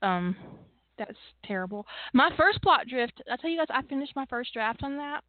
[0.03, 0.37] Um,
[0.99, 1.87] that's terrible.
[2.13, 3.23] My first plot drift.
[3.31, 5.23] I tell you guys, I finished my first draft on that.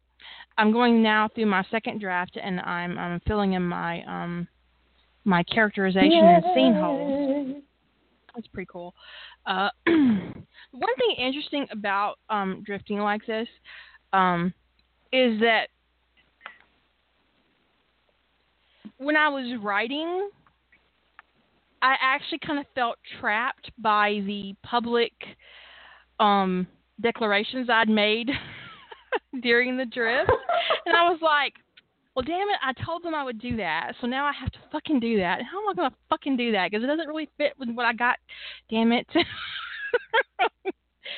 [0.58, 4.48] I'm going now through my second draft, and I'm um, filling in my um
[5.24, 6.34] my characterization Yay.
[6.34, 7.62] and scene holes.
[8.34, 8.94] That's pretty cool.
[9.46, 13.48] Uh, one thing interesting about um, drifting like this
[14.12, 14.52] um,
[15.12, 15.68] is that
[18.98, 20.30] when I was writing,
[21.82, 25.12] I actually kind of felt trapped by the public
[26.20, 26.66] um,
[27.00, 28.30] declarations I'd made
[29.42, 30.30] during the drift,
[30.86, 31.54] and I was like,
[32.14, 32.56] "Well, damn it!
[32.62, 35.42] I told them I would do that, so now I have to fucking do that.
[35.42, 36.70] How am I gonna fucking do that?
[36.70, 38.16] Because it doesn't really fit with what I got.
[38.70, 39.06] Damn it!"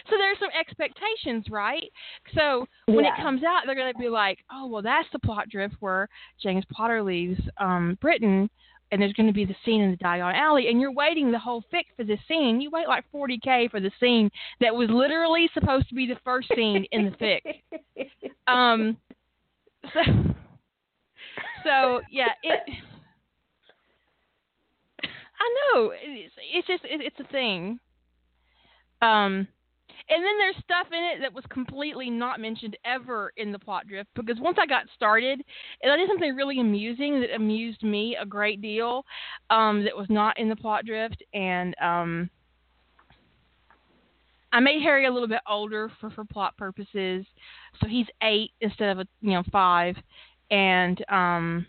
[0.08, 1.90] so there's some expectations, right?
[2.34, 5.76] So when it comes out, they're gonna be like, "Oh, well, that's the plot drift
[5.80, 6.08] where
[6.42, 8.50] James Potter leaves um, Britain."
[8.92, 11.40] And there's going to be the scene in the Diagon Alley, and you're waiting the
[11.40, 12.60] whole fic for this scene.
[12.60, 16.46] You wait like 40k for the scene that was literally supposed to be the first
[16.54, 17.62] scene in the fic.
[18.48, 18.96] Um,
[19.92, 20.00] so,
[21.64, 22.60] so yeah, it.
[25.38, 27.78] I know it's, it's just it, it's a thing.
[29.02, 29.48] Um,
[30.08, 33.86] and then there's stuff in it that was completely not mentioned ever in the plot
[33.86, 35.42] drift because once I got started,
[35.82, 39.04] and I did something really amusing that amused me a great deal,
[39.50, 42.30] um, that was not in the plot drift, and um,
[44.52, 47.26] I made Harry a little bit older for for plot purposes,
[47.80, 49.96] so he's eight instead of a you know five,
[50.50, 51.66] and um,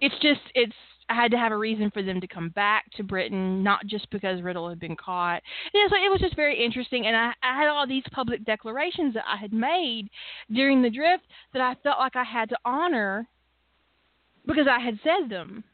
[0.00, 0.72] it's just it's
[1.10, 4.08] I had to have a reason for them to come back to Britain, not just
[4.10, 5.42] because Riddle had been caught.
[5.74, 9.14] It's like, it was just very interesting, and I, I had all these public declarations
[9.14, 10.08] that I had made
[10.52, 13.26] during the drift that I felt like I had to honor
[14.46, 15.64] because I had said them.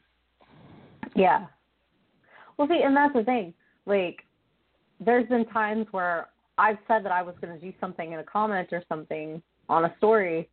[1.15, 1.45] Yeah.
[2.57, 3.53] Well, see, and that's the thing.
[3.85, 4.23] Like,
[4.99, 8.23] there's been times where I've said that I was going to do something in a
[8.23, 9.39] comment or something
[9.69, 10.49] on a story,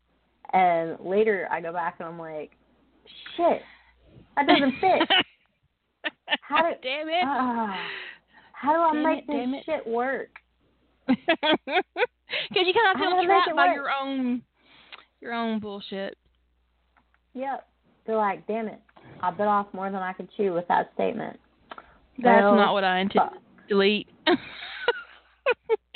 [0.52, 2.50] and later I go back and I'm like,
[3.36, 3.62] shit,
[4.36, 5.08] that doesn't fit.
[6.42, 7.22] How did- Damn it!
[7.24, 7.76] Ah,
[8.52, 9.64] how do I Damn make it, this it.
[9.66, 10.28] shit work?
[12.48, 13.74] Because you of feel do trapped by work?
[13.76, 14.42] your own
[15.20, 16.16] your own bullshit.
[17.34, 17.66] Yep.
[18.06, 18.80] They're like, damn it,
[19.20, 21.38] I bit off more than I could chew with that statement.
[22.18, 23.38] That's not what I intended
[23.68, 24.08] delete.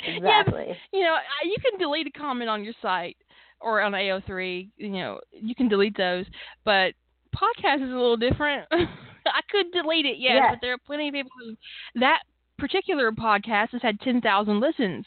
[0.01, 0.77] Yeah, Exactly.
[0.93, 3.17] you know, you can delete a comment on your site
[3.59, 4.69] or on AO3.
[4.77, 6.25] You know, you can delete those,
[6.63, 6.93] but
[7.35, 8.67] podcast is a little different.
[8.71, 10.51] I could delete it, yes, Yes.
[10.53, 11.55] but there are plenty of people who
[11.99, 12.19] that
[12.57, 15.05] particular podcast has had ten thousand listens.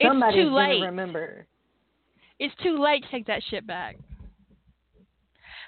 [0.00, 0.80] It's Somebody's too late.
[0.80, 1.46] remember.
[2.38, 3.96] It's too late to take that shit back.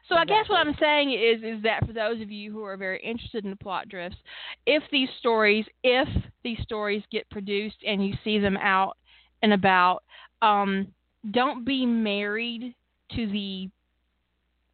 [0.08, 2.76] So I guess what I'm saying is is that for those of you who are
[2.76, 4.18] very interested in the plot drifts,
[4.64, 6.08] if these stories if
[6.44, 8.96] these stories get produced and you see them out
[9.42, 10.02] and about,
[10.42, 10.88] um,
[11.32, 12.74] don't be married
[13.16, 13.68] to the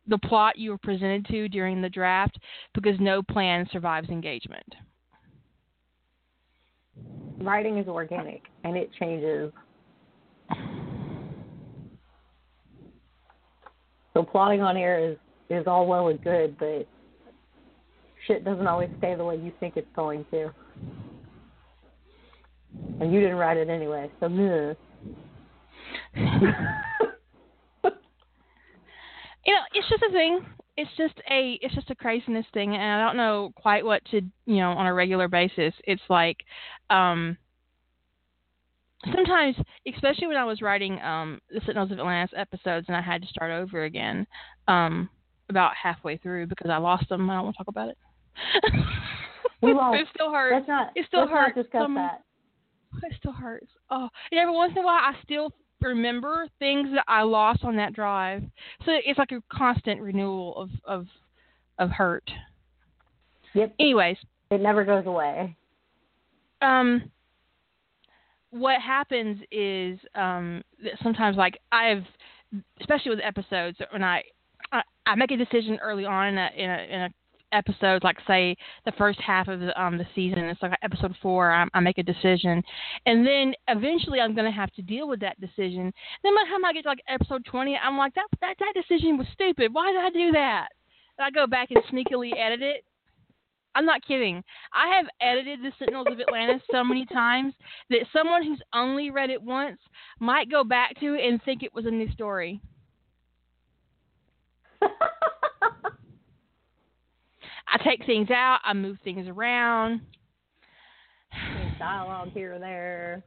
[0.06, 2.38] the plot you were presented to during the draft
[2.74, 4.66] because no plan survives engagement.
[7.40, 9.52] Writing is organic and it changes.
[14.14, 15.16] So plotting on air is
[15.48, 16.86] is all well and good, but
[18.26, 20.50] shit doesn't always stay the way you think it's going to.
[23.00, 24.74] And you didn't write it anyway, so meh.
[29.44, 30.44] you know, it's just a thing.
[30.76, 34.20] It's just a it's just a craziness thing, and I don't know quite what to
[34.46, 35.74] you know on a regular basis.
[35.84, 36.38] It's like
[36.90, 37.36] um
[39.14, 39.56] sometimes,
[39.92, 43.28] especially when I was writing um the Sentinels of Atlantis episodes, and I had to
[43.28, 44.26] start over again
[44.68, 45.08] um
[45.50, 47.28] about halfway through because I lost them.
[47.28, 47.98] I don't want to talk about it.
[49.60, 49.96] We won't.
[50.00, 50.54] it still hurts.
[50.54, 51.56] let's not It still let's hurts.
[51.56, 52.22] not discuss Some- that.
[53.02, 53.68] It still hurts.
[53.90, 55.52] Oh, and every once in a while, I still
[55.82, 58.42] remember things that I lost on that drive.
[58.84, 61.06] So it's like a constant renewal of of
[61.78, 62.28] of hurt.
[63.54, 63.74] Yep.
[63.78, 64.16] Anyways,
[64.50, 65.56] It never goes away.
[66.62, 67.10] um,
[68.50, 72.04] what happens is um that sometimes like I've,
[72.80, 74.22] especially with episodes when I
[74.72, 77.10] I, I make a decision early on in a in a in a
[77.52, 81.52] episode, like say the first half of the um the season, it's like episode four,
[81.52, 82.62] I, I make a decision,
[83.06, 85.92] and then eventually I'm gonna have to deal with that decision.
[86.22, 88.72] Then by the time I get to like episode twenty, I'm like that that that
[88.74, 89.72] decision was stupid.
[89.72, 90.68] Why did I do that?
[91.18, 92.84] I go back and sneakily edit it.
[93.74, 94.42] I'm not kidding.
[94.74, 97.54] I have edited the Sentinels of Atlantis so many times
[97.90, 99.78] that someone who's only read it once
[100.20, 102.60] might go back to it and think it was a new story.
[107.72, 110.02] I take things out, I move things around.
[111.32, 113.24] There's dialogue here and there.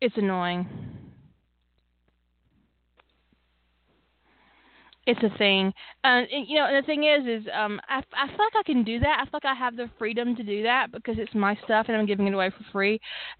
[0.00, 0.66] It's annoying.
[5.06, 5.72] It's a thing.
[6.02, 8.62] Uh, and, you know, and the thing is, is um, I, I feel like I
[8.64, 9.18] can do that.
[9.20, 11.96] I feel like I have the freedom to do that because it's my stuff and
[11.96, 12.98] I'm giving it away for free.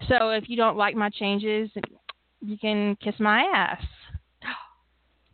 [0.09, 1.70] So if you don't like my changes,
[2.43, 3.82] you can kiss my ass.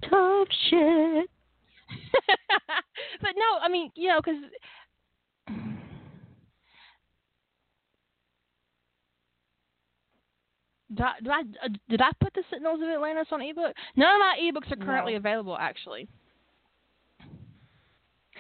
[0.09, 1.29] Tough shit.
[3.71, 4.41] I mean, you know, because
[10.93, 13.75] did I, did I, uh, did I put the Sentinels of Atlantis on ebook?
[13.95, 15.19] None of my ebooks are currently No.
[15.19, 16.09] available, actually.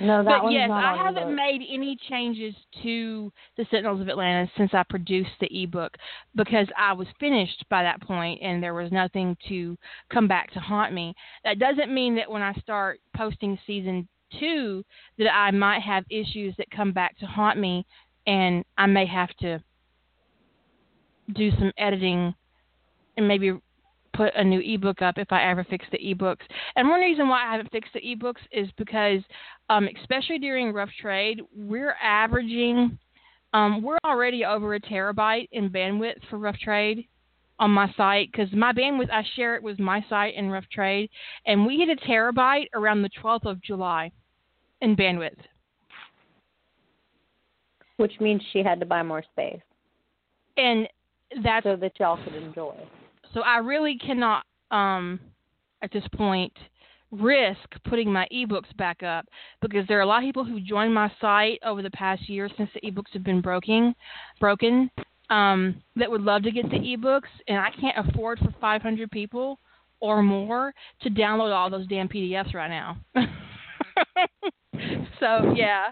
[0.00, 1.36] No, that but yes, I haven't ebook.
[1.36, 5.96] made any changes to the Sentinels of Atlantis since I produced the ebook
[6.34, 9.76] because I was finished by that point and there was nothing to
[10.12, 11.14] come back to haunt me.
[11.44, 14.08] That doesn't mean that when I start posting season
[14.38, 14.84] two
[15.18, 17.86] that I might have issues that come back to haunt me
[18.26, 19.62] and I may have to
[21.34, 22.34] do some editing
[23.16, 23.52] and maybe
[24.14, 26.42] put a new ebook up if I ever fix the ebooks.
[26.76, 29.22] And one reason why I haven't fixed the ebooks is because,
[29.68, 32.98] um, especially during rough trade, we're averaging,
[33.54, 37.06] um, we're already over a terabyte in bandwidth for rough trade
[37.58, 41.10] on my site because my bandwidth I share it with my site in rough trade,
[41.46, 44.10] and we hit a terabyte around the 12th of July
[44.80, 45.36] in bandwidth.
[47.96, 49.60] Which means she had to buy more space
[50.56, 50.88] And
[51.44, 52.74] that's so that y'all could enjoy.
[53.34, 55.20] So I really cannot, um,
[55.82, 56.52] at this point,
[57.10, 57.58] risk
[57.88, 59.26] putting my ebooks back up
[59.60, 62.48] because there are a lot of people who joined my site over the past year
[62.56, 63.94] since the ebooks have been broken,
[64.38, 64.90] broken,
[65.30, 69.58] um, that would love to get the ebooks, and I can't afford for 500 people
[70.00, 72.96] or more to download all those damn PDFs right now.
[75.20, 75.88] so yeah.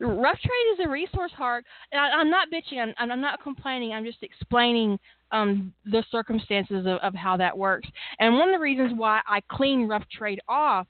[0.00, 2.92] Rough Trade is a resource hard, and I, I'm not bitching.
[2.98, 3.92] I'm, I'm not complaining.
[3.92, 4.98] I'm just explaining
[5.30, 7.88] um, the circumstances of, of how that works.
[8.18, 10.88] And one of the reasons why I clean Rough Trade off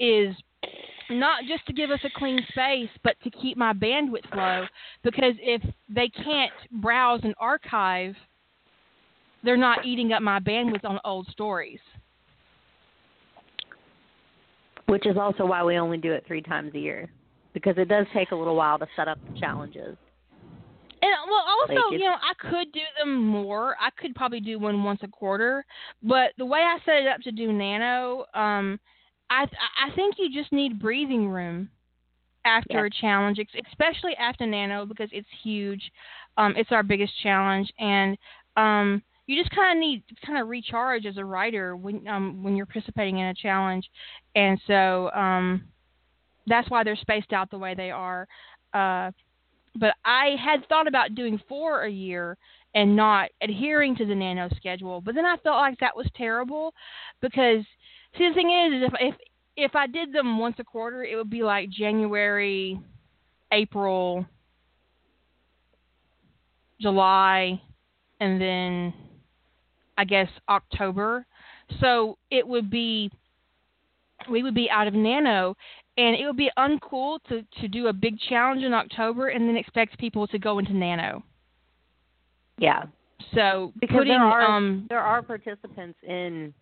[0.00, 0.34] is
[1.10, 4.66] not just to give us a clean space, but to keep my bandwidth low.
[5.02, 8.14] Because if they can't browse and archive,
[9.44, 11.80] they're not eating up my bandwidth on old stories.
[14.86, 17.12] Which is also why we only do it three times a year.
[17.54, 19.96] Because it does take a little while to set up the challenges.
[21.02, 23.76] And well, also, Like, you know, I could do them more.
[23.80, 25.64] I could probably do one once a quarter,
[26.02, 28.78] but the way I set it up to do nano, um,
[29.28, 29.46] I
[29.84, 31.68] I think you just need breathing room
[32.44, 32.86] after Yeah.
[32.86, 33.38] a challenge,
[33.68, 35.90] especially after nano because it's huge.
[36.36, 38.16] Um, it's our biggest challenge, and
[38.56, 39.02] um,
[39.32, 42.56] you just kind of need to kind of recharge as a writer when um when
[42.56, 43.90] you're participating in a challenge,
[44.34, 45.64] and so um,
[46.46, 48.28] that's why they're spaced out the way they are.
[48.74, 49.10] Uh,
[49.74, 52.36] but I had thought about doing four a year
[52.74, 55.00] and not adhering to the nano schedule.
[55.00, 56.74] But then I felt like that was terrible
[57.20, 57.64] because
[58.18, 59.14] see the thing is, is if if
[59.56, 62.80] if I did them once a quarter, it would be like January,
[63.52, 64.26] April,
[66.80, 67.60] July,
[68.20, 68.94] and then
[69.98, 71.26] I guess October.
[71.80, 73.10] So it would be
[74.30, 75.56] we would be out of nano
[75.98, 79.56] and it would be uncool to to do a big challenge in October and then
[79.56, 81.22] expect people to go into nano.
[82.58, 82.84] Yeah.
[83.34, 86.52] So Because putting there are um there are participants in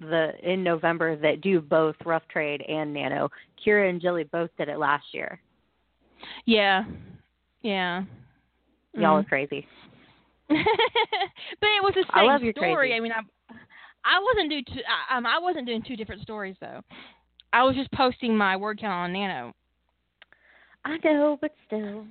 [0.00, 3.30] the in November that do both rough trade and nano.
[3.64, 5.40] Kira and Jilly both did it last year.
[6.46, 6.84] yeah.
[7.62, 8.04] Yeah.
[8.94, 9.24] Y'all Mm.
[9.24, 9.66] are crazy.
[11.60, 12.88] but it was the I same love story.
[12.88, 12.94] crazy.
[12.94, 13.20] I mean, I
[14.04, 16.80] I wasn't doing two, I, um I wasn't doing two different stories though.
[17.52, 19.52] I was just posting my word count on Nano.
[20.84, 22.04] I know, but still.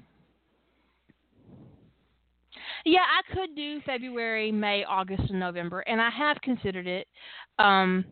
[2.86, 7.08] Yeah, I could do February, May, August, and November, and I have considered it.
[7.58, 8.06] Um,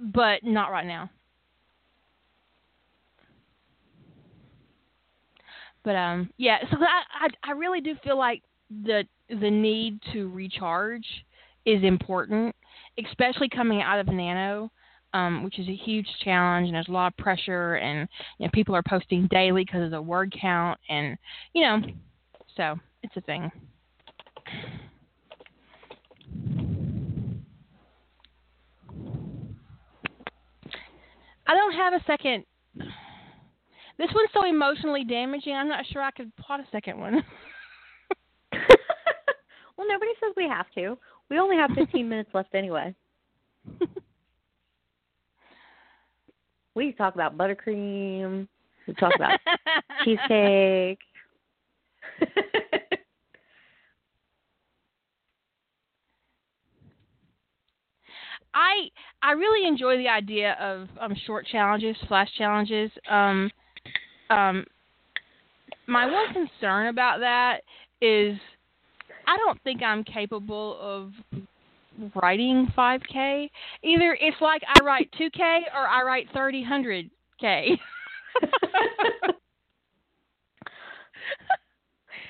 [0.00, 1.10] but not right now.
[5.84, 6.58] But um, yeah.
[6.70, 8.42] So I, I I really do feel like
[8.84, 11.06] the the need to recharge
[11.64, 12.54] is important,
[13.04, 14.70] especially coming out of Nano,
[15.14, 18.50] um, which is a huge challenge and there's a lot of pressure and you know
[18.52, 21.16] people are posting daily because of the word count and
[21.54, 21.80] you know,
[22.56, 23.50] so it's a thing.
[31.46, 32.44] I don't have a second.
[33.98, 35.54] This one's so emotionally damaging.
[35.54, 37.14] I'm not sure I could plot a second one.
[39.76, 40.96] well, nobody says we have to.
[41.28, 42.94] We only have 15 minutes left anyway.
[46.74, 48.46] we talk about buttercream.
[48.86, 49.38] We talk about
[50.04, 51.00] cheesecake.
[58.54, 58.88] I
[59.22, 62.90] I really enjoy the idea of um, short challenges, flash challenges.
[63.08, 63.50] Um,
[64.30, 64.64] um,
[65.86, 67.60] my one concern about that
[68.00, 68.38] is
[69.26, 71.12] I don't think I'm capable of
[72.14, 73.50] writing 5K.
[73.82, 77.10] Either it's like I write 2K or I write 30, 100K.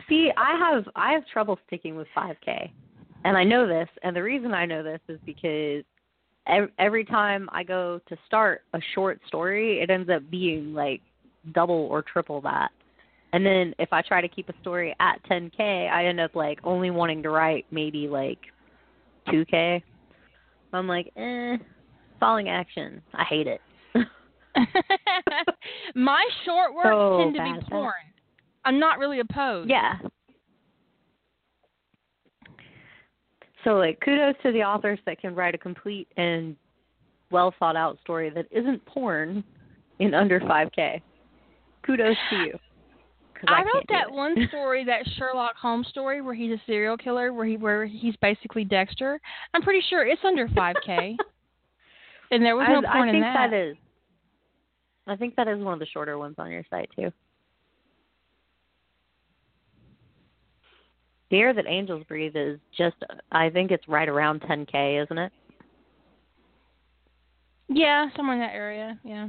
[0.08, 2.70] See, I have I have trouble sticking with 5K,
[3.24, 3.88] and I know this.
[4.02, 5.84] And the reason I know this is because
[6.78, 11.02] every time I go to start a short story, it ends up being like
[11.52, 12.70] double or triple that.
[13.32, 16.58] And then if I try to keep a story at 10k, I end up like
[16.64, 18.38] only wanting to write maybe like
[19.28, 19.82] 2k.
[20.72, 21.56] I'm like, eh,
[22.18, 23.02] falling action.
[23.14, 23.60] I hate it.
[25.94, 27.92] My short works so tend to be porn.
[28.64, 29.70] I'm not really opposed.
[29.70, 29.94] Yeah.
[33.64, 36.56] So like kudos to the authors that can write a complete and
[37.30, 39.44] well thought out story that isn't porn
[39.98, 41.02] in under 5k.
[41.88, 42.58] Kudos to you.
[43.46, 47.32] I, I wrote that one story, that Sherlock Holmes story where he's a serial killer,
[47.32, 49.18] where he where he's basically Dexter.
[49.54, 51.16] I'm pretty sure it's under 5k.
[52.30, 53.50] and there was no I, porn I think in that.
[53.50, 53.76] that is.
[55.06, 57.10] I think that is one of the shorter ones on your site too.
[61.30, 62.96] The air that angels breathe is just,
[63.32, 65.32] I think it's right around 10k, isn't it?
[67.68, 68.98] Yeah, somewhere in that area.
[69.04, 69.28] Yeah.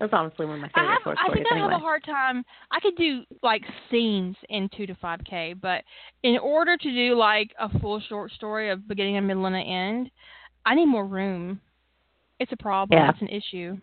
[0.00, 1.34] That's honestly one of my favorite I have, short I stories.
[1.34, 1.72] think I anyway.
[1.72, 2.42] have a hard time.
[2.72, 5.84] I could do like scenes in two to five k, but
[6.22, 9.62] in order to do like a full short story of beginning, a middle, and an
[9.62, 10.10] end,
[10.64, 11.60] I need more room.
[12.38, 12.98] It's a problem.
[12.98, 13.10] Yeah.
[13.10, 13.76] It's an issue.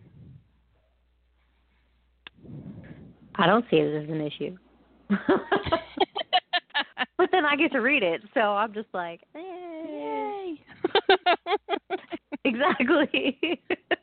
[3.35, 4.57] I don't see it as an issue.
[7.17, 9.39] but then I get to read it, so I'm just like, eh.
[9.87, 10.59] Yay!
[12.43, 13.39] exactly.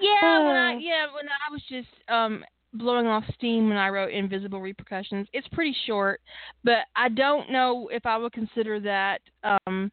[0.00, 0.78] yeah, when I Uh.
[0.78, 2.44] yeah when I was just um
[2.74, 5.26] blowing off steam when I wrote Invisible Repercussions.
[5.32, 6.20] It's pretty short,
[6.64, 9.20] but I don't know if I would consider that.
[9.42, 9.90] um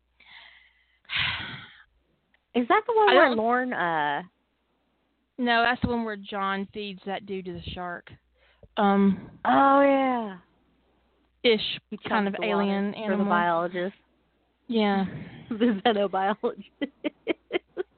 [2.55, 4.21] Is that the one I where Lorne uh
[5.37, 8.09] No, that's the one where John feeds that dude to the shark.
[8.77, 10.37] Um, Oh yeah.
[11.43, 13.25] ish He kind of chunks the water alien for animal.
[13.25, 13.95] the biologist.
[14.67, 15.05] Yeah.
[15.49, 16.89] the xenobiologist.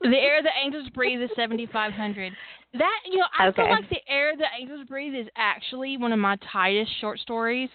[0.10, 2.34] The air the angels breathe is 7500.
[2.74, 6.20] That you know, I feel like the air the angels breathe is actually one of
[6.20, 7.70] my tightest short stories.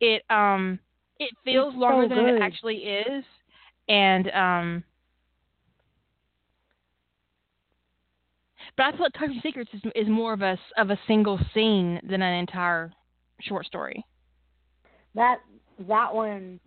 [0.00, 0.78] It um
[1.18, 3.24] it feels It's longer so than it actually is,
[3.88, 4.84] and um.
[8.76, 12.00] But I feel like Touching Secrets is is more of a of a single scene
[12.08, 12.92] than an entire
[13.40, 14.04] short story.
[15.14, 15.38] That
[15.88, 16.60] that one,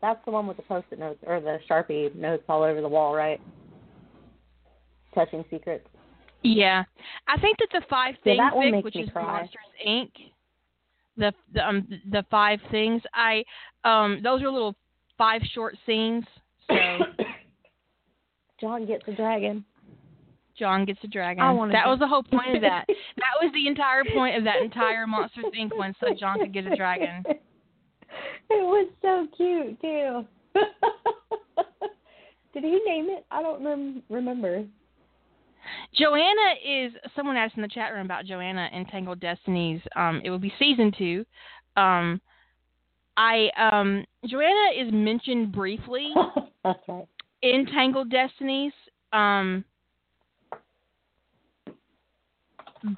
[0.00, 3.14] that's the one with the post-it notes or the sharpie notes all over the wall,
[3.14, 3.40] right?
[5.14, 5.86] Touching secrets.
[6.42, 6.84] Yeah,
[7.28, 9.40] I think that the five things, one Vic, which is cry.
[9.40, 10.10] Monsters Inc.
[11.16, 13.44] The the um the five things I
[13.84, 14.76] um those are little
[15.18, 16.24] five short scenes.
[16.68, 16.74] So
[18.60, 19.64] John gets a dragon.
[20.58, 21.42] John gets a dragon.
[21.42, 22.86] I That was the whole point of that.
[23.16, 25.76] That was the entire point of that entire Monsters Inc.
[25.76, 27.24] one, so John could get a dragon.
[28.50, 30.26] It was so cute too.
[32.52, 33.24] Did he name it?
[33.30, 34.64] I don't rem- remember.
[35.94, 39.80] Joanna is someone asked in the chat room about Joanna in Tangled Destinies.
[39.96, 41.24] Um, it will be season two.
[41.76, 42.20] Um,
[43.16, 46.12] I um Joanna is mentioned briefly
[46.64, 47.06] That's right.
[47.42, 48.72] in Tangled Destinies.
[49.12, 49.64] Um,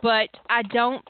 [0.03, 1.05] but I don't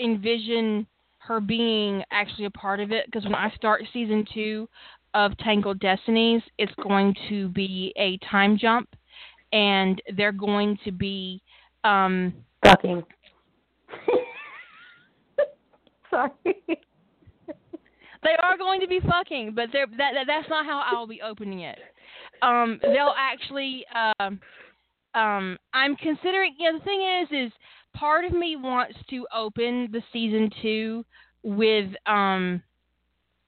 [0.00, 0.86] envision
[1.18, 4.68] her being actually a part of it because when I start season two
[5.14, 8.88] of Tangled Destinies, it's going to be a time jump,
[9.52, 11.42] and they're going to be
[11.84, 12.34] um,
[12.64, 13.02] Fucking.
[16.10, 16.32] Sorry.
[16.46, 21.22] they are going to be fucking, but they're that, that that's not how I'll be
[21.22, 21.78] opening it.
[22.42, 23.84] Um, they'll actually.
[23.94, 24.40] Um,
[25.14, 26.54] um, I'm considering.
[26.58, 27.52] Yeah, the thing is, is
[27.94, 31.04] part of me wants to open the season two
[31.42, 32.62] with um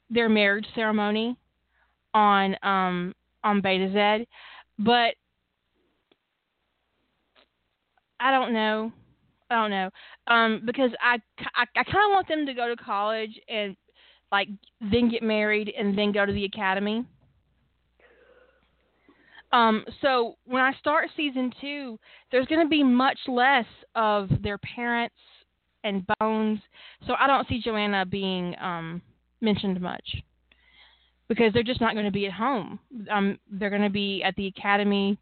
[0.09, 1.36] their marriage ceremony
[2.14, 4.27] on um on Betazed,
[4.78, 5.14] but
[8.20, 8.92] I don't know.
[9.51, 9.90] I don't know.
[10.28, 11.16] Um, because I,
[11.56, 13.76] I, I kind of want them to go to college and
[14.30, 14.48] like
[14.80, 17.05] then get married and then go to the academy.
[19.52, 21.98] Um, so when I start season two,
[22.30, 23.66] there's going to be much less
[23.97, 25.16] of their parents
[25.82, 26.60] and Bones.
[27.06, 29.02] So I don't see Joanna being um,
[29.40, 30.22] mentioned much
[31.28, 32.78] because they're just not going to be at home.
[33.10, 35.18] Um, they're going to be at the academy.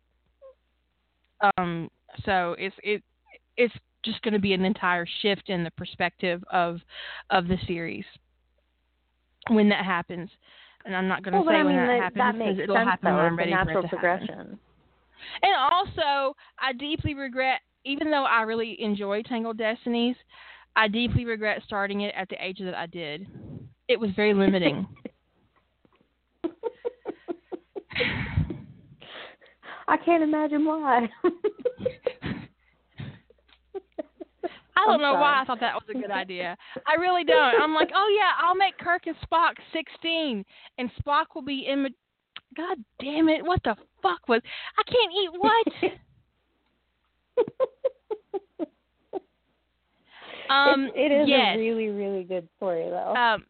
[1.57, 1.91] Um,
[2.25, 3.03] so it's it
[3.57, 3.75] it's
[4.05, 6.81] just going to be an entire shift in the perspective of
[7.31, 8.05] of the series
[9.49, 10.31] when that happens.
[10.85, 12.77] And I'm not going to well, say I when mean, that, that happens because it'll
[12.77, 14.29] happen when I'm ready a for natural it to progression.
[14.29, 14.59] happen.
[15.43, 20.17] And also, I deeply regret, even though I really enjoy Tangled Destinies,
[20.77, 23.27] I deeply regret starting it at the age that I did.
[23.89, 24.87] It was very limiting.
[29.89, 31.09] I can't imagine why.
[34.77, 35.41] I don't I'm know why.
[35.41, 36.57] I thought that was a good idea.
[36.87, 37.61] I really don't.
[37.61, 40.45] I'm like, oh yeah, I'll make Kirk and Spock 16,
[40.79, 41.89] and Spock will be in.
[42.57, 43.45] God damn it!
[43.45, 44.41] What the fuck was?
[44.79, 45.67] I can't eat what?
[50.51, 51.57] Um, It's- it is yes.
[51.57, 53.15] a really, really good story, though.
[53.15, 53.45] Um,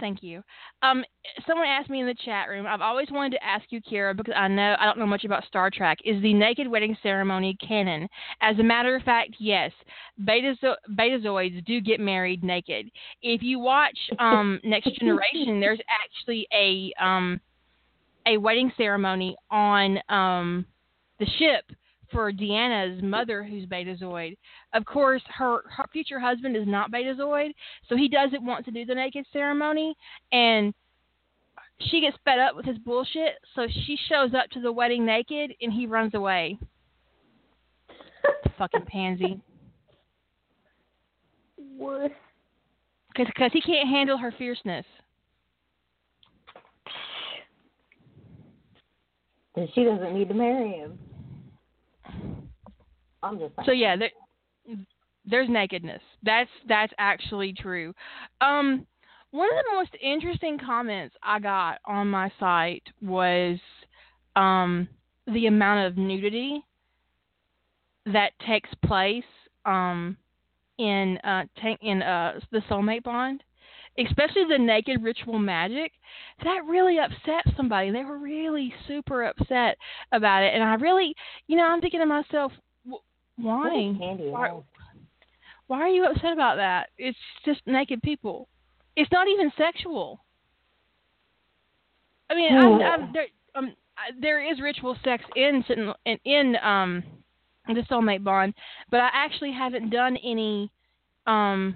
[0.00, 0.42] thank you.
[0.82, 1.04] Um,
[1.46, 2.66] someone asked me in the chat room.
[2.66, 5.44] I've always wanted to ask you, Kira, because I know I don't know much about
[5.46, 5.98] Star Trek.
[6.04, 8.08] Is the naked wedding ceremony canon?
[8.40, 9.72] As a matter of fact, yes.
[10.24, 12.90] Betazo- Betazoids do get married naked.
[13.22, 17.40] If you watch um, Next Generation, there's actually a um,
[18.26, 20.66] a wedding ceremony on um,
[21.18, 21.64] the ship
[22.12, 24.36] for Deanna's mother, who's Betazoid.
[24.74, 27.52] Of course, her, her future husband is not Betazoid,
[27.88, 29.94] so he doesn't want to do the naked ceremony,
[30.30, 30.72] and
[31.90, 35.52] she gets fed up with his bullshit, so she shows up to the wedding naked,
[35.60, 36.58] and he runs away.
[38.58, 39.40] Fucking pansy.
[41.76, 42.12] what?
[43.16, 44.86] Because he can't handle her fierceness.
[49.54, 50.98] And she doesn't need to marry him.
[53.22, 53.66] I'm just saying.
[53.66, 54.76] So yeah, there,
[55.24, 56.02] there's nakedness.
[56.22, 57.94] That's that's actually true.
[58.40, 58.86] Um,
[59.30, 63.58] one of the most interesting comments I got on my site was
[64.36, 64.88] um,
[65.26, 66.62] the amount of nudity
[68.06, 69.24] that takes place
[69.64, 70.16] um,
[70.78, 73.42] in uh, ta- in uh, the soulmate bond,
[73.98, 75.92] especially the naked ritual magic.
[76.44, 77.90] That really upset somebody.
[77.90, 79.76] They were really super upset
[80.12, 81.14] about it, and I really,
[81.46, 82.52] you know, I'm thinking to myself,
[83.36, 83.68] why?
[84.30, 84.48] Why-
[85.66, 86.90] Why are you upset about that?
[86.98, 88.48] It's just naked people.
[88.96, 90.20] It's not even sexual.
[92.30, 95.64] I mean, I'm, I'm, there, um, I- there is ritual sex in
[96.04, 97.02] in, in um
[97.66, 98.54] the soulmate bond,
[98.90, 100.70] but I actually haven't done any
[101.26, 101.74] um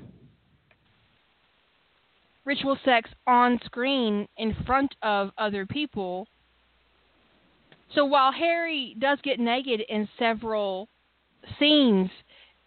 [2.47, 6.27] ritual sex on screen in front of other people.
[7.95, 10.89] So while Harry does get naked in several
[11.59, 12.09] scenes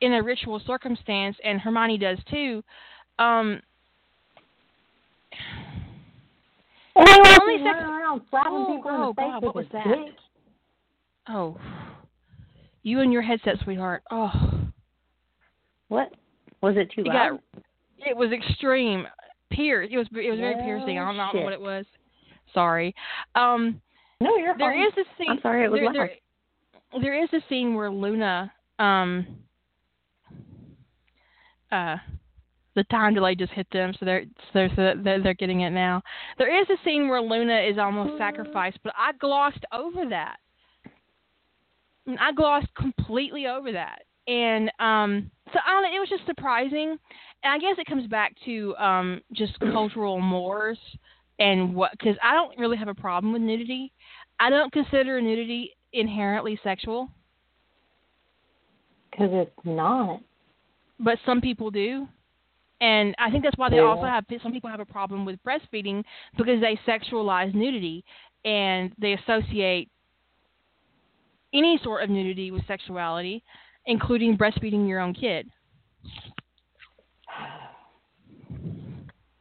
[0.02, 2.64] in a ritual circumstance, and Hermione does too,
[3.18, 3.62] um,
[6.96, 9.56] And The only sex- around slapping Oh, people in oh, the face God, with what
[9.56, 9.86] was that?
[10.06, 10.16] dick.
[11.30, 11.58] oh,
[12.84, 14.04] you and your headset, sweetheart.
[14.12, 14.32] Oh,
[15.88, 16.14] What?
[16.62, 17.40] Was it too it loud?
[17.56, 17.64] got
[18.08, 19.08] it was extreme.
[19.52, 19.90] Pierce.
[19.92, 21.00] It was it was very piercing.
[21.00, 21.86] I don't know Well, what it was.
[22.54, 22.94] Sorry.
[23.36, 23.82] Um,
[24.22, 24.82] No, you're there fine.
[24.88, 25.30] is a scene.
[25.32, 25.96] I'm sorry, it was there, loud.
[25.96, 29.26] there, there is a scene where Luna, um,
[31.72, 31.98] uh,
[32.76, 36.02] the time delay just hit them, so they're so they're, they're they're getting it now.
[36.38, 40.38] There is a scene where Luna is almost sacrificed, but I glossed over that.
[42.20, 45.96] I glossed completely over that, and um, so I don't know.
[45.98, 46.98] It was just surprising,
[47.44, 50.78] and I guess it comes back to um just cultural mores
[51.40, 53.92] and what because I don't really have a problem with nudity.
[54.40, 57.10] I don't consider nudity inherently sexual,
[59.12, 60.22] Because it's not.
[61.00, 62.08] but some people do.
[62.82, 63.84] And I think that's why they Yeah.
[63.84, 66.04] also have some people have a problem with breastfeeding
[66.38, 68.06] because they sexualize nudity
[68.46, 69.90] and they associate
[71.54, 73.44] any sort of nudity with sexuality,
[73.86, 75.48] including breastfeeding your own kid.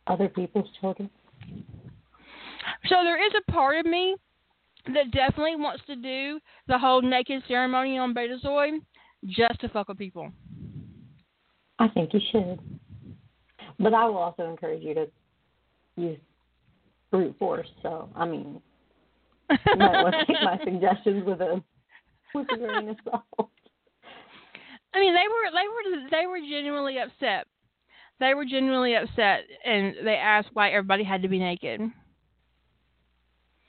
[0.06, 1.10] Other people's children.
[2.86, 4.16] So there is a part of me
[4.86, 8.80] that definitely wants to do the whole naked ceremony on Betazoid
[9.26, 10.30] just to fuck with people.
[11.78, 12.58] I think you should.
[13.78, 15.06] But I will also encourage you to
[15.96, 16.18] use
[17.10, 17.68] brute force.
[17.82, 18.60] So, I mean,
[19.50, 21.62] you might want to take my suggestions with a
[22.34, 23.50] with a grain of salt.
[24.94, 27.46] I mean, they were they were they were genuinely upset.
[28.20, 31.80] They were genuinely upset, and they asked why everybody had to be naked.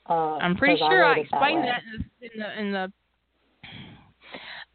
[0.08, 1.66] Uh, I'm pretty sure I it explained way.
[1.68, 2.92] that in the, in the in the.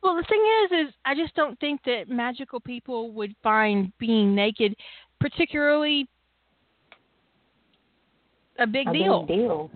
[0.01, 4.35] Well, the thing is, is I just don't think that magical people would find being
[4.35, 4.75] naked
[5.19, 6.07] particularly
[8.59, 9.71] a big a deal, big deal.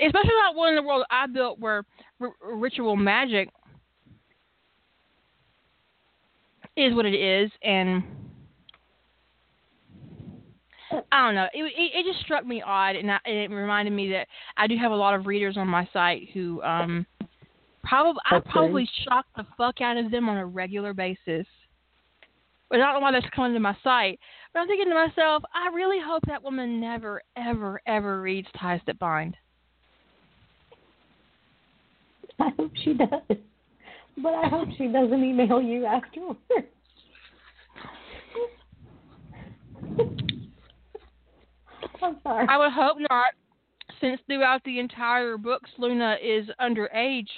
[0.00, 1.84] Especially not one in the world I built where
[2.20, 3.50] r- ritual magic
[6.76, 8.02] is what it is, and
[11.12, 11.48] I don't know.
[11.52, 14.26] It, it it just struck me odd, and, I, and it reminded me that
[14.56, 17.06] I do have a lot of readers on my site who um
[17.84, 21.46] probably I probably shock the fuck out of them on a regular basis.
[22.70, 24.20] But I don't know why that's coming to my site.
[24.52, 28.80] But I'm thinking to myself, I really hope that woman never, ever, ever reads Ties
[28.86, 29.34] That Bind.
[32.40, 33.08] I hope she does.
[34.22, 36.38] But I hope she doesn't email you afterwards.
[42.02, 42.46] I'm sorry.
[42.48, 43.32] I would hope not,
[44.00, 47.28] since throughout the entire books, Luna is underage.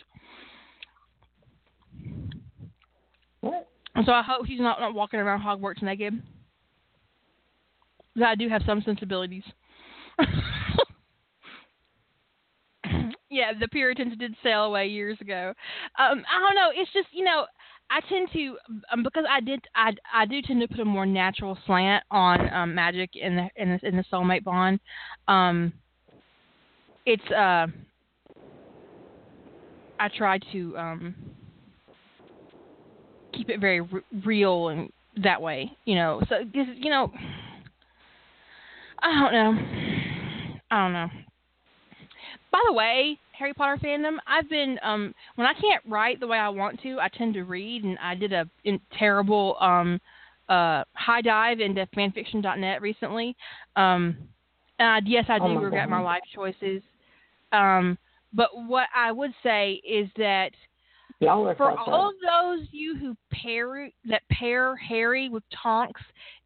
[3.41, 3.69] What?
[4.05, 6.23] So I hope she's not, not walking around Hogwarts naked.
[8.25, 9.45] I do have some sensibilities.
[13.31, 15.55] yeah, the Puritans did sail away years ago.
[15.99, 16.71] Um, I don't know.
[16.75, 17.47] It's just you know,
[17.91, 18.57] I tend to
[18.93, 22.53] um, because I did I I do tend to put a more natural slant on
[22.53, 24.81] um, magic in the in the in the soulmate bond.
[25.29, 25.73] Um,
[27.07, 27.67] it's uh,
[29.99, 31.15] I try to um
[33.35, 34.91] keep it very r- real and
[35.23, 36.21] that way, you know.
[36.29, 37.13] So is- you know,
[39.03, 40.59] I don't know.
[40.71, 41.09] I don't know.
[42.53, 46.39] By the way, Harry Potter fandom, I've been um when I can't write the way
[46.39, 50.01] I want to, I tend to read, and I did a in, terrible um
[50.49, 53.37] uh high dive into fanfiction.net recently.
[53.77, 54.17] Um,
[54.79, 56.83] and I, yes, I do Oh my regret my life choices.
[57.53, 57.99] Um,
[58.33, 60.51] but what I would say is that
[61.57, 66.01] for all of those you who pair that pair Harry with Tonks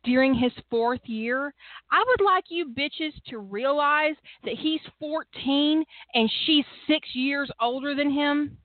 [0.04, 1.52] during his fourth year,
[1.90, 4.14] I would like you bitches to realize
[4.44, 8.56] that he's 14 and she's six years older than him.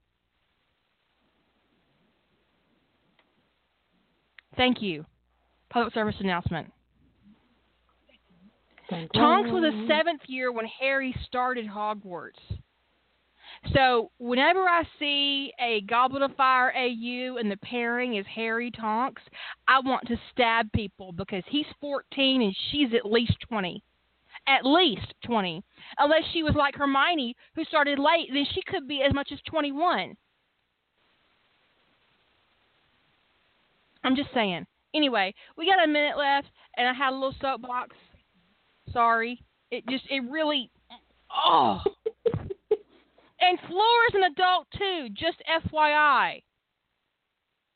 [4.56, 5.06] Thank you.
[5.70, 6.72] Public service announcement.
[8.90, 12.32] Tonks was a seventh year when Harry started Hogwarts.
[13.74, 19.22] So whenever I see a Goblet of Fire AU and the pairing is Harry Tonks,
[19.68, 23.84] I want to stab people because he's 14 and she's at least 20.
[24.48, 25.62] At least 20.
[25.98, 29.40] Unless she was like Hermione, who started late, then she could be as much as
[29.48, 30.16] 21.
[34.04, 34.66] I'm just saying.
[34.96, 37.96] Anyway, we got a minute left, and I had a little soapbox.
[38.92, 39.44] Sorry.
[39.70, 40.72] It just, it really,
[41.32, 41.82] oh.
[43.42, 46.44] And Fleur's an adult too, just FYI.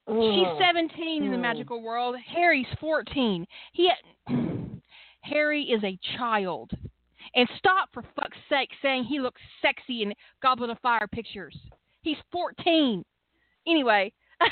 [0.08, 0.58] She's Ugh.
[0.60, 1.42] 17 in the Hmm.
[1.42, 2.18] magical world.
[2.20, 3.48] Harry's 14.
[3.72, 3.90] He
[5.22, 6.72] Harry is a child.
[7.36, 11.58] And stop for fuck's sake saying he looks sexy in Goblet of Fire pictures.
[12.02, 13.06] He's 14.
[13.66, 14.12] Anyway,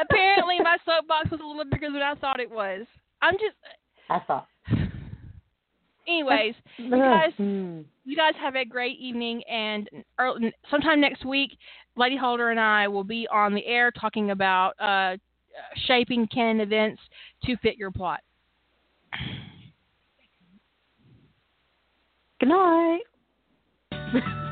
[0.00, 2.86] apparently my soapbox was a little bigger than I thought it was.
[3.22, 3.56] I'm just
[4.08, 4.46] I thought.
[6.06, 7.80] Anyways, you guys Hmm.
[8.04, 9.88] you guys have a great evening and
[10.18, 11.58] early, sometime next week
[11.96, 15.16] lady holder and i will be on the air talking about uh,
[15.86, 17.02] shaping canon events
[17.44, 18.20] to fit your plot
[22.38, 23.00] Good night.